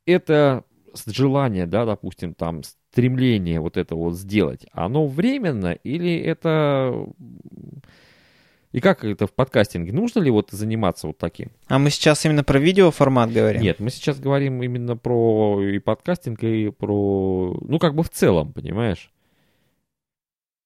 это 0.05 0.63
желание, 1.05 1.67
да, 1.67 1.85
допустим, 1.85 2.33
там, 2.33 2.63
стремление 2.63 3.59
вот 3.59 3.77
это 3.77 3.95
вот 3.95 4.15
сделать, 4.15 4.65
оно 4.71 5.07
временно 5.07 5.73
или 5.73 6.17
это... 6.17 7.07
И 8.71 8.81
как 8.81 9.05
это 9.05 9.25
в 9.25 9.31
подкастинге? 9.31 9.93
Нужно 9.93 10.19
ли 10.19 10.29
вот 10.29 10.51
заниматься 10.51 11.07
вот 11.07 11.17
таким? 11.17 11.51
А 11.67 11.79
мы 11.79 11.89
сейчас 11.89 12.25
именно 12.25 12.43
про 12.43 12.59
видеоформат 12.59 13.31
говорим? 13.31 13.61
Нет, 13.61 13.79
мы 13.79 13.89
сейчас 13.89 14.19
говорим 14.19 14.61
именно 14.61 14.97
про 14.97 15.61
и 15.63 15.79
подкастинг, 15.79 16.43
и 16.43 16.71
про... 16.71 17.57
Ну, 17.61 17.79
как 17.79 17.95
бы 17.95 18.03
в 18.03 18.09
целом, 18.09 18.51
понимаешь? 18.51 19.13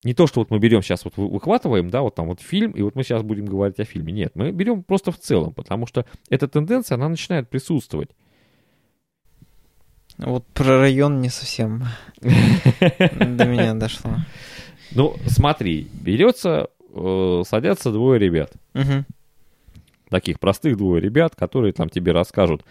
Не 0.03 0.13
то, 0.13 0.27
что 0.27 0.39
вот 0.39 0.49
мы 0.49 0.59
берем 0.59 0.81
сейчас, 0.81 1.03
вот 1.03 1.17
выхватываем, 1.17 1.89
да, 1.89 2.01
вот 2.01 2.15
там 2.15 2.27
вот 2.27 2.39
фильм, 2.39 2.71
и 2.71 2.81
вот 2.81 2.95
мы 2.95 3.03
сейчас 3.03 3.21
будем 3.21 3.45
говорить 3.45 3.79
о 3.79 3.83
фильме. 3.83 4.13
Нет, 4.13 4.31
мы 4.33 4.51
берем 4.51 4.81
просто 4.83 5.11
в 5.11 5.19
целом, 5.19 5.53
потому 5.53 5.87
что 5.87 6.05
эта 6.29 6.47
тенденция, 6.47 6.95
она 6.95 7.09
начинает 7.09 7.49
присутствовать. 7.49 8.11
Вот 10.17 10.45
про 10.47 10.79
район 10.79 11.21
не 11.21 11.29
совсем 11.29 11.83
до 12.21 13.45
меня 13.45 13.73
дошло. 13.73 14.11
Ну, 14.91 15.15
смотри, 15.27 15.87
берется, 15.93 16.69
э, 16.93 17.43
садятся 17.45 17.91
двое 17.91 18.19
ребят. 18.19 18.53
Таких 20.09 20.39
простых 20.39 20.77
двое 20.77 21.01
ребят, 21.01 21.35
которые 21.35 21.71
там 21.71 21.89
тебе 21.89 22.11
расскажут, 22.11 22.63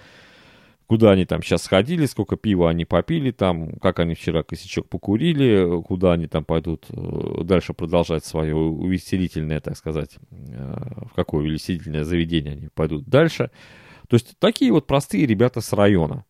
куда 0.89 1.11
они 1.11 1.27
там 1.27 1.43
сейчас 1.43 1.65
сходили, 1.65 2.07
сколько 2.07 2.37
пива 2.37 2.71
они 2.71 2.87
попили 2.87 3.31
там, 3.31 3.73
как 3.79 3.99
они 4.01 4.15
вчера 4.15 4.43
косячок 4.43 4.89
покурили, 4.89 5.83
куда 5.83 6.15
они 6.15 6.27
там 6.29 6.47
пойдут 6.47 6.87
э, 6.89 7.45
дальше 7.45 7.75
продолжать 7.75 8.25
свое 8.25 8.57
увеселительное, 8.57 9.61
так 9.61 9.77
сказать, 9.77 10.17
э, 10.31 11.05
в 11.11 11.15
какое 11.15 11.45
увеселительное 11.45 12.05
заведение 12.05 12.55
они 12.55 12.69
пойдут 12.69 13.05
дальше. 13.05 13.51
То 14.09 14.15
есть 14.15 14.39
такие 14.39 14.73
вот 14.73 14.87
простые 14.87 15.27
ребята 15.27 15.61
с 15.61 15.75
района. 15.75 16.25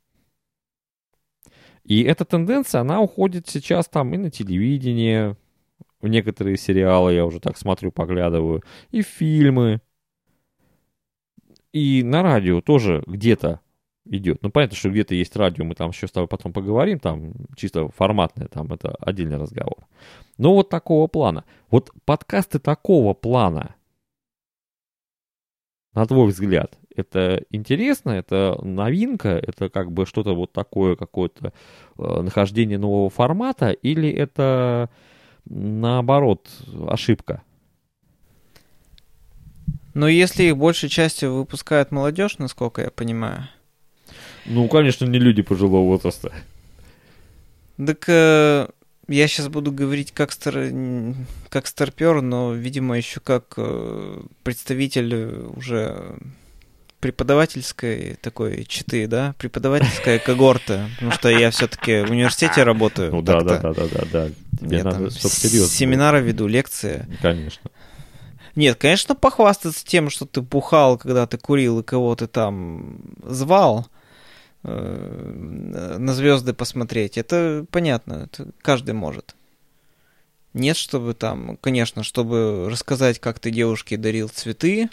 И 1.84 2.02
эта 2.02 2.24
тенденция, 2.24 2.80
она 2.80 3.00
уходит 3.00 3.46
сейчас 3.46 3.86
там 3.86 4.12
и 4.12 4.16
на 4.16 4.28
телевидение, 4.28 5.36
в 6.00 6.08
некоторые 6.08 6.56
сериалы, 6.56 7.14
я 7.14 7.24
уже 7.24 7.38
так 7.38 7.56
смотрю, 7.56 7.92
поглядываю, 7.92 8.64
и 8.90 9.02
фильмы, 9.02 9.80
и 11.72 12.02
на 12.02 12.24
радио 12.24 12.60
тоже 12.60 13.04
где-то 13.06 13.60
идет. 14.10 14.42
Ну, 14.42 14.50
понятно, 14.50 14.76
что 14.76 14.90
где-то 14.90 15.14
есть 15.14 15.36
радио, 15.36 15.64
мы 15.64 15.74
там 15.74 15.90
еще 15.90 16.06
с 16.06 16.12
тобой 16.12 16.28
потом 16.28 16.52
поговорим, 16.52 16.98
там 16.98 17.32
чисто 17.56 17.88
форматное, 17.88 18.48
там 18.48 18.72
это 18.72 18.94
отдельный 19.00 19.36
разговор. 19.36 19.78
Но 20.36 20.54
вот 20.54 20.68
такого 20.68 21.06
плана. 21.06 21.44
Вот 21.70 21.90
подкасты 22.04 22.58
такого 22.58 23.14
плана, 23.14 23.74
на 25.94 26.06
твой 26.06 26.28
взгляд, 26.28 26.78
это 26.94 27.44
интересно, 27.50 28.10
это 28.10 28.58
новинка, 28.62 29.30
это 29.30 29.68
как 29.68 29.92
бы 29.92 30.06
что-то 30.06 30.34
вот 30.34 30.52
такое, 30.52 30.96
какое-то 30.96 31.52
э, 31.98 32.20
нахождение 32.22 32.78
нового 32.78 33.10
формата, 33.10 33.70
или 33.70 34.10
это 34.10 34.90
наоборот 35.44 36.48
ошибка? 36.88 37.42
Но 39.94 40.06
если 40.06 40.44
их 40.44 40.56
большей 40.56 40.88
частью 40.88 41.34
выпускает 41.34 41.90
молодежь, 41.90 42.38
насколько 42.38 42.82
я 42.82 42.90
понимаю, 42.90 43.48
ну, 44.48 44.68
конечно, 44.68 45.04
не 45.04 45.18
люди 45.18 45.42
пожилого 45.42 45.84
возраста. 45.84 46.32
Так 47.76 48.04
э, 48.08 48.68
я 49.08 49.28
сейчас 49.28 49.48
буду 49.48 49.70
говорить 49.70 50.12
как, 50.12 50.32
стар... 50.32 50.54
как 51.48 51.66
старпер, 51.66 52.22
но, 52.22 52.52
видимо, 52.52 52.96
еще 52.96 53.20
как 53.20 53.54
э, 53.56 54.20
представитель 54.42 55.14
уже 55.56 56.18
преподавательской 57.00 58.16
такой 58.20 58.64
читы, 58.64 59.06
да, 59.06 59.34
преподавательская 59.38 60.18
когорта, 60.26 60.88
потому 60.94 61.12
что 61.12 61.28
я 61.28 61.50
все-таки 61.50 62.02
в 62.02 62.10
университете 62.10 62.64
работаю. 62.64 63.12
Ну 63.12 63.22
да, 63.22 63.40
да, 63.42 63.58
да, 63.58 63.72
да, 63.72 63.86
да, 63.86 64.04
да. 64.12 64.28
Тебе 64.58 64.78
я 64.78 64.84
надо, 64.84 64.98
там 64.98 65.10
семинары 65.10 66.20
веду, 66.20 66.48
лекции. 66.48 67.06
Конечно. 67.22 67.70
Нет, 68.56 68.76
конечно, 68.76 69.14
похвастаться 69.14 69.86
тем, 69.86 70.10
что 70.10 70.26
ты 70.26 70.40
бухал, 70.40 70.98
когда 70.98 71.28
ты 71.28 71.38
курил 71.38 71.78
и 71.78 71.84
кого 71.84 72.16
ты 72.16 72.26
там 72.26 72.98
звал, 73.22 73.86
Э, 73.86 73.97
на 74.68 76.12
звезды 76.14 76.52
посмотреть. 76.52 77.18
Это 77.18 77.64
понятно, 77.70 78.28
это 78.30 78.50
каждый 78.62 78.94
может. 78.94 79.34
Нет, 80.54 80.76
чтобы 80.76 81.14
там, 81.14 81.56
конечно, 81.60 82.02
чтобы 82.02 82.68
рассказать, 82.70 83.18
как 83.18 83.38
ты 83.38 83.50
девушке 83.50 83.96
дарил 83.96 84.28
цветы, 84.28 84.88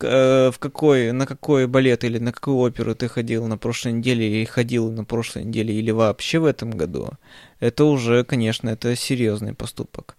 э, 0.00 0.50
в 0.50 0.58
какой, 0.58 1.12
на 1.12 1.26
какой 1.26 1.66
балет 1.66 2.04
или 2.04 2.18
на 2.18 2.32
какую 2.32 2.56
оперу 2.56 2.94
ты 2.94 3.08
ходил 3.08 3.46
на 3.46 3.56
прошлой 3.56 3.92
неделе 3.92 4.28
или 4.28 4.44
ходил 4.44 4.90
на 4.90 5.04
прошлой 5.04 5.44
неделе 5.44 5.74
или 5.74 5.90
вообще 5.90 6.38
в 6.38 6.44
этом 6.44 6.70
году, 6.70 7.10
это 7.60 7.84
уже, 7.84 8.24
конечно, 8.24 8.68
это 8.68 8.96
серьезный 8.96 9.54
поступок. 9.54 10.16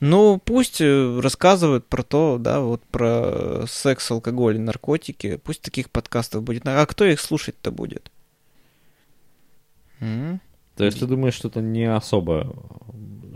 Ну, 0.00 0.40
пусть 0.44 0.80
э, 0.80 1.20
рассказывают 1.20 1.86
про 1.86 2.02
то, 2.02 2.38
да, 2.38 2.60
вот 2.60 2.82
про 2.84 3.64
секс, 3.66 4.10
алкоголь, 4.10 4.58
наркотики. 4.60 5.36
Пусть 5.36 5.62
таких 5.62 5.90
подкастов 5.90 6.42
будет. 6.42 6.66
А 6.66 6.86
кто 6.86 7.04
их 7.04 7.20
слушать-то 7.20 7.72
будет? 7.72 8.10
Mm-hmm. 10.00 10.38
То 10.76 10.84
есть 10.84 11.00
ты 11.00 11.06
думаешь, 11.06 11.34
что 11.34 11.48
это 11.48 11.60
не 11.60 11.84
особо... 11.84 12.54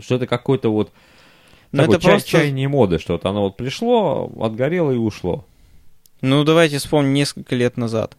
Что 0.00 0.16
это 0.16 0.26
какой-то 0.26 0.70
вот 0.70 0.92
Такое 1.72 1.96
это 1.96 2.02
чай, 2.02 2.12
просто... 2.12 2.28
чаяние 2.28 2.68
моды, 2.68 2.98
что-то 2.98 3.30
оно 3.30 3.42
вот 3.42 3.56
пришло, 3.56 4.30
отгорело 4.40 4.90
и 4.90 4.96
ушло. 4.96 5.46
Ну, 6.20 6.44
давайте 6.44 6.78
вспомним 6.78 7.14
несколько 7.14 7.56
лет 7.56 7.76
назад. 7.78 8.16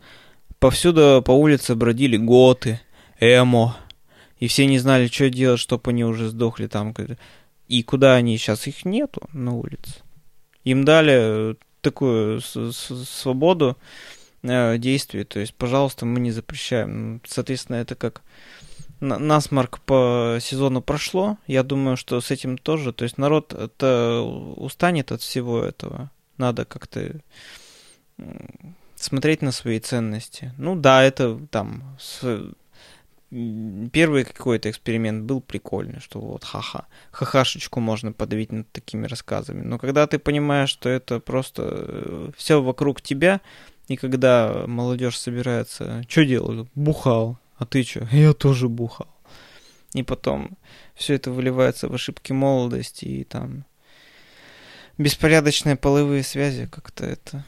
Повсюду 0.57 1.21
по 1.23 1.31
улице 1.31 1.75
бродили 1.75 2.17
готы, 2.17 2.81
эмо, 3.19 3.77
и 4.39 4.47
все 4.47 4.65
не 4.65 4.79
знали, 4.79 5.07
что 5.07 5.29
делать, 5.29 5.59
чтобы 5.59 5.91
они 5.91 6.03
уже 6.03 6.29
сдохли 6.29 6.65
там. 6.67 6.95
И 7.73 7.81
куда 7.81 8.13
они 8.13 8.37
сейчас? 8.37 8.67
Их 8.67 8.85
нету 8.85 9.27
на 9.33 9.55
улице. 9.55 10.03
Им 10.63 10.85
дали 10.85 11.57
такую 11.81 12.39
свободу 12.39 13.79
э, 14.43 14.77
действий. 14.77 15.23
То 15.23 15.39
есть, 15.39 15.55
пожалуйста, 15.55 16.05
мы 16.05 16.19
не 16.19 16.29
запрещаем. 16.29 17.19
Соответственно, 17.25 17.77
это 17.77 17.95
как 17.95 18.21
насморк 18.99 19.79
по 19.79 20.37
сезону 20.39 20.83
прошло. 20.83 21.39
Я 21.47 21.63
думаю, 21.63 21.97
что 21.97 22.21
с 22.21 22.29
этим 22.29 22.59
тоже. 22.59 22.93
То 22.93 23.05
есть 23.05 23.17
народ 23.17 23.55
это 23.55 24.21
устанет 24.21 25.11
от 25.11 25.21
всего 25.21 25.63
этого. 25.63 26.11
Надо 26.37 26.65
как-то 26.65 27.21
смотреть 28.93 29.41
на 29.41 29.51
свои 29.51 29.79
ценности. 29.79 30.53
Ну 30.59 30.75
да, 30.75 31.01
это 31.01 31.39
там. 31.49 31.97
Первый 33.91 34.23
какой-то 34.25 34.69
эксперимент 34.69 35.23
был 35.23 35.41
прикольный, 35.41 35.99
что 35.99 36.19
вот 36.19 36.43
ха-ха, 36.43 36.85
ха-хашечку 37.11 37.79
можно 37.79 38.11
подавить 38.11 38.51
над 38.51 38.71
такими 38.71 39.07
рассказами. 39.07 39.61
Но 39.61 39.79
когда 39.79 40.07
ты 40.07 40.19
понимаешь, 40.19 40.69
что 40.69 40.89
это 40.89 41.19
просто 41.19 41.63
э, 41.65 42.31
все 42.37 42.61
вокруг 42.61 43.01
тебя, 43.01 43.41
и 43.87 43.95
когда 43.95 44.65
молодежь 44.67 45.17
собирается, 45.17 46.03
что 46.07 46.25
делают? 46.25 46.69
Бухал. 46.75 47.37
А 47.57 47.65
ты 47.65 47.83
что? 47.83 48.07
Я 48.11 48.33
тоже 48.33 48.69
бухал. 48.69 49.07
И 49.93 50.03
потом 50.03 50.57
все 50.95 51.15
это 51.15 51.31
выливается 51.31 51.87
в 51.87 51.93
ошибки 51.93 52.31
молодости 52.31 53.05
и 53.05 53.23
там 53.23 53.65
беспорядочные 54.97 55.75
половые 55.75 56.23
связи, 56.23 56.67
как-то 56.67 57.05
это 57.05 57.43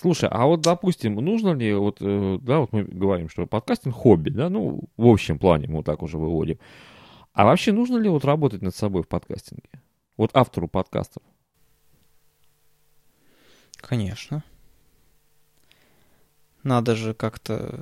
Слушай, 0.00 0.30
а 0.32 0.46
вот, 0.46 0.62
допустим, 0.62 1.16
нужно 1.16 1.50
ли, 1.50 1.74
вот, 1.74 1.98
э, 2.00 2.38
да, 2.40 2.60
вот 2.60 2.72
мы 2.72 2.84
говорим, 2.84 3.28
что 3.28 3.44
подкастинг 3.46 3.94
хобби, 3.94 4.30
да, 4.30 4.48
ну, 4.48 4.80
в 4.96 5.06
общем 5.06 5.38
плане 5.38 5.68
мы 5.68 5.76
вот 5.76 5.86
так 5.86 6.02
уже 6.02 6.16
выводим. 6.16 6.58
А 7.34 7.44
вообще 7.44 7.72
нужно 7.72 7.98
ли 7.98 8.08
вот 8.08 8.24
работать 8.24 8.62
над 8.62 8.74
собой 8.74 9.02
в 9.02 9.08
подкастинге? 9.08 9.68
Вот 10.16 10.30
автору 10.32 10.68
подкастов. 10.68 11.22
Конечно. 13.76 14.42
Надо 16.62 16.96
же 16.96 17.12
как-то 17.12 17.78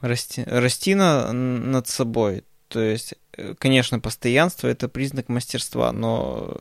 расти, 0.00 0.44
расти 0.44 0.94
на, 0.94 1.32
над 1.32 1.88
собой. 1.88 2.44
То 2.70 2.80
есть 2.80 3.14
конечно, 3.58 4.00
постоянство 4.00 4.68
это 4.68 4.88
признак 4.88 5.28
мастерства, 5.28 5.92
но 5.92 6.56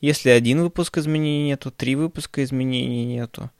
если 0.00 0.30
один 0.30 0.62
выпуск 0.62 0.98
изменений 0.98 1.48
нету, 1.48 1.70
три 1.70 1.94
выпуска 1.96 2.42
изменений 2.44 3.04
нету. 3.04 3.50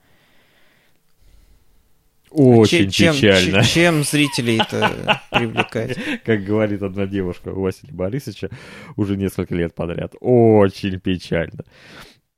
Очень 2.29 2.89
чем, 2.89 3.13
печально. 3.13 3.63
Чем, 3.63 3.63
чем 3.63 4.03
зрителей 4.03 4.59
это 4.59 5.21
привлекает? 5.29 5.99
Как 6.25 6.43
говорит 6.43 6.81
одна 6.81 7.05
девушка 7.05 7.49
у 7.49 7.61
Василия 7.61 7.93
Борисовича 7.93 8.49
уже 8.95 9.17
несколько 9.17 9.53
лет 9.53 9.75
подряд. 9.75 10.15
Очень 10.19 10.99
печально. 10.99 11.63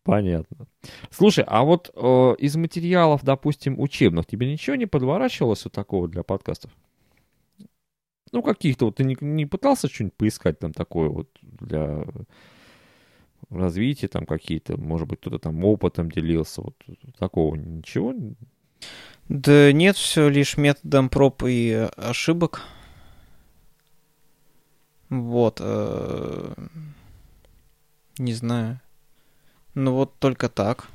Понятно. 0.04 0.68
Слушай, 1.12 1.46
а 1.48 1.64
вот 1.64 1.92
э, 1.96 2.36
из 2.40 2.58
материалов, 2.58 3.22
допустим, 3.24 3.80
учебных, 3.80 4.26
тебе 4.28 4.52
ничего 4.52 4.76
не 4.76 4.86
подворачивалось 4.86 5.64
вот 5.64 5.72
такого 5.72 6.10
для 6.10 6.24
подкастов? 6.24 6.72
Ну, 8.36 8.42
каких-то 8.44 8.88
вот 8.88 8.98
ты 8.98 9.06
не, 9.06 9.16
не 9.22 9.46
пытался 9.46 9.88
что-нибудь 9.88 10.16
поискать 10.16 10.60
там 10.60 10.74
такое 10.74 11.08
вот 11.08 11.30
для 11.42 12.04
развития 13.50 14.10
там 14.10 14.26
какие-то, 14.26 14.76
может 14.76 15.08
быть, 15.08 15.22
кто-то 15.22 15.40
там 15.40 15.64
опытом 15.64 16.12
делился, 16.12 16.62
вот 16.62 16.76
такого 17.18 17.56
ничего? 17.56 18.14
Да 19.30 19.72
нет, 19.72 19.96
все 19.96 20.28
лишь 20.28 20.58
методом 20.58 21.08
проб 21.08 21.44
и 21.48 21.88
ошибок. 21.96 22.64
Вот. 25.10 25.60
Э, 25.62 26.56
не 28.18 28.34
знаю. 28.34 28.82
Ну 29.76 29.94
вот 29.94 30.20
только 30.20 30.50
так. 30.50 30.90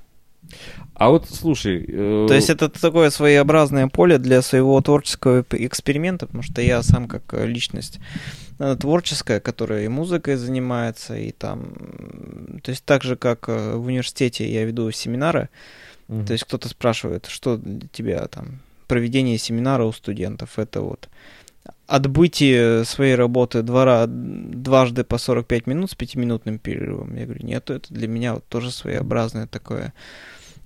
А 0.94 1.10
вот 1.10 1.28
слушай... 1.28 1.84
Э... 1.88 2.26
То 2.28 2.34
есть 2.34 2.50
это 2.50 2.68
такое 2.68 3.10
своеобразное 3.10 3.88
поле 3.88 4.18
для 4.18 4.42
своего 4.42 4.80
творческого 4.80 5.44
эксперимента, 5.52 6.26
потому 6.26 6.42
что 6.42 6.60
я 6.60 6.82
сам 6.82 7.08
как 7.08 7.32
личность 7.32 8.00
э, 8.58 8.76
творческая, 8.78 9.40
которая 9.40 9.84
и 9.84 9.88
музыкой 9.88 10.36
занимается, 10.36 11.16
и 11.16 11.32
там... 11.32 12.60
То 12.62 12.70
есть 12.70 12.84
так 12.84 13.02
же, 13.02 13.16
как 13.16 13.48
э, 13.48 13.76
в 13.76 13.86
университете 13.86 14.50
я 14.52 14.64
веду 14.64 14.90
семинары, 14.90 15.48
mm-hmm. 16.08 16.26
то 16.26 16.32
есть 16.32 16.44
кто-то 16.44 16.68
спрашивает, 16.68 17.26
что 17.26 17.56
для 17.56 17.88
тебя 17.92 18.26
там 18.26 18.60
проведение 18.86 19.38
семинара 19.38 19.84
у 19.84 19.92
студентов, 19.92 20.58
это 20.58 20.80
вот 20.80 21.08
отбытие 21.90 22.84
своей 22.84 23.16
работы 23.16 23.62
двора, 23.62 24.04
дважды 24.06 25.02
по 25.02 25.18
45 25.18 25.66
минут 25.66 25.90
с 25.90 25.96
пятиминутным 25.96 26.60
перерывом. 26.60 27.16
Я 27.16 27.24
говорю, 27.24 27.44
нет, 27.44 27.68
это 27.68 27.92
для 27.92 28.06
меня 28.06 28.34
вот 28.34 28.46
тоже 28.46 28.70
своеобразное 28.70 29.48
такое, 29.48 29.92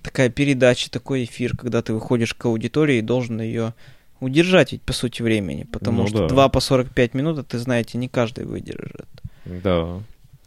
такая 0.03 0.29
передача, 0.29 0.91
такой 0.91 1.23
эфир, 1.23 1.57
когда 1.57 1.81
ты 1.81 1.93
выходишь 1.93 2.35
к 2.35 2.45
аудитории 2.45 2.97
и 2.97 3.01
должен 3.01 3.41
ее 3.41 3.73
удержать 4.19 4.71
ведь 4.71 4.83
по 4.83 4.93
сути 4.93 5.23
времени, 5.23 5.63
потому 5.63 6.03
ну, 6.03 6.07
что 6.07 6.19
да. 6.19 6.27
2 6.27 6.49
по 6.49 6.59
45 6.59 7.15
минут, 7.15 7.39
это, 7.39 7.57
знаете, 7.57 7.97
не 7.97 8.07
каждый 8.07 8.45
выдержит. 8.45 9.07
Да. 9.45 9.99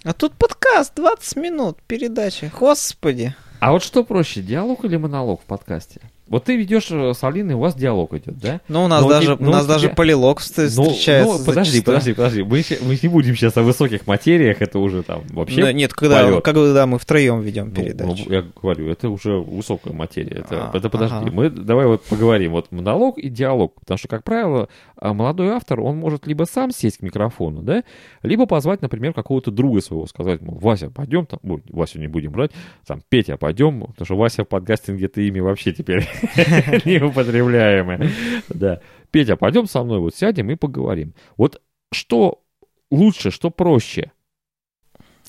А 0.05 0.13
тут 0.13 0.35
подкаст, 0.35 0.95
20 0.95 1.37
минут, 1.39 1.79
передача, 1.89 2.53
господи. 2.57 3.35
А 3.59 3.73
вот 3.73 3.83
что 3.83 4.05
проще, 4.05 4.43
диалог 4.43 4.85
или 4.85 4.97
монолог 4.97 5.43
в 5.43 5.45
подкасте? 5.45 6.01
Вот 6.29 6.45
ты 6.45 6.57
ведешь 6.57 6.89
э, 6.91 7.13
с 7.15 7.25
Алиной, 7.25 7.55
у 7.55 7.59
вас 7.59 7.75
диалог 7.75 8.13
идет, 8.15 8.39
да? 8.39 8.61
Ну, 8.69 8.85
у 8.85 8.89
нас 8.89 9.03
но 9.03 9.09
даже, 9.09 9.37
не, 9.39 9.47
у 9.47 9.51
нас 9.51 9.65
тебя... 9.65 9.75
даже 9.75 9.89
полилог 9.89 10.41
встречается. 10.41 11.39
Ну, 11.39 11.45
подожди, 11.45 11.81
подожди, 11.81 12.13
подожди. 12.13 12.43
Мы, 12.43 12.63
мы 12.83 12.99
не 13.03 13.09
будем 13.09 13.35
сейчас 13.35 13.57
о 13.57 13.63
высоких 13.63 14.07
материях, 14.07 14.61
это 14.61 14.79
уже 14.79 15.03
там 15.03 15.23
вообще 15.31 15.63
да, 15.63 15.73
Нет, 15.73 15.95
когда, 15.95 16.41
когда 16.41 16.87
мы 16.87 16.99
втроем 16.99 17.41
ведем 17.41 17.71
передачу. 17.71 18.11
Ну, 18.11 18.25
ну, 18.27 18.33
я 18.33 18.45
говорю, 18.61 18.91
это 18.91 19.09
уже 19.09 19.39
высокая 19.39 19.95
материя. 19.95 20.41
Это, 20.41 20.71
а, 20.71 20.77
это 20.77 20.91
подожди, 20.91 21.17
ага. 21.17 21.31
мы 21.31 21.51
давай 21.51 21.87
вот 21.87 22.05
поговорим. 22.05 22.53
Вот 22.53 22.71
монолог 22.73 23.19
и 23.19 23.29
диалог. 23.29 23.75
Потому 23.81 23.99
что, 23.99 24.09
как 24.09 24.25
правило, 24.25 24.69
а, 24.97 25.15
молодой 25.15 25.49
автор, 25.49 25.81
он 25.81 25.97
может 25.97 26.27
либо 26.27 26.45
сам 26.45 26.71
сесть 26.71 26.99
к 26.99 27.03
микрофону, 27.03 27.63
да, 27.63 27.85
либо 28.23 28.47
позвать, 28.47 28.83
например, 28.83 29.13
какого-то 29.15 29.51
друга 29.51 29.81
своего, 29.81 30.07
сказать, 30.07 30.43
мол, 30.43 30.59
Вася, 30.59 30.91
пойдем 30.91 31.27
там, 31.27 31.41
ой, 31.43 31.63
Васю 31.71 31.99
не 31.99 32.09
будем 32.09 32.33
брать, 32.33 32.51
там, 32.87 33.01
Петя, 33.09 33.37
пойдем, 33.37 33.81
потому 33.81 34.05
что 34.05 34.17
Вася 34.17 34.45
в 34.45 34.49
подкастинге 34.49 35.07
это 35.07 35.21
имя 35.21 35.43
вообще 35.43 35.73
теперь 35.73 36.07
неупотребляемое. 36.85 38.11
Да. 38.49 38.81
Петя, 39.11 39.37
пойдем 39.37 39.67
со 39.67 39.83
мной, 39.83 40.01
вот 40.01 40.15
сядем 40.15 40.51
и 40.51 40.55
поговорим. 40.55 41.15
Вот 41.37 41.61
что 41.93 42.43
лучше, 42.91 43.31
что 43.31 43.51
проще? 43.51 44.13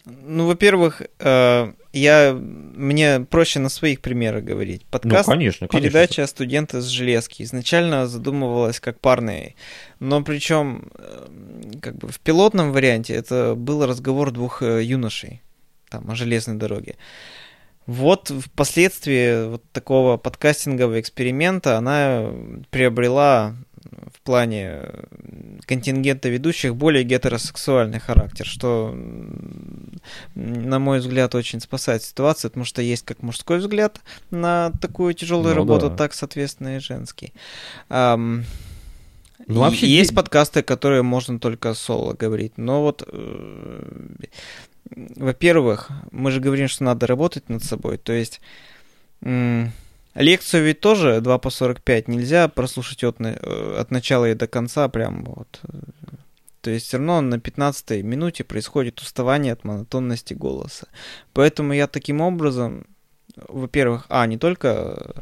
Ну, 0.05 0.47
во-первых, 0.47 1.01
э, 1.19 1.73
я, 1.93 2.33
мне 2.33 3.19
проще 3.19 3.59
на 3.59 3.69
своих 3.69 4.01
примерах 4.01 4.43
говорить. 4.43 4.85
Подкаст, 4.85 5.27
ну, 5.27 5.33
конечно, 5.33 5.67
конечно. 5.67 5.89
передача 5.89 6.25
«Студенты 6.27 6.81
с 6.81 6.85
железки» 6.85 7.43
изначально 7.43 8.07
задумывалась 8.07 8.79
как 8.79 8.99
парный, 8.99 9.55
но 9.99 10.23
причем 10.23 10.89
э, 10.97 11.27
как 11.81 11.97
бы 11.97 12.07
в 12.07 12.19
пилотном 12.19 12.71
варианте 12.71 13.13
это 13.13 13.55
был 13.55 13.85
разговор 13.85 14.31
двух 14.31 14.63
э, 14.63 14.83
юношей 14.83 15.41
там 15.89 16.09
о 16.09 16.15
железной 16.15 16.57
дороге. 16.57 16.95
Вот 17.89 18.29
впоследствии 18.29 19.49
вот 19.49 19.63
такого 19.71 20.17
подкастингового 20.17 20.99
эксперимента 20.99 21.75
она 21.75 22.31
приобрела 22.69 23.55
в 24.13 24.21
плане 24.21 24.81
контингента 25.65 26.29
ведущих 26.29 26.75
более 26.75 27.03
гетеросексуальный 27.03 27.99
характер, 27.99 28.45
что, 28.45 28.95
на 30.35 30.77
мой 30.77 30.99
взгляд, 30.99 31.33
очень 31.33 31.61
спасает 31.61 32.03
ситуацию, 32.03 32.51
потому 32.51 32.65
что 32.65 32.83
есть 32.83 33.05
как 33.05 33.23
мужской 33.23 33.57
взгляд 33.57 34.01
на 34.29 34.71
такую 34.79 35.15
тяжелую 35.15 35.55
ну, 35.55 35.61
работу, 35.61 35.89
да. 35.89 35.95
так, 35.95 36.13
соответственно, 36.13 36.75
и 36.75 36.79
женский. 36.79 37.33
Um, 37.89 38.43
ну, 39.47 39.61
вообще 39.61 39.87
есть 39.87 40.13
подкасты, 40.13 40.61
которые 40.61 41.01
можно 41.01 41.39
только 41.39 41.73
соло 41.73 42.13
говорить, 42.13 42.53
но 42.57 42.83
вот 42.83 43.03
э, 43.07 43.81
во-первых, 44.95 45.89
мы 46.11 46.31
же 46.31 46.39
говорим, 46.39 46.67
что 46.67 46.83
надо 46.83 47.07
работать 47.07 47.49
над 47.49 47.63
собой. 47.63 47.97
То 47.97 48.13
есть 48.13 48.41
лекцию 49.21 50.63
ведь 50.63 50.79
тоже 50.79 51.21
2 51.21 51.37
по 51.37 51.49
45 51.49 52.07
нельзя 52.07 52.47
прослушать 52.47 53.03
от, 53.03 53.19
э, 53.19 53.77
от 53.77 53.91
начала 53.91 54.29
и 54.29 54.35
до 54.35 54.47
конца 54.47 54.87
прям 54.89 55.23
вот. 55.25 55.61
То 56.61 56.71
есть 56.71 56.87
все 56.87 56.97
равно 56.97 57.21
на 57.21 57.39
15 57.39 58.03
минуте 58.03 58.43
происходит 58.43 58.99
уставание 58.99 59.53
от 59.53 59.63
монотонности 59.63 60.33
голоса. 60.33 60.87
Поэтому 61.33 61.73
я 61.73 61.87
таким 61.87 62.19
образом, 62.19 62.85
во-первых, 63.47 64.05
а, 64.09 64.25
не 64.27 64.37
только 64.37 65.15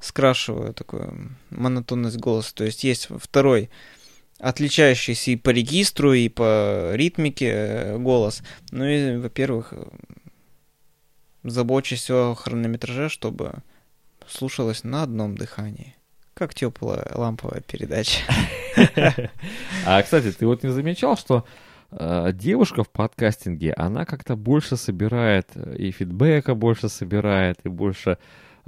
скрашиваю 0.00 0.72
такую 0.72 1.36
монотонность 1.50 2.18
голоса, 2.18 2.54
то 2.54 2.64
есть 2.64 2.84
есть 2.84 3.08
второй 3.18 3.70
отличающийся 4.38 5.32
и 5.32 5.36
по 5.36 5.50
регистру, 5.50 6.12
и 6.12 6.28
по 6.28 6.92
ритмике 6.94 7.50
э, 7.50 7.98
голос. 7.98 8.42
Ну 8.70 8.84
и, 8.84 9.16
во-первых, 9.16 9.72
забочусь 11.42 12.10
о 12.10 12.34
хронометраже, 12.34 13.08
чтобы 13.08 13.54
слушалось 14.26 14.84
на 14.84 15.02
одном 15.02 15.36
дыхании. 15.36 15.94
Как 16.34 16.54
теплая 16.54 17.06
ламповая 17.14 17.60
передача. 17.60 18.20
А, 19.86 20.02
кстати, 20.02 20.32
ты 20.32 20.46
вот 20.46 20.64
не 20.64 20.70
замечал, 20.70 21.16
что 21.16 21.44
э, 21.92 22.32
девушка 22.32 22.82
в 22.82 22.90
подкастинге, 22.90 23.72
она 23.74 24.04
как-то 24.04 24.34
больше 24.34 24.76
собирает 24.76 25.48
э, 25.54 25.76
и 25.76 25.92
фидбэка 25.92 26.56
больше 26.56 26.88
собирает, 26.88 27.60
и 27.62 27.68
больше, 27.68 28.18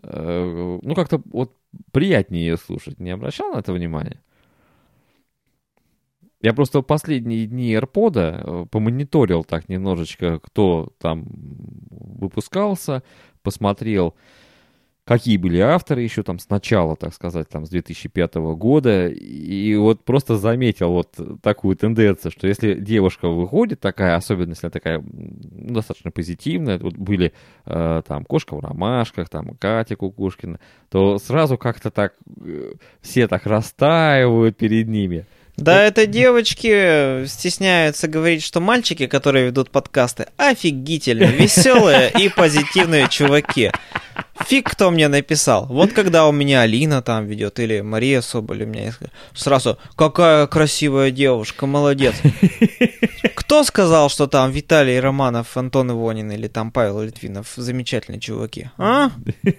ну, 0.01 0.95
как-то 0.95 1.21
вот 1.33 1.57
приятнее 1.91 2.47
ее 2.47 2.57
слушать. 2.57 3.01
Не 3.01 3.11
обращал 3.11 3.53
на 3.53 3.59
это 3.59 3.73
внимания? 3.73 4.21
Я 6.47 6.55
просто 6.55 6.81
последние 6.83 7.45
дни 7.47 7.75
AirPod 7.75 8.13
э, 8.15 8.67
помониторил 8.71 9.43
так 9.43 9.69
немножечко, 9.69 10.39
кто 10.39 10.93
там 11.01 11.27
выпускался, 11.91 13.03
посмотрел, 13.43 14.15
какие 15.05 15.39
были 15.39 15.59
авторы 15.59 16.03
еще 16.03 16.23
там 16.23 16.39
с 16.39 16.49
начала, 16.49 16.95
так 16.95 17.15
сказать, 17.15 17.49
там 17.49 17.67
с 17.67 17.71
2005 17.71 18.37
года, 18.37 19.09
и 19.09 19.75
вот 19.75 20.05
просто 20.05 20.37
заметил 20.37 20.93
вот 20.93 21.19
такую 21.43 21.75
тенденцию, 21.75 22.31
что 22.31 22.47
если 22.47 22.75
девушка 22.75 23.29
выходит 23.29 23.81
такая, 23.81 24.15
особенно 24.15 24.51
если 24.51 24.69
такая 24.69 25.01
ну, 25.01 25.75
достаточно 25.75 26.13
позитивная, 26.13 26.79
вот 26.79 26.95
были 26.95 27.33
э, 27.65 28.03
там 28.07 28.25
Кошка 28.25 28.55
в 28.55 28.61
ромашках, 28.61 29.29
там 29.29 29.57
Катя 29.57 29.97
Кукушкина, 29.97 30.61
то 30.91 31.19
сразу 31.19 31.59
как-то 31.59 31.91
так 31.91 32.15
э, 32.41 32.75
все 33.01 33.27
так 33.27 33.47
растаивают 33.47 34.57
перед 34.57 34.87
ними. 34.87 35.27
Да, 35.57 35.83
это 35.85 36.07
девочки 36.07 37.27
стесняются 37.27 38.09
говорить, 38.09 38.43
что 38.43 38.61
мальчики, 38.61 39.07
которые 39.07 39.47
ведут 39.47 39.71
подкасты, 39.71 40.27
офигительные, 40.37 41.31
веселые 41.33 42.13
и 42.19 42.29
позитивные 42.29 43.09
чуваки. 43.09 43.73
Фиг 44.47 44.71
кто 44.71 44.91
мне 44.91 45.09
написал. 45.09 45.67
Вот 45.67 45.93
когда 45.93 46.27
у 46.27 46.33
меня 46.33 46.61
Алина 46.61 47.03
там 47.03 47.27
ведет, 47.27 47.59
или 47.59 47.81
Мария 47.81 48.21
Соболь 48.21 48.63
у 48.63 48.67
меня 48.67 48.93
сразу, 49.35 49.79
какая 49.97 50.47
красивая 50.47 51.11
девушка, 51.11 51.67
молодец. 51.67 52.15
Кто 53.35 53.65
сказал, 53.65 54.09
что 54.09 54.27
там 54.27 54.51
Виталий 54.51 54.99
Романов, 54.99 55.57
Антон 55.57 55.91
Ивонин 55.91 56.31
или 56.33 56.49
там 56.49 56.71
Павел 56.71 57.03
Литвинов 57.03 57.53
замечательные 57.57 58.21
чуваки? 58.21 58.71
А? 58.77 59.11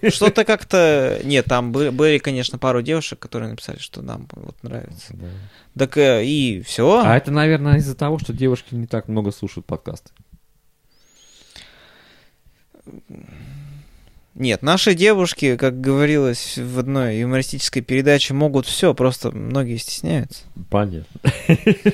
Что-то 0.09 0.45
как-то... 0.45 1.19
Нет, 1.23 1.45
там 1.45 1.71
были, 1.71 2.17
конечно, 2.17 2.57
пару 2.57 2.81
девушек, 2.81 3.19
которые 3.19 3.49
написали, 3.49 3.79
что 3.79 4.01
нам 4.01 4.27
вот 4.33 4.61
нравится. 4.63 5.15
Так 5.77 5.97
э, 5.97 6.25
и 6.25 6.61
все. 6.61 7.01
А 7.05 7.15
это, 7.15 7.31
наверное, 7.31 7.77
из-за 7.77 7.95
того, 7.95 8.19
что 8.19 8.33
девушки 8.33 8.73
не 8.73 8.87
так 8.87 9.07
много 9.07 9.31
слушают 9.31 9.65
подкасты. 9.65 10.11
Нет, 14.37 14.61
наши 14.61 14.93
девушки, 14.93 15.57
как 15.57 15.81
говорилось 15.81 16.59
в 16.59 16.77
одной 16.77 17.17
юмористической 17.17 17.81
передаче, 17.81 18.35
могут 18.35 18.67
все, 18.67 18.93
просто 18.93 19.31
многие 19.31 19.77
стесняются. 19.77 20.43
Понятно. 20.69 21.19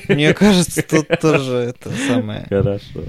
Мне 0.09 0.33
кажется, 0.33 0.81
тут 0.81 1.07
тоже 1.21 1.53
это 1.73 1.89
самое. 2.05 2.45
Хорошо. 2.49 2.99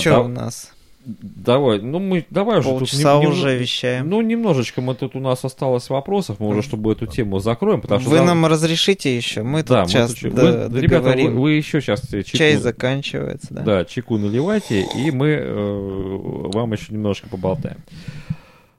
Что 0.00 0.16
а, 0.16 0.20
у 0.20 0.28
нас? 0.28 0.72
Давай, 1.04 1.80
ну 1.80 1.98
мы 1.98 2.24
давай 2.30 2.60
уже 2.60 2.68
Полчаса 2.68 3.14
тут 3.14 3.22
не, 3.22 3.28
уже 3.28 3.58
вещаем. 3.58 4.08
Ну, 4.08 4.20
немножечко 4.20 4.80
мы 4.80 4.94
тут 4.94 5.16
у 5.16 5.20
нас 5.20 5.44
осталось 5.44 5.90
вопросов, 5.90 6.38
мы 6.38 6.48
уже, 6.48 6.62
чтобы 6.62 6.92
эту 6.92 7.06
тему 7.06 7.40
закроем, 7.40 7.80
потому 7.80 8.00
что... 8.00 8.10
Вы 8.10 8.18
нам, 8.18 8.26
нам 8.26 8.46
разрешите 8.46 9.16
еще? 9.16 9.42
Мы 9.42 9.64
да, 9.64 9.82
тут 9.82 9.90
сейчас 9.90 10.22
мы 10.22 10.30
тут... 10.30 10.72
Вы, 10.72 10.80
Ребята, 10.80 11.10
вы, 11.10 11.28
вы 11.30 11.52
еще 11.52 11.80
сейчас... 11.80 12.08
Чайку... 12.08 12.36
Чай 12.36 12.56
заканчивается, 12.56 13.48
да. 13.52 13.62
Да, 13.62 13.84
чайку 13.84 14.16
наливайте, 14.16 14.86
и 14.96 15.10
мы 15.10 15.28
э, 15.28 16.50
вам 16.52 16.72
еще 16.72 16.92
немножко 16.92 17.28
поболтаем. 17.28 17.78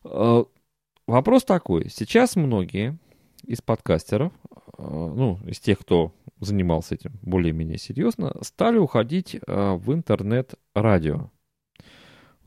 Э, 0.05 0.45
вопрос 1.07 1.43
такой. 1.43 1.89
Сейчас 1.89 2.35
многие 2.35 2.97
из 3.45 3.61
подкастеров, 3.61 4.31
э, 4.77 4.81
ну, 4.81 5.39
из 5.45 5.59
тех, 5.59 5.79
кто 5.79 6.13
занимался 6.39 6.95
этим 6.95 7.11
более-менее 7.21 7.77
серьезно, 7.77 8.33
стали 8.41 8.77
уходить 8.77 9.35
э, 9.35 9.73
в 9.73 9.93
интернет-радио 9.93 11.29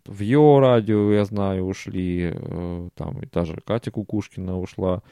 в 0.07 0.21
Йо 0.21 0.61
радио, 0.61 1.13
я 1.13 1.25
знаю, 1.25 1.67
ушли, 1.67 2.33
э, 2.35 2.89
там 2.95 3.21
и 3.23 3.27
даже 3.27 3.61
Катя 3.65 3.91
Кукушкина 3.91 4.59
ушла, 4.59 5.03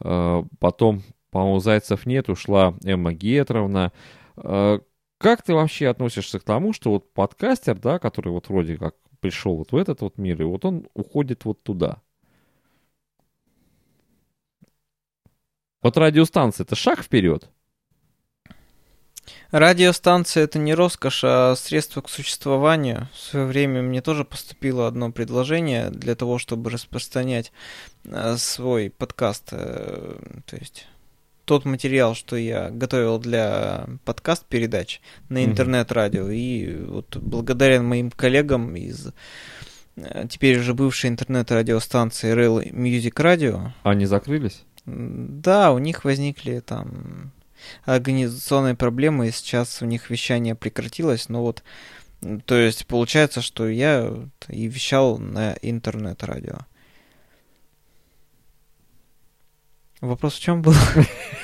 э, 0.00 0.42
потом, 0.58 1.02
по-моему, 1.30 1.60
Зайцев 1.60 2.06
нет, 2.06 2.28
ушла 2.28 2.74
Эмма 2.84 3.12
Гетровна. 3.12 3.92
Э, 4.36 4.80
как 5.18 5.42
ты 5.42 5.54
вообще 5.54 5.88
относишься 5.88 6.38
к 6.38 6.44
тому, 6.44 6.72
что 6.72 6.92
вот 6.92 7.12
подкастер, 7.12 7.78
да, 7.78 7.98
который 7.98 8.32
вот 8.32 8.48
вроде 8.48 8.76
как 8.76 8.96
пришел 9.20 9.56
вот 9.56 9.72
в 9.72 9.76
этот 9.76 10.00
вот 10.00 10.18
мир, 10.18 10.40
и 10.42 10.44
вот 10.44 10.64
он 10.64 10.86
уходит 10.94 11.44
вот 11.44 11.62
туда? 11.62 12.02
Вот 15.82 15.96
радиостанция, 15.96 16.64
это 16.64 16.74
шаг 16.74 17.00
вперед? 17.02 17.50
Радиостанция 19.50 20.44
это 20.44 20.58
не 20.60 20.74
роскошь, 20.74 21.22
а 21.24 21.56
средство 21.56 22.02
к 22.02 22.08
существованию. 22.08 23.08
В 23.12 23.18
свое 23.18 23.46
время 23.46 23.82
мне 23.82 24.00
тоже 24.00 24.24
поступило 24.24 24.86
одно 24.86 25.10
предложение 25.10 25.90
для 25.90 26.14
того, 26.14 26.38
чтобы 26.38 26.70
распространять 26.70 27.52
э, 28.04 28.36
свой 28.36 28.90
подкаст. 28.90 29.48
Э, 29.50 30.18
то 30.46 30.56
есть 30.56 30.86
тот 31.46 31.64
материал, 31.64 32.14
что 32.14 32.36
я 32.36 32.70
готовил 32.70 33.18
для 33.18 33.88
подкаст-передач 34.04 35.00
на 35.28 35.44
интернет-радио. 35.44 36.30
И 36.30 36.76
вот 36.84 37.16
благодаря 37.16 37.82
моим 37.82 38.12
коллегам 38.12 38.76
из 38.76 39.08
э, 39.96 40.28
теперь 40.30 40.60
уже 40.60 40.74
бывшей 40.74 41.10
интернет-радиостанции 41.10 42.32
Rail 42.36 42.72
Music 42.72 43.14
Radio. 43.14 43.70
Они 43.82 44.06
закрылись? 44.06 44.62
Да, 44.86 45.72
у 45.72 45.78
них 45.78 46.04
возникли 46.04 46.60
там 46.60 47.32
организационные 47.84 48.74
проблемы, 48.74 49.28
и 49.28 49.30
сейчас 49.30 49.82
у 49.82 49.86
них 49.86 50.10
вещание 50.10 50.54
прекратилось, 50.54 51.28
но 51.28 51.42
вот, 51.42 51.62
то 52.44 52.56
есть 52.56 52.86
получается, 52.86 53.42
что 53.42 53.68
я 53.68 54.12
и 54.48 54.66
вещал 54.66 55.18
на 55.18 55.56
интернет-радио. 55.62 56.58
Вопрос 60.00 60.34
в 60.34 60.40
чем 60.40 60.62
был? 60.62 60.74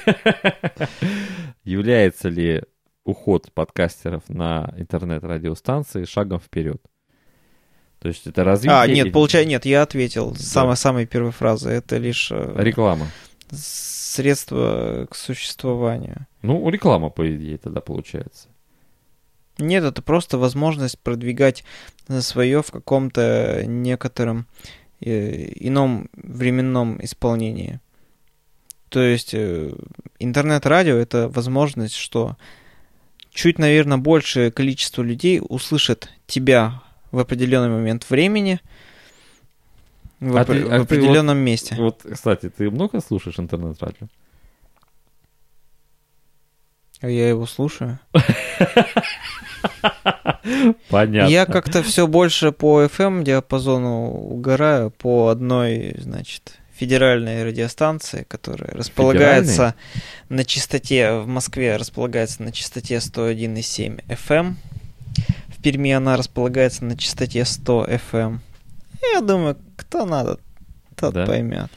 Является 1.64 2.28
ли 2.30 2.62
уход 3.04 3.52
подкастеров 3.52 4.28
на 4.28 4.72
интернет-радиостанции 4.78 6.04
шагом 6.04 6.40
вперед? 6.40 6.80
То 7.98 8.08
есть 8.08 8.26
это 8.26 8.44
развитие... 8.44 8.78
А, 8.78 8.86
нет, 8.86 9.12
получается, 9.12 9.48
нет, 9.48 9.64
я 9.66 9.82
ответил. 9.82 10.30
Да. 10.30 10.38
Самая, 10.38 10.76
самая 10.76 11.06
первая 11.06 11.32
фраза, 11.32 11.70
это 11.70 11.96
лишь... 11.96 12.30
Э, 12.30 12.54
Реклама 12.56 13.08
средство 13.52 15.06
к 15.10 15.14
существованию. 15.14 16.26
Ну, 16.42 16.68
реклама, 16.68 17.10
по 17.10 17.34
идее, 17.34 17.58
тогда 17.58 17.80
получается. 17.80 18.48
Нет, 19.58 19.84
это 19.84 20.02
просто 20.02 20.38
возможность 20.38 20.98
продвигать 20.98 21.64
свое 22.20 22.62
в 22.62 22.70
каком-то 22.70 23.62
некотором 23.66 24.46
э, 25.00 25.50
ином 25.56 26.10
временном 26.12 27.02
исполнении. 27.02 27.80
То 28.90 29.00
есть 29.00 29.32
э, 29.32 29.72
интернет-радио 30.18 30.96
это 30.96 31.28
возможность, 31.28 31.94
что 31.94 32.36
чуть, 33.30 33.58
наверное, 33.58 33.98
большее 33.98 34.50
количество 34.50 35.02
людей 35.02 35.40
услышит 35.46 36.10
тебя 36.26 36.82
в 37.10 37.18
определенный 37.18 37.70
момент 37.70 38.08
времени– 38.10 38.60
в, 40.20 40.36
а 40.36 40.42
оп- 40.42 40.46
ты, 40.46 40.62
а 40.62 40.78
в 40.78 40.82
определенном 40.82 41.38
вот, 41.38 41.44
месте. 41.44 41.74
Вот, 41.76 42.02
кстати, 42.10 42.48
ты 42.48 42.70
много 42.70 43.00
слушаешь 43.00 43.38
интернет-радио? 43.38 44.06
А 47.00 47.08
я 47.08 47.28
его 47.28 47.46
слушаю. 47.46 47.98
Понятно. 50.90 51.30
Я 51.30 51.44
как-то 51.44 51.82
все 51.82 52.06
больше 52.06 52.52
по 52.52 52.84
FM 52.84 53.24
диапазону 53.24 54.10
угораю 54.10 54.90
по 54.90 55.28
одной, 55.28 55.96
значит, 55.98 56.58
федеральной 56.74 57.44
радиостанции, 57.44 58.24
которая 58.28 58.70
располагается 58.70 59.74
на 60.28 60.44
частоте, 60.44 61.12
в 61.12 61.26
Москве 61.26 61.76
располагается 61.76 62.42
на 62.42 62.52
частоте 62.52 62.96
101,7 62.96 64.04
FM. 64.06 64.54
В 65.48 65.62
Перми 65.62 65.90
она 65.92 66.16
располагается 66.16 66.84
на 66.84 66.96
частоте 66.96 67.44
100 67.44 67.86
FM. 68.12 68.38
Я 69.14 69.20
думаю, 69.20 69.56
кто 69.76 70.04
надо, 70.04 70.38
тот 70.94 71.14
да? 71.14 71.26
поймет. 71.26 71.70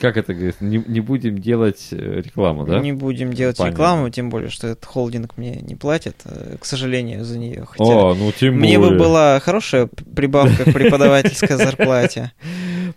Как 0.00 0.16
это 0.16 0.32
говорит? 0.32 0.60
Не, 0.60 0.82
не 0.86 1.00
будем 1.00 1.38
делать 1.38 1.88
э, 1.90 2.22
рекламу, 2.22 2.64
да? 2.64 2.80
Не 2.80 2.94
будем 2.94 3.32
делать 3.32 3.58
Понятно. 3.58 3.74
рекламу, 3.74 4.10
тем 4.10 4.30
более, 4.30 4.48
что 4.48 4.68
этот 4.68 4.86
холдинг 4.86 5.36
мне 5.36 5.56
не 5.56 5.74
платит, 5.74 6.16
э, 6.24 6.56
к 6.58 6.64
сожалению, 6.64 7.24
за 7.24 7.38
нее. 7.38 7.66
Хотя 7.68 7.84
О, 7.84 8.14
ну 8.14 8.32
тем 8.32 8.54
мне 8.54 8.78
более. 8.78 8.98
бы 8.98 9.04
была 9.04 9.40
хорошая 9.40 9.86
прибавка 9.86 10.64
к 10.64 10.72
преподавательской 10.72 11.56
зарплате. 11.56 12.32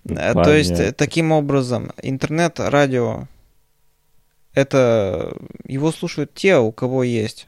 Э, 0.10 0.34
то 0.34 0.56
есть, 0.56 0.96
таким 0.96 1.34
образом, 1.34 1.92
интернет, 2.02 2.60
радио 2.60 3.28
это 4.58 5.36
его 5.66 5.92
слушают 5.92 6.34
те, 6.34 6.58
у 6.58 6.72
кого 6.72 7.04
есть 7.04 7.48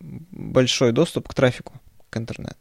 большой 0.00 0.92
доступ 0.92 1.28
к 1.28 1.34
трафику, 1.34 1.72
к 2.10 2.16
интернету. 2.18 2.58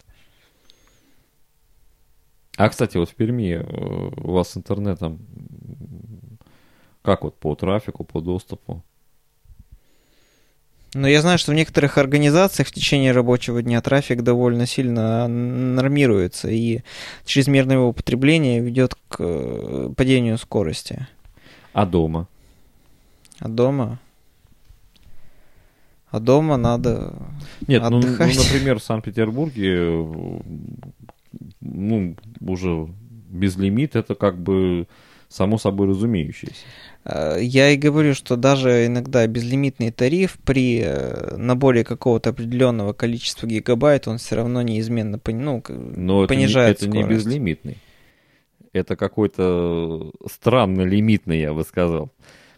А, 2.57 2.69
кстати, 2.69 2.97
вот 2.97 3.09
в 3.09 3.15
Перми 3.15 3.53
э, 3.53 4.21
у 4.21 4.31
вас 4.31 4.51
с 4.51 4.57
интернетом 4.57 5.19
как 7.01 7.23
вот 7.23 7.37
по 7.37 7.55
трафику, 7.55 8.03
по 8.03 8.21
доступу? 8.21 8.83
Но 10.93 11.07
я 11.07 11.21
знаю, 11.21 11.39
что 11.39 11.51
в 11.51 11.55
некоторых 11.55 11.97
организациях 11.97 12.67
в 12.67 12.71
течение 12.71 13.11
рабочего 13.11 13.61
дня 13.63 13.81
трафик 13.81 14.21
довольно 14.21 14.67
сильно 14.67 15.27
нормируется, 15.27 16.49
и 16.49 16.81
чрезмерное 17.25 17.77
его 17.77 17.87
употребление 17.89 18.59
ведет 18.61 18.95
к 19.07 19.17
э, 19.19 19.89
падению 19.97 20.37
скорости. 20.37 21.07
А 21.73 21.85
дома? 21.87 22.27
А 23.39 23.47
дома? 23.47 23.99
А 26.11 26.19
дома 26.19 26.57
надо 26.57 27.15
Нет, 27.67 27.81
ну, 27.89 27.99
ну, 27.99 28.07
например, 28.07 28.77
в 28.77 28.83
Санкт-Петербурге 28.83 30.05
ну, 31.61 32.15
уже 32.41 32.87
без 33.29 33.57
лимит 33.57 33.95
это 33.95 34.15
как 34.15 34.37
бы 34.37 34.87
само 35.33 35.57
собой 35.57 35.87
разумеющееся. 35.87 36.65
Э, 37.05 37.37
я 37.41 37.71
и 37.71 37.77
говорю, 37.77 38.13
что 38.13 38.35
даже 38.35 38.85
иногда 38.85 39.25
безлимитный 39.25 39.91
тариф 39.91 40.37
при 40.45 40.81
э, 40.83 41.35
наборе 41.35 41.83
какого-то 41.83 42.29
определенного 42.29 42.93
количества 42.93 43.47
гигабайт, 43.47 44.07
он 44.07 44.19
все 44.19 44.35
равно 44.35 44.61
неизменно 44.61 45.19
ну, 45.25 45.63
Но 45.67 46.27
понижает 46.27 46.77
это, 46.77 46.87
не, 46.87 46.99
это 46.99 47.07
не 47.09 47.15
безлимитный. 47.15 47.77
Это 48.73 48.95
какой-то 48.95 50.11
странно 50.29 50.81
лимитный, 50.81 51.41
я 51.41 51.53
бы 51.53 51.63
сказал. 51.63 52.11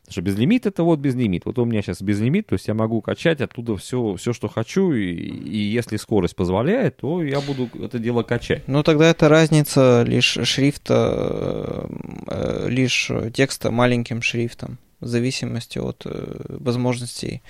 Потому 0.05 0.13
что 0.13 0.21
безлимит 0.21 0.67
это 0.67 0.83
вот 0.83 0.99
безлимит. 0.99 1.45
Вот 1.45 1.57
у 1.57 1.65
меня 1.65 1.81
сейчас 1.81 1.99
безлимит, 2.03 2.45
то 2.45 2.53
есть 2.53 2.67
я 2.67 2.75
могу 2.75 3.01
качать 3.01 3.41
оттуда 3.41 3.75
все, 3.75 4.15
все 4.17 4.33
что 4.33 4.47
хочу, 4.47 4.93
и, 4.93 5.11
и 5.11 5.57
если 5.57 5.97
скорость 5.97 6.35
позволяет, 6.35 6.97
то 6.97 7.23
я 7.23 7.41
буду 7.41 7.67
это 7.83 7.97
дело 7.97 8.21
качать. 8.21 8.67
Ну 8.67 8.83
тогда 8.83 9.09
это 9.09 9.29
разница 9.29 10.03
лишь 10.03 10.37
шрифта, 10.43 11.89
э, 12.27 12.67
лишь 12.69 13.09
текста 13.33 13.71
маленьким 13.71 14.21
шрифтом, 14.21 14.77
в 14.99 15.07
зависимости 15.07 15.79
от 15.79 16.03
э, 16.05 16.35
возможностей 16.49 17.41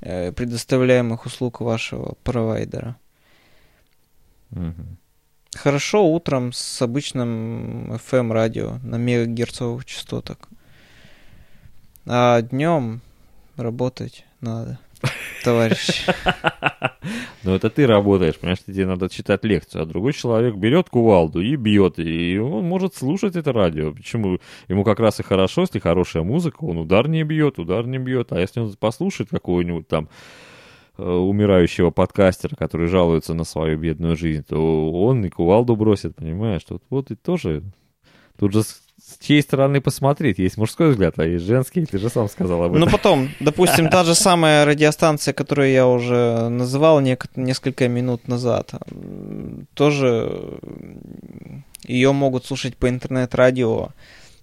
э, 0.00 0.30
предоставляемых 0.30 1.26
услуг 1.26 1.60
вашего 1.60 2.14
провайдера. 2.22 2.96
Угу. 4.52 4.86
Хорошо 5.56 6.06
утром 6.06 6.52
с 6.52 6.80
обычным 6.80 7.94
FM 7.94 8.32
радио 8.32 8.78
на 8.84 8.96
мегагерцовых 8.96 9.84
частотах. 9.84 10.36
А 12.10 12.40
днем 12.40 13.02
работать 13.58 14.24
надо, 14.40 14.78
товарищ. 15.44 16.06
Ну, 17.44 17.54
это 17.54 17.70
ты 17.70 17.86
работаешь, 17.86 18.36
понимаешь, 18.36 18.58
тебе 18.66 18.84
надо 18.84 19.08
читать 19.08 19.42
лекцию, 19.44 19.82
а 19.82 19.86
другой 19.86 20.12
человек 20.12 20.56
берет 20.56 20.90
кувалду 20.90 21.40
и 21.40 21.56
бьет, 21.56 21.98
и 21.98 22.36
он 22.36 22.64
может 22.64 22.94
слушать 22.94 23.36
это 23.36 23.52
радио. 23.52 23.92
Почему? 23.92 24.38
Ему 24.66 24.84
как 24.84 25.00
раз 25.00 25.20
и 25.20 25.22
хорошо, 25.22 25.62
если 25.62 25.78
хорошая 25.78 26.24
музыка, 26.24 26.64
он 26.64 26.76
удар 26.76 27.08
не 27.08 27.22
бьет, 27.22 27.58
удар 27.58 27.86
не 27.86 27.98
бьет, 27.98 28.32
а 28.32 28.40
если 28.40 28.60
он 28.60 28.74
послушает 28.74 29.30
какого-нибудь 29.30 29.88
там 29.88 30.08
э, 30.98 31.02
умирающего 31.02 31.90
подкастера, 31.90 32.56
который 32.56 32.88
жалуется 32.88 33.32
на 33.32 33.44
свою 33.44 33.78
бедную 33.78 34.16
жизнь, 34.16 34.44
то 34.46 34.92
он 34.92 35.24
и 35.24 35.30
кувалду 35.30 35.76
бросит, 35.76 36.16
понимаешь? 36.16 36.62
Вот, 36.68 36.82
вот 36.90 37.10
и 37.10 37.14
тоже 37.14 37.62
Тут 38.38 38.52
же 38.52 38.62
с 39.00 39.24
чьей 39.24 39.42
стороны 39.42 39.80
посмотреть? 39.80 40.38
Есть 40.38 40.56
мужской 40.56 40.90
взгляд, 40.90 41.18
а 41.18 41.24
есть 41.24 41.44
женский, 41.44 41.84
ты 41.86 41.98
же 41.98 42.08
сам 42.10 42.28
сказал 42.28 42.62
об 42.64 42.72
этом. 42.72 42.80
Ну, 42.80 42.90
потом, 42.90 43.30
допустим, 43.40 43.88
та 43.88 44.04
же 44.04 44.14
самая 44.14 44.64
радиостанция, 44.64 45.34
которую 45.34 45.70
я 45.70 45.86
уже 45.86 46.48
называл 46.48 47.00
несколько 47.00 47.88
минут 47.88 48.28
назад, 48.28 48.72
тоже 49.74 50.58
ее 51.84 52.12
могут 52.12 52.44
слушать 52.44 52.76
по 52.76 52.88
интернет-радио 52.88 53.90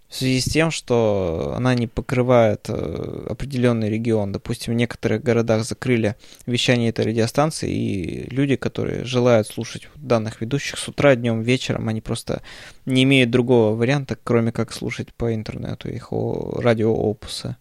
в 0.07 0.15
связи 0.15 0.39
с 0.39 0.45
тем, 0.45 0.71
что 0.71 1.53
она 1.55 1.73
не 1.73 1.87
покрывает 1.87 2.69
э, 2.69 3.27
определенный 3.29 3.89
регион. 3.89 4.31
Допустим, 4.31 4.73
в 4.73 4.77
некоторых 4.77 5.23
городах 5.23 5.65
закрыли 5.65 6.15
вещание 6.45 6.89
этой 6.89 7.05
радиостанции, 7.05 7.71
и 7.71 8.29
люди, 8.29 8.55
которые 8.55 9.03
желают 9.03 9.47
слушать 9.47 9.87
данных 9.95 10.41
ведущих 10.41 10.77
с 10.77 10.87
утра, 10.87 11.15
днем, 11.15 11.41
вечером, 11.41 11.89
они 11.89 12.01
просто 12.01 12.43
не 12.85 13.03
имеют 13.03 13.31
другого 13.31 13.75
варианта, 13.75 14.17
кроме 14.23 14.51
как 14.51 14.71
слушать 14.71 15.13
по 15.13 15.33
интернету 15.33 15.89
их 15.89 16.09
радиоопусы. 16.11 17.55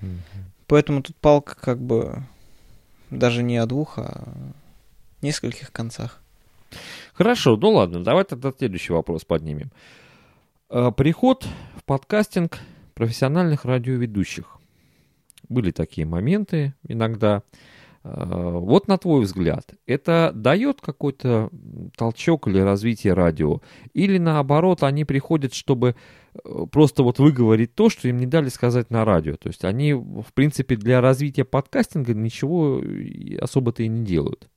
Mm-hmm. 0.00 0.16
Поэтому 0.66 1.02
тут 1.02 1.16
палка 1.16 1.56
как 1.58 1.80
бы 1.80 2.22
даже 3.10 3.42
не 3.42 3.56
о 3.56 3.66
двух, 3.66 3.98
а 3.98 4.28
нескольких 5.22 5.72
концах. 5.72 6.20
Хорошо, 7.14 7.56
ну 7.56 7.70
ладно, 7.70 8.04
давай 8.04 8.24
тогда 8.24 8.52
следующий 8.56 8.92
вопрос 8.92 9.24
поднимем. 9.24 9.70
Э, 10.68 10.90
приход 10.94 11.46
подкастинг 11.86 12.58
профессиональных 12.94 13.64
радиоведущих. 13.64 14.58
Были 15.48 15.70
такие 15.70 16.06
моменты 16.06 16.74
иногда. 16.86 17.42
Э, 18.02 18.58
вот 18.58 18.88
на 18.88 18.98
твой 18.98 19.22
взгляд, 19.22 19.74
это 19.86 20.32
дает 20.34 20.80
какой-то 20.80 21.50
толчок 21.96 22.48
или 22.48 22.58
развитие 22.58 23.12
радио? 23.14 23.60
Или 23.94 24.18
наоборот, 24.18 24.82
они 24.82 25.04
приходят, 25.04 25.54
чтобы 25.54 25.94
э, 26.34 26.66
просто 26.72 27.04
вот 27.04 27.20
выговорить 27.20 27.74
то, 27.74 27.88
что 27.88 28.08
им 28.08 28.16
не 28.16 28.26
дали 28.26 28.48
сказать 28.48 28.90
на 28.90 29.04
радио. 29.04 29.36
То 29.36 29.48
есть 29.48 29.64
они, 29.64 29.94
в 29.94 30.32
принципе, 30.34 30.76
для 30.76 31.00
развития 31.00 31.44
подкастинга 31.44 32.14
ничего 32.14 32.82
особо-то 33.40 33.84
и 33.84 33.88
не 33.88 34.04
делают. 34.04 34.48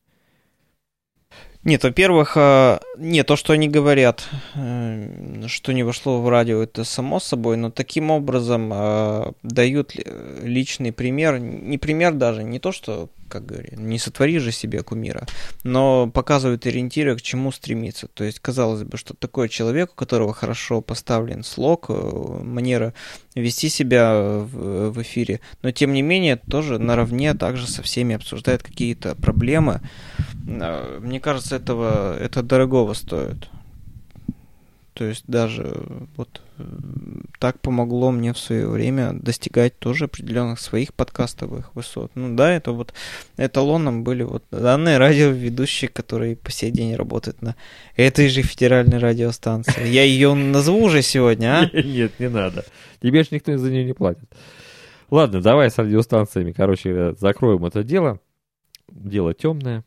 Нет, 1.65 1.83
во-первых, 1.83 2.33
а, 2.37 2.79
нет, 2.97 3.27
то, 3.27 3.35
что 3.35 3.51
они 3.51 3.67
говорят, 3.67 4.29
э, 4.55 5.43
что 5.47 5.73
не 5.73 5.83
вошло 5.83 6.21
в 6.21 6.29
радио, 6.29 6.63
это 6.63 6.85
само 6.85 7.19
собой, 7.19 7.57
но 7.57 7.69
таким 7.69 8.11
образом 8.11 8.69
а, 8.71 9.33
дают 9.43 9.93
личный 10.41 10.93
пример, 10.93 11.39
не 11.39 11.77
пример 11.77 12.13
даже, 12.13 12.43
не 12.43 12.59
то, 12.59 12.71
что, 12.71 13.09
как 13.29 13.45
говорят, 13.45 13.77
не 13.77 13.99
сотвори 13.99 14.39
же 14.39 14.51
себе 14.51 14.83
кумира, 14.83 15.25
но 15.63 16.09
показывают 16.09 16.65
ориентиры, 16.65 17.15
к 17.15 17.21
чему 17.21 17.51
стремиться. 17.51 18.07
То 18.07 18.23
есть, 18.23 18.39
казалось 18.39 18.83
бы, 18.83 18.97
что 18.97 19.13
такой 19.13 19.47
человек, 19.49 19.91
у 19.93 19.95
которого 19.95 20.33
хорошо 20.33 20.81
поставлен 20.81 21.43
слог, 21.43 21.85
э, 21.89 21.93
манера 21.93 22.93
вести 23.35 23.69
себя 23.69 24.13
в, 24.13 24.89
в 24.91 25.01
эфире, 25.01 25.39
но 25.61 25.71
тем 25.71 25.93
не 25.93 26.01
менее 26.01 26.35
тоже 26.35 26.79
наравне 26.79 27.33
также 27.33 27.67
со 27.67 27.81
всеми 27.83 28.15
обсуждает 28.15 28.63
какие-то 28.63 29.15
проблемы, 29.15 29.81
а, 30.47 30.99
мне 30.99 31.19
кажется, 31.19 31.55
этого 31.55 32.17
это 32.17 32.43
дорогого 32.43 32.93
стоит. 32.93 33.49
То 34.99 35.05
есть 35.05 35.23
даже 35.27 35.85
вот 36.17 36.41
э, 36.57 36.63
так 37.39 37.61
помогло 37.61 38.11
мне 38.11 38.33
в 38.33 38.37
свое 38.37 38.67
время 38.67 39.13
достигать 39.13 39.79
тоже 39.79 40.05
определенных 40.05 40.59
своих 40.59 40.93
подкастовых 40.93 41.73
высот. 41.73 42.11
Ну 42.15 42.35
да, 42.35 42.51
это 42.51 42.73
вот 42.73 42.93
эталоном 43.37 44.03
были 44.03 44.23
вот 44.23 44.43
данные 44.51 44.97
радиоведущие, 44.97 45.87
которые 45.87 46.35
по 46.35 46.51
сей 46.51 46.69
день 46.69 46.95
работают 46.95 47.41
на 47.41 47.55
этой 47.95 48.27
же 48.27 48.41
федеральной 48.41 48.97
радиостанции. 48.97 49.87
Я 49.87 50.03
ее 50.03 50.33
назову 50.33 50.83
уже 50.83 51.01
сегодня, 51.01 51.61
а? 51.61 51.77
Нет, 51.81 52.19
не 52.19 52.27
надо. 52.27 52.65
Тебе 53.01 53.23
же 53.23 53.29
никто 53.31 53.57
за 53.57 53.71
нее 53.71 53.85
не 53.85 53.93
платит. 53.93 54.29
Ладно, 55.09 55.41
давай 55.41 55.71
с 55.71 55.77
радиостанциями, 55.77 56.51
короче, 56.51 57.15
закроем 57.17 57.63
это 57.63 57.85
дело. 57.85 58.19
Дело 58.89 59.33
темное. 59.33 59.85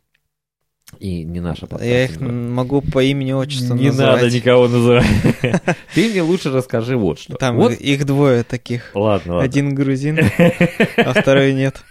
И 0.99 1.25
не 1.25 1.41
наша 1.41 1.67
подкаст. 1.67 1.91
Я 1.91 2.05
их 2.05 2.21
могу 2.21 2.81
по 2.81 3.03
имени 3.03 3.33
отчеству 3.33 3.75
Не 3.75 3.89
называть. 3.89 4.23
надо 4.23 4.35
никого 4.35 4.69
называть. 4.69 5.07
Ты 5.95 6.11
мне 6.11 6.23
лучше 6.23 6.51
расскажи 6.51 6.97
вот 6.97 7.19
что. 7.19 7.37
Там 7.37 7.57
вот. 7.57 7.73
их 7.73 8.07
двое 8.07 8.45
таких. 8.45 8.91
Ладно, 8.95 9.35
ладно. 9.35 9.45
Один 9.45 9.75
грузин, 9.75 10.19
а 10.97 11.13
второй 11.13 11.55
нет. 11.55 11.83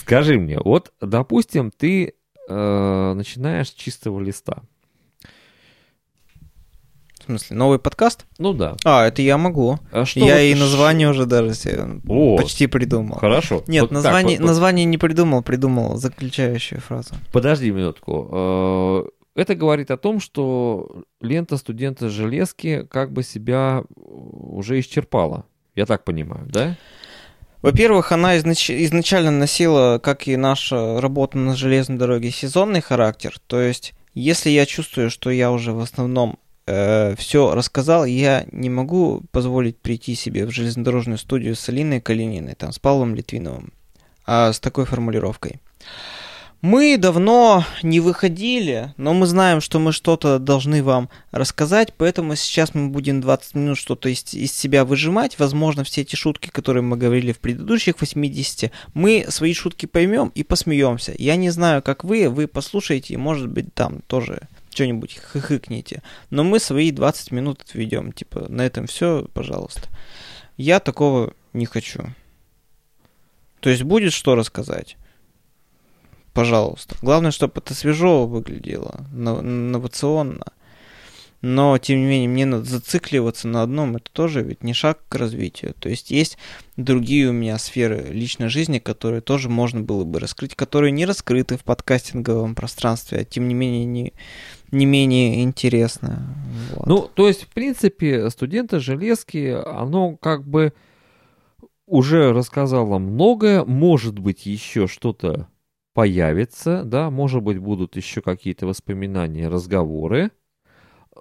Скажи 0.00 0.38
мне, 0.38 0.58
вот, 0.58 0.92
допустим, 1.00 1.70
ты 1.74 2.14
э, 2.48 3.12
начинаешь 3.14 3.68
с 3.68 3.72
чистого 3.72 4.20
листа. 4.20 4.62
В 7.32 7.38
смысле, 7.38 7.56
новый 7.56 7.78
подкаст? 7.78 8.26
Ну 8.36 8.52
да. 8.52 8.76
А, 8.84 9.06
это 9.06 9.22
я 9.22 9.38
могу. 9.38 9.78
А 9.90 10.04
что 10.04 10.20
я 10.20 10.34
вот 10.34 10.40
и 10.40 10.54
название 10.54 11.08
уже 11.08 11.24
даже 11.24 11.54
О, 12.06 12.36
почти 12.36 12.66
придумал. 12.66 13.16
Хорошо. 13.16 13.64
Нет, 13.66 13.82
вот 13.82 13.90
название, 13.90 14.36
так, 14.36 14.46
название 14.46 14.84
не 14.84 14.98
придумал, 14.98 15.42
придумал 15.42 15.96
заключающую 15.96 16.82
фразу. 16.82 17.14
Подожди 17.32 17.70
минутку. 17.70 18.28
Э, 18.30 19.04
это 19.34 19.54
говорит 19.54 19.90
о 19.90 19.96
том, 19.96 20.20
что 20.20 21.04
лента 21.22 21.56
студента 21.56 22.10
железки 22.10 22.86
как 22.90 23.12
бы 23.12 23.22
себя 23.22 23.84
уже 23.96 24.78
исчерпала. 24.78 25.46
Я 25.74 25.86
так 25.86 26.04
понимаю, 26.04 26.46
да? 26.52 26.76
Во-первых, 27.62 28.12
она 28.12 28.36
изнач... 28.36 28.70
изначально 28.70 29.30
носила, 29.30 29.98
как 30.02 30.28
и 30.28 30.36
наша 30.36 31.00
работа 31.00 31.38
на 31.38 31.56
железной 31.56 31.96
дороге, 31.96 32.30
сезонный 32.30 32.82
характер. 32.82 33.36
То 33.46 33.58
есть, 33.58 33.94
если 34.12 34.50
я 34.50 34.66
чувствую, 34.66 35.10
что 35.10 35.30
я 35.30 35.50
уже 35.50 35.72
в 35.72 35.80
основном 35.80 36.38
э, 36.66 37.14
все 37.16 37.54
рассказал, 37.54 38.04
я 38.04 38.46
не 38.52 38.70
могу 38.70 39.22
позволить 39.30 39.78
прийти 39.78 40.14
себе 40.14 40.46
в 40.46 40.50
железнодорожную 40.50 41.18
студию 41.18 41.56
с 41.56 41.68
Алиной 41.68 42.00
Калининой, 42.00 42.54
там, 42.54 42.72
с 42.72 42.78
Павлом 42.78 43.14
Литвиновым, 43.14 43.72
а 44.26 44.52
с 44.52 44.60
такой 44.60 44.84
формулировкой. 44.84 45.60
Мы 46.62 46.96
давно 46.96 47.64
не 47.82 47.98
выходили, 47.98 48.94
но 48.96 49.14
мы 49.14 49.26
знаем, 49.26 49.60
что 49.60 49.80
мы 49.80 49.90
что-то 49.90 50.38
должны 50.38 50.84
вам 50.84 51.10
рассказать, 51.32 51.92
поэтому 51.92 52.36
сейчас 52.36 52.72
мы 52.72 52.86
будем 52.88 53.20
20 53.20 53.56
минут 53.56 53.78
что-то 53.78 54.08
из, 54.08 54.32
из 54.32 54.52
себя 54.52 54.84
выжимать. 54.84 55.40
Возможно, 55.40 55.82
все 55.82 56.02
эти 56.02 56.14
шутки, 56.14 56.50
которые 56.50 56.84
мы 56.84 56.96
говорили 56.96 57.32
в 57.32 57.40
предыдущих 57.40 58.00
80, 58.00 58.70
мы 58.94 59.26
свои 59.28 59.54
шутки 59.54 59.86
поймем 59.86 60.30
и 60.36 60.44
посмеемся. 60.44 61.12
Я 61.18 61.34
не 61.34 61.50
знаю, 61.50 61.82
как 61.82 62.04
вы, 62.04 62.28
вы 62.28 62.46
послушаете 62.46 63.14
и, 63.14 63.16
может 63.16 63.48
быть, 63.48 63.74
там 63.74 64.00
тоже 64.06 64.42
что-нибудь 64.72 65.16
хыхыкните. 65.16 66.02
Но 66.30 66.44
мы 66.44 66.58
свои 66.58 66.90
20 66.90 67.30
минут 67.30 67.62
отведем. 67.62 68.12
Типа, 68.12 68.46
на 68.48 68.62
этом 68.62 68.86
все, 68.86 69.26
пожалуйста. 69.32 69.88
Я 70.56 70.80
такого 70.80 71.34
не 71.52 71.66
хочу. 71.66 72.04
То 73.60 73.70
есть 73.70 73.82
будет 73.82 74.12
что 74.12 74.34
рассказать 74.34 74.96
пожалуйста. 76.32 76.96
Главное, 77.02 77.30
чтобы 77.30 77.54
это 77.56 77.74
свежо 77.74 78.26
выглядело, 78.26 79.06
инновационно. 79.12 80.46
Но, 81.40 81.76
тем 81.78 81.98
не 81.98 82.04
менее, 82.04 82.28
мне 82.28 82.46
надо 82.46 82.64
зацикливаться 82.64 83.48
на 83.48 83.62
одном. 83.62 83.96
Это 83.96 84.08
тоже 84.12 84.42
ведь 84.42 84.62
не 84.62 84.74
шаг 84.74 85.00
к 85.08 85.16
развитию. 85.16 85.74
То 85.74 85.88
есть 85.88 86.12
есть 86.12 86.38
другие 86.76 87.30
у 87.30 87.32
меня 87.32 87.58
сферы 87.58 88.06
личной 88.10 88.48
жизни, 88.48 88.78
которые 88.78 89.22
тоже 89.22 89.48
можно 89.48 89.80
было 89.80 90.04
бы 90.04 90.20
раскрыть, 90.20 90.54
которые 90.54 90.92
не 90.92 91.04
раскрыты 91.04 91.56
в 91.56 91.64
подкастинговом 91.64 92.54
пространстве, 92.54 93.18
а 93.18 93.24
тем 93.24 93.48
не 93.48 93.54
менее 93.54 93.84
не, 93.84 94.12
не 94.72 94.86
менее 94.86 95.42
интересно. 95.42 96.22
Вот. 96.74 96.86
Ну, 96.86 97.10
то 97.14 97.28
есть, 97.28 97.44
в 97.44 97.48
принципе, 97.48 98.28
студенты 98.30 98.80
железки, 98.80 99.56
оно 99.64 100.16
как 100.16 100.44
бы 100.44 100.72
уже 101.86 102.32
рассказало 102.32 102.98
многое, 102.98 103.64
может 103.64 104.18
быть, 104.18 104.46
еще 104.46 104.86
что-то 104.86 105.48
появится, 105.94 106.84
да, 106.84 107.10
может 107.10 107.42
быть, 107.42 107.58
будут 107.58 107.96
еще 107.96 108.22
какие-то 108.22 108.66
воспоминания, 108.66 109.48
разговоры, 109.48 110.30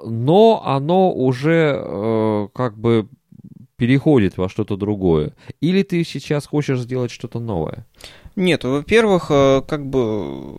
но 0.05 0.63
оно 0.65 1.13
уже 1.13 1.77
э, 1.77 2.47
как 2.53 2.77
бы 2.77 3.09
переходит 3.75 4.37
во 4.37 4.47
что-то 4.47 4.77
другое. 4.77 5.33
Или 5.59 5.83
ты 5.83 6.03
сейчас 6.03 6.45
хочешь 6.45 6.79
сделать 6.79 7.11
что-то 7.11 7.39
новое? 7.39 7.85
Нет, 8.35 8.63
во-первых, 8.63 9.27
э, 9.29 9.61
как 9.67 9.85
бы 9.85 10.55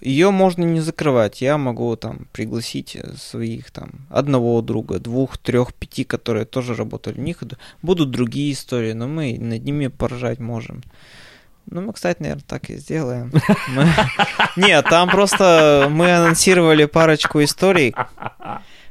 ее 0.00 0.30
можно 0.30 0.64
не 0.64 0.80
закрывать. 0.80 1.40
Я 1.40 1.58
могу 1.58 1.96
там 1.96 2.28
пригласить 2.32 2.96
своих 3.16 3.70
там 3.70 4.06
одного 4.10 4.62
друга, 4.62 4.98
двух, 5.00 5.36
трех, 5.36 5.74
пяти, 5.74 6.04
которые 6.04 6.44
тоже 6.44 6.74
работали 6.74 7.14
в 7.14 7.20
них. 7.20 7.42
Будут 7.82 8.10
другие 8.10 8.52
истории, 8.52 8.92
но 8.92 9.08
мы 9.08 9.36
над 9.38 9.64
ними 9.64 9.88
поражать 9.88 10.38
можем. 10.38 10.82
Ну, 11.68 11.80
мы, 11.80 11.92
кстати, 11.92 12.22
наверное, 12.22 12.44
так 12.46 12.70
и 12.70 12.76
сделаем. 12.76 13.32
Нет, 14.56 14.86
там 14.88 15.10
просто 15.10 15.88
мы 15.90 16.14
анонсировали 16.14 16.84
парочку 16.84 17.42
историй, 17.42 17.94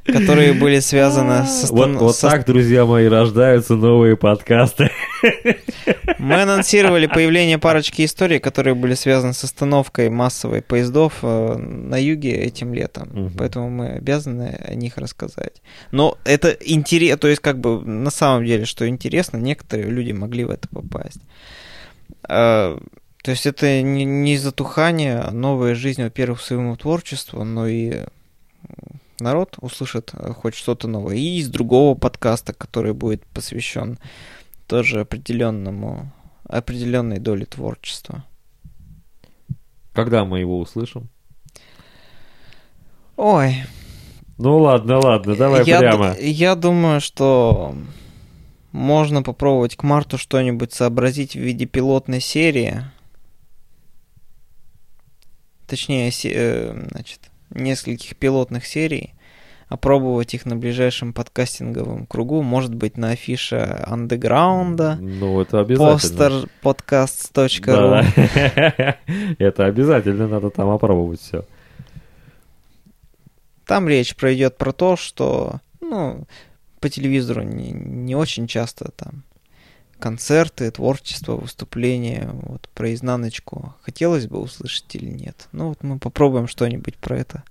которые 0.06 0.52
были 0.60 0.80
связаны 0.80 1.46
с... 1.46 1.70
Вот, 1.70 1.90
вот 1.96 2.18
так, 2.20 2.46
друзья 2.46 2.84
мои, 2.84 3.06
рождаются 3.06 3.74
новые 3.74 4.16
подкасты. 4.16 4.90
Мы 6.18 6.42
анонсировали 6.42 7.06
появление 7.06 7.58
парочки 7.58 8.04
историй, 8.04 8.38
которые 8.38 8.74
были 8.74 8.94
связаны 8.94 9.32
с 9.32 9.44
остановкой 9.44 10.10
массовой 10.10 10.62
поездов 10.62 11.18
э, 11.22 11.56
на 11.56 11.96
юге 11.96 12.32
этим 12.32 12.72
летом. 12.74 13.08
Угу. 13.12 13.32
Поэтому 13.38 13.70
мы 13.70 13.88
обязаны 13.90 14.58
о 14.66 14.74
них 14.74 14.96
рассказать. 14.96 15.62
Но 15.90 16.18
это 16.24 16.50
интересно, 16.50 17.18
то 17.18 17.28
есть 17.28 17.40
как 17.40 17.58
бы 17.58 17.80
на 17.80 18.10
самом 18.10 18.44
деле, 18.44 18.64
что 18.64 18.88
интересно, 18.88 19.36
некоторые 19.36 19.88
люди 19.88 20.12
могли 20.12 20.44
в 20.44 20.50
это 20.50 20.68
попасть. 20.68 21.20
А, 22.28 22.78
то 23.22 23.30
есть 23.30 23.46
это 23.46 23.82
не, 23.82 24.04
не 24.04 24.36
затухание, 24.36 25.18
а 25.18 25.30
новая 25.32 25.74
жизнь, 25.74 26.02
во-первых, 26.02 26.40
своему 26.40 26.76
творчеству, 26.76 27.44
но 27.44 27.66
и 27.66 28.04
народ 29.20 29.56
услышит 29.60 30.10
э, 30.14 30.32
хоть 30.32 30.54
что-то 30.54 30.88
новое. 30.88 31.16
И 31.16 31.38
из 31.38 31.48
другого 31.48 31.94
подкаста, 31.94 32.52
который 32.52 32.92
будет 32.92 33.24
посвящен 33.26 33.98
тоже 34.66 35.00
определенному, 35.00 36.12
определенной 36.48 37.18
доле 37.18 37.46
творчества. 37.46 38.24
Когда 39.92 40.24
мы 40.24 40.40
его 40.40 40.58
услышим? 40.58 41.08
Ой. 43.16 43.64
Ну 44.38 44.58
ладно, 44.58 44.98
ладно, 44.98 45.34
давай 45.34 45.64
я 45.64 45.78
прямо. 45.78 46.14
Я 46.18 46.54
думаю, 46.54 47.00
что 47.00 47.74
можно 48.72 49.22
попробовать 49.22 49.76
к 49.76 49.82
марту 49.82 50.18
что-нибудь 50.18 50.74
сообразить 50.74 51.32
в 51.32 51.40
виде 51.40 51.64
пилотной 51.64 52.20
серии. 52.20 52.84
Точнее, 55.66 56.10
э, 56.24 56.86
значит, 56.90 57.30
нескольких 57.50 58.16
пилотных 58.16 58.66
серий. 58.66 59.14
Опробовать 59.68 60.32
их 60.32 60.46
на 60.46 60.54
ближайшем 60.54 61.12
подкастинговом 61.12 62.06
кругу. 62.06 62.42
Может 62.42 62.74
быть, 62.74 62.96
на 62.96 63.10
афише 63.10 63.82
андеграунда. 63.84 64.96
Ну, 65.00 65.40
это 65.40 65.60
обязательно. 65.60 65.92
Постер 65.92 66.48
подкаст.ру. 66.62 67.50
Да. 67.66 68.04
Это 69.38 69.64
обязательно 69.64 70.28
надо 70.28 70.50
там 70.50 70.70
опробовать 70.70 71.20
все. 71.20 71.44
Там 73.66 73.88
речь 73.88 74.14
пройдет 74.14 74.56
про 74.56 74.72
то, 74.72 74.94
что 74.94 75.60
ну, 75.80 76.26
по 76.80 76.88
телевизору 76.88 77.42
не, 77.42 77.72
не 77.72 78.14
очень 78.14 78.46
часто 78.46 78.92
там 78.92 79.24
концерты, 79.98 80.70
творчество, 80.70 81.36
выступления, 81.36 82.30
вот 82.32 82.68
про 82.74 82.92
изнаночку 82.94 83.74
хотелось 83.82 84.26
бы 84.26 84.38
услышать 84.38 84.94
или 84.94 85.08
нет. 85.08 85.48
Ну 85.52 85.68
вот 85.68 85.82
мы 85.82 85.98
попробуем 85.98 86.48
что-нибудь 86.48 86.96
про 86.96 87.18
это 87.18 87.44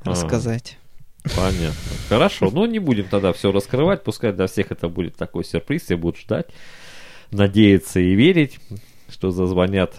а, 0.00 0.10
рассказать. 0.10 0.78
Понятно. 1.22 1.74
Хорошо, 2.08 2.50
ну 2.50 2.66
не 2.66 2.78
будем 2.78 3.06
тогда 3.06 3.32
все 3.32 3.52
раскрывать, 3.52 4.04
пускай 4.04 4.32
для 4.32 4.46
всех 4.46 4.72
это 4.72 4.88
будет 4.88 5.16
такой 5.16 5.44
сюрприз, 5.44 5.82
все 5.82 5.96
будут 5.96 6.18
ждать, 6.18 6.46
надеяться 7.30 8.00
и 8.00 8.14
верить, 8.14 8.58
что 9.08 9.30
зазвонят 9.30 9.94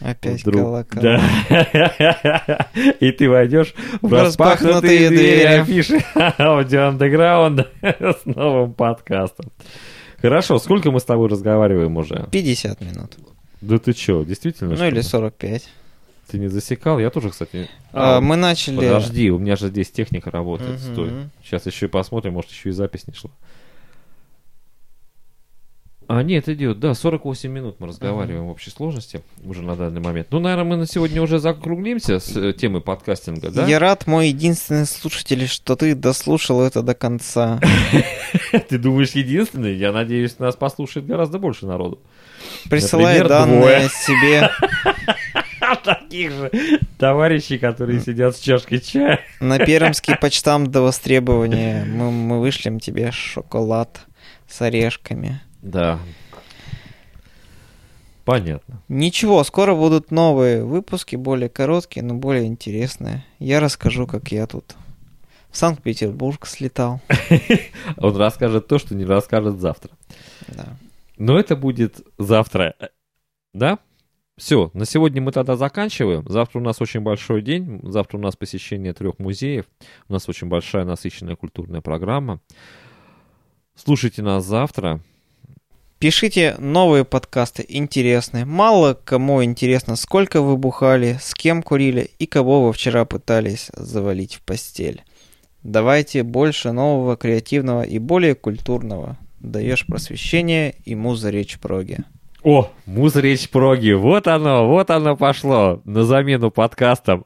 Опять 0.00 0.42
Вдруг... 0.42 0.62
колокол. 0.62 1.02
Да. 1.02 2.68
И 3.00 3.12
ты 3.12 3.30
войдешь 3.30 3.74
в 4.02 4.12
распахнутые 4.12 5.08
двери 5.08 5.44
афиши 5.44 6.04
аудио 6.38 6.88
андеграунда 6.88 7.70
с 7.82 8.24
новым 8.24 8.74
подкастом. 8.74 9.50
Хорошо, 10.24 10.58
сколько 10.58 10.90
мы 10.90 11.00
с 11.00 11.04
тобой 11.04 11.28
разговариваем 11.28 11.98
уже? 11.98 12.28
50 12.32 12.80
минут. 12.80 13.18
Да 13.60 13.78
ты 13.78 13.92
что, 13.92 14.24
действительно? 14.24 14.74
Ну 14.74 14.86
или 14.86 15.02
45. 15.02 15.68
Ты 16.28 16.38
не 16.38 16.48
засекал? 16.48 16.98
Я 16.98 17.10
тоже, 17.10 17.28
кстати... 17.28 17.68
А, 17.92 18.16
а, 18.16 18.20
мы 18.22 18.36
начали... 18.36 18.76
Подожди, 18.76 19.30
у 19.30 19.38
меня 19.38 19.56
же 19.56 19.68
здесь 19.68 19.90
техника 19.90 20.30
работает. 20.30 20.80
Угу. 20.80 20.92
Стой. 20.92 21.10
Сейчас 21.44 21.66
еще 21.66 21.86
и 21.86 21.88
посмотрим, 21.90 22.32
может 22.32 22.50
еще 22.50 22.70
и 22.70 22.72
запись 22.72 23.06
не 23.06 23.12
шла. 23.12 23.32
А, 26.08 26.22
нет, 26.22 26.48
идет, 26.48 26.80
да, 26.80 26.94
48 26.94 27.50
минут 27.50 27.76
мы 27.78 27.88
разговариваем 27.88 28.44
uh-huh. 28.44 28.48
в 28.48 28.50
общей 28.52 28.70
сложности 28.70 29.22
уже 29.44 29.62
на 29.62 29.76
данный 29.76 30.00
момент. 30.00 30.28
Ну, 30.30 30.40
наверное, 30.40 30.64
мы 30.64 30.76
на 30.76 30.86
сегодня 30.86 31.22
уже 31.22 31.38
закруглимся 31.38 32.18
с 32.18 32.36
э, 32.36 32.52
темой 32.52 32.82
подкастинга, 32.82 33.50
да? 33.50 33.66
Я 33.66 33.78
рад, 33.78 34.06
мой 34.06 34.28
единственный 34.28 34.86
слушатель, 34.86 35.46
что 35.48 35.76
ты 35.76 35.94
дослушал 35.94 36.62
это 36.62 36.82
до 36.82 36.94
конца. 36.94 37.60
Ты 38.68 38.78
думаешь, 38.78 39.12
единственный? 39.12 39.74
Я 39.74 39.92
надеюсь, 39.92 40.38
нас 40.38 40.56
послушает 40.56 41.06
гораздо 41.06 41.38
больше 41.38 41.66
народу. 41.66 42.00
Присылай 42.68 43.26
данные 43.26 43.88
себе. 44.06 44.50
Таких 45.84 46.32
же 46.32 46.50
товарищей, 46.98 47.58
которые 47.58 48.00
сидят 48.00 48.36
с 48.36 48.40
чашкой 48.40 48.80
чая. 48.80 49.20
На 49.40 49.58
пермский 49.58 50.16
почтам 50.16 50.70
до 50.70 50.82
востребования 50.82 51.84
мы, 51.84 52.10
мы 52.10 52.40
вышлем 52.40 52.80
тебе 52.80 53.10
шоколад 53.12 54.00
с 54.48 54.60
орешками. 54.60 55.40
Да. 55.64 55.98
Понятно. 58.24 58.82
Ничего, 58.88 59.42
скоро 59.44 59.74
будут 59.74 60.10
новые 60.10 60.62
выпуски, 60.62 61.16
более 61.16 61.48
короткие, 61.48 62.04
но 62.04 62.14
более 62.14 62.46
интересные. 62.46 63.24
Я 63.38 63.60
расскажу, 63.60 64.06
как 64.06 64.30
я 64.30 64.46
тут 64.46 64.76
в 65.50 65.56
Санкт-Петербург 65.56 66.46
слетал. 66.46 67.00
Он 67.96 68.16
расскажет 68.16 68.66
то, 68.66 68.78
что 68.78 68.94
не 68.94 69.04
расскажет 69.04 69.60
завтра. 69.60 69.90
Да. 70.48 70.76
Но 71.16 71.38
это 71.38 71.56
будет 71.56 72.00
завтра. 72.18 72.74
Да? 73.52 73.78
Все, 74.36 74.70
на 74.74 74.84
сегодня 74.84 75.22
мы 75.22 75.32
тогда 75.32 75.56
заканчиваем. 75.56 76.28
Завтра 76.28 76.58
у 76.58 76.62
нас 76.62 76.80
очень 76.80 77.00
большой 77.00 77.40
день. 77.40 77.80
Завтра 77.84 78.18
у 78.18 78.20
нас 78.20 78.36
посещение 78.36 78.92
трех 78.92 79.18
музеев. 79.18 79.66
У 80.08 80.12
нас 80.12 80.28
очень 80.28 80.48
большая 80.48 80.84
насыщенная 80.84 81.36
культурная 81.36 81.80
программа. 81.80 82.40
Слушайте 83.76 84.22
нас 84.22 84.44
завтра. 84.44 85.00
Пишите 85.98 86.56
новые 86.58 87.04
подкасты 87.04 87.64
интересные. 87.66 88.44
Мало 88.44 88.94
кому 89.04 89.42
интересно, 89.42 89.96
сколько 89.96 90.42
вы 90.42 90.56
бухали, 90.56 91.18
с 91.22 91.32
кем 91.34 91.62
курили 91.62 92.10
и 92.18 92.26
кого 92.26 92.66
вы 92.66 92.72
вчера 92.72 93.04
пытались 93.04 93.70
завалить 93.74 94.34
в 94.34 94.42
постель. 94.42 95.02
Давайте 95.62 96.22
больше 96.22 96.72
нового, 96.72 97.16
креативного 97.16 97.82
и 97.82 97.98
более 97.98 98.34
культурного. 98.34 99.16
Даешь 99.40 99.86
просвещение 99.86 100.74
и 100.84 100.94
муза 100.94 101.30
речь 101.30 101.58
проги. 101.58 101.98
О, 102.44 102.70
муза 102.84 103.22
речь 103.22 103.48
проги, 103.48 103.92
вот 103.92 104.28
оно, 104.28 104.68
вот 104.68 104.90
оно 104.90 105.16
пошло 105.16 105.80
на 105.86 106.02
замену 106.04 106.50
подкастам. 106.50 107.24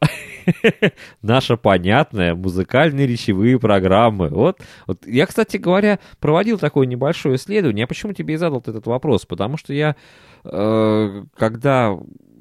Наша 1.23 1.57
понятная 1.57 2.37
музыкальные 2.37 3.09
речевые 3.09 3.59
программы. 3.59 4.29
Вот, 4.29 4.61
вот 4.87 5.05
я, 5.09 5.27
кстати 5.27 5.57
говоря, 5.57 5.99
проводил 6.21 6.57
такое 6.57 6.87
небольшое 6.87 7.35
исследование. 7.35 7.81
Я 7.81 7.87
почему 7.89 8.12
тебе 8.12 8.35
и 8.35 8.37
задал 8.37 8.61
этот 8.61 8.87
вопрос? 8.87 9.27
Потому 9.27 9.57
что 9.57 9.75
я, 9.75 9.97
э, 10.45 11.25
когда 11.37 11.99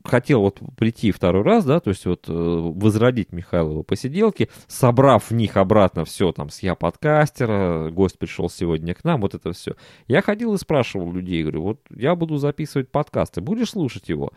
хотел 0.08 0.42
вот 0.42 0.60
прийти 0.78 1.12
второй 1.12 1.44
раз, 1.44 1.66
да, 1.66 1.80
то 1.80 1.90
есть 1.90 2.06
вот 2.06 2.26
э, 2.28 2.32
возродить 2.34 3.32
Михайлова 3.32 3.84
посиделки, 3.84 4.50
собрав 4.68 5.30
в 5.30 5.34
них 5.34 5.58
обратно 5.58 6.06
все, 6.06 6.32
там, 6.32 6.50
с 6.50 6.60
я 6.60 6.76
подкастера, 6.76 7.90
гость 7.92 8.18
пришел 8.18 8.50
сегодня 8.50 8.94
к 8.94 9.04
нам, 9.04 9.22
вот 9.22 9.36
это 9.36 9.52
все. 9.54 9.76
Я 10.08 10.22
ходил 10.22 10.54
и 10.54 10.58
спрашивал 10.58 11.12
людей, 11.12 11.44
говорю, 11.44 11.64
вот 11.64 11.82
я 11.90 12.16
буду 12.16 12.38
записывать 12.38 12.90
подкасты, 12.90 13.42
будешь 13.42 13.72
слушать 13.72 14.10
его? 14.10 14.32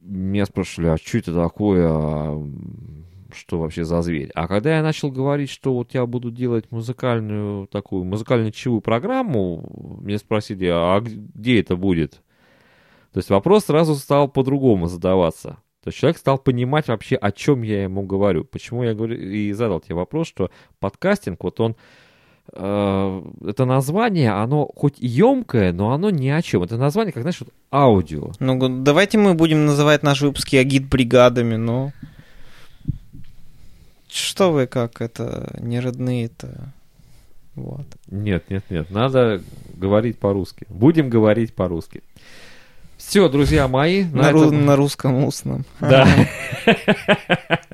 Меня 0.00 0.44
спрашивали, 0.46 0.88
а 0.88 0.96
что 0.96 1.18
это 1.18 1.34
такое, 1.34 1.88
а 1.90 2.50
что 3.34 3.58
вообще 3.58 3.84
за 3.84 4.02
зверь. 4.02 4.30
А 4.34 4.46
когда 4.48 4.76
я 4.76 4.82
начал 4.82 5.10
говорить, 5.10 5.50
что 5.50 5.74
вот 5.74 5.94
я 5.94 6.06
буду 6.06 6.30
делать 6.30 6.70
музыкальную 6.70 7.66
такую, 7.66 8.04
музыкально-чевую 8.04 8.80
программу, 8.80 9.98
мне 10.00 10.18
спросили, 10.18 10.66
а 10.70 11.00
где 11.00 11.60
это 11.60 11.76
будет? 11.76 12.22
То 13.14 13.18
есть 13.18 13.30
вопрос 13.30 13.66
сразу 13.66 13.94
стал 13.94 14.26
по-другому 14.26 14.88
задаваться. 14.88 15.58
То 15.84 15.88
есть 15.88 15.98
человек 15.98 16.18
стал 16.18 16.36
понимать 16.36 16.88
вообще, 16.88 17.14
о 17.14 17.30
чем 17.30 17.62
я 17.62 17.84
ему 17.84 18.02
говорю. 18.02 18.42
Почему 18.42 18.82
я 18.82 18.92
говорю 18.92 19.16
и 19.16 19.52
задал 19.52 19.78
тебе 19.78 19.94
вопрос, 19.94 20.26
что 20.26 20.50
подкастинг, 20.80 21.44
вот 21.44 21.60
он, 21.60 21.76
э, 22.52 23.22
это 23.46 23.66
название, 23.66 24.32
оно 24.32 24.68
хоть 24.74 24.96
емкое, 24.98 25.72
но 25.72 25.92
оно 25.92 26.10
ни 26.10 26.28
о 26.28 26.42
чем. 26.42 26.64
Это 26.64 26.76
название, 26.76 27.12
как, 27.12 27.22
знаешь, 27.22 27.38
вот 27.38 27.50
аудио. 27.70 28.32
Ну, 28.40 28.82
давайте 28.82 29.16
мы 29.16 29.34
будем 29.34 29.64
называть 29.64 30.02
наши 30.02 30.26
выпуски 30.26 30.56
агит-бригадами, 30.56 31.54
но... 31.54 31.92
Что 34.08 34.50
вы 34.50 34.66
как 34.66 35.00
это, 35.00 35.56
не 35.60 35.78
родные-то? 35.78 36.72
Вот. 37.54 37.86
Нет, 38.08 38.50
нет, 38.50 38.64
нет, 38.70 38.90
надо 38.90 39.40
говорить 39.74 40.18
по-русски. 40.18 40.66
Будем 40.68 41.08
говорить 41.10 41.54
по-русски. 41.54 42.02
Все, 43.06 43.28
друзья 43.28 43.68
мои. 43.68 44.04
На, 44.04 44.22
на, 44.22 44.28
этом... 44.30 44.42
ру- 44.42 44.50
на 44.50 44.76
русском 44.76 45.24
устном. 45.24 45.64
Да. 45.78 46.08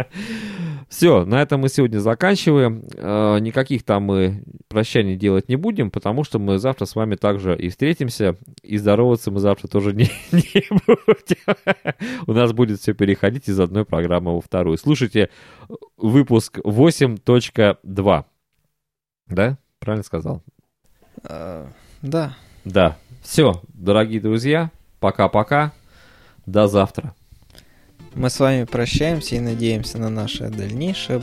Все, 0.88 1.24
на 1.24 1.40
этом 1.40 1.60
мы 1.60 1.68
сегодня 1.68 1.98
заканчиваем. 1.98 2.84
Э, 2.96 3.38
никаких 3.38 3.84
там 3.84 4.02
мы 4.02 4.42
прощаний 4.68 5.16
делать 5.16 5.48
не 5.48 5.56
будем, 5.56 5.90
потому 5.90 6.24
что 6.24 6.38
мы 6.38 6.58
завтра 6.58 6.84
с 6.84 6.96
вами 6.96 7.14
также 7.14 7.56
и 7.56 7.68
встретимся, 7.68 8.36
и 8.62 8.76
здороваться 8.76 9.30
мы 9.30 9.38
завтра 9.38 9.68
тоже 9.68 9.92
не, 9.94 10.10
не 10.32 10.66
будем. 10.86 11.56
У 12.26 12.32
нас 12.32 12.52
будет 12.52 12.80
все 12.80 12.92
переходить 12.92 13.48
из 13.48 13.58
одной 13.60 13.84
программы 13.84 14.34
во 14.34 14.40
вторую. 14.40 14.76
Слушайте 14.78 15.30
выпуск 15.96 16.58
8.2. 16.58 18.24
Да? 19.28 19.58
Правильно 19.78 20.04
сказал? 20.04 20.42
Uh, 21.22 21.68
да. 22.02 22.36
Да. 22.64 22.98
Все, 23.22 23.62
дорогие 23.68 24.20
друзья, 24.20 24.70
Пока-пока. 25.00 25.72
До 26.46 26.68
завтра. 26.68 27.14
Мы 28.14 28.28
с 28.28 28.40
вами 28.40 28.64
прощаемся 28.64 29.36
и 29.36 29.40
надеемся 29.40 29.98
на 29.98 30.10
наше 30.10 30.48
дальнейшее 30.48 31.20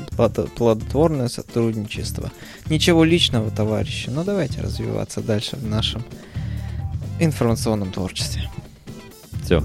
плодотворное 0.55 1.27
сотрудничество. 1.27 2.31
Ничего 2.67 3.03
личного, 3.03 3.51
товарищи, 3.51 4.09
но 4.09 4.23
давайте 4.23 4.61
развиваться 4.61 5.21
дальше 5.21 5.57
в 5.57 5.65
нашем 5.65 6.03
информационном 7.19 7.91
творчестве. 7.91 8.49
Все. 9.43 9.61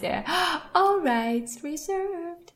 there. 0.00 0.24
All 0.74 1.00
rights 1.00 1.62
reserved. 1.62 2.52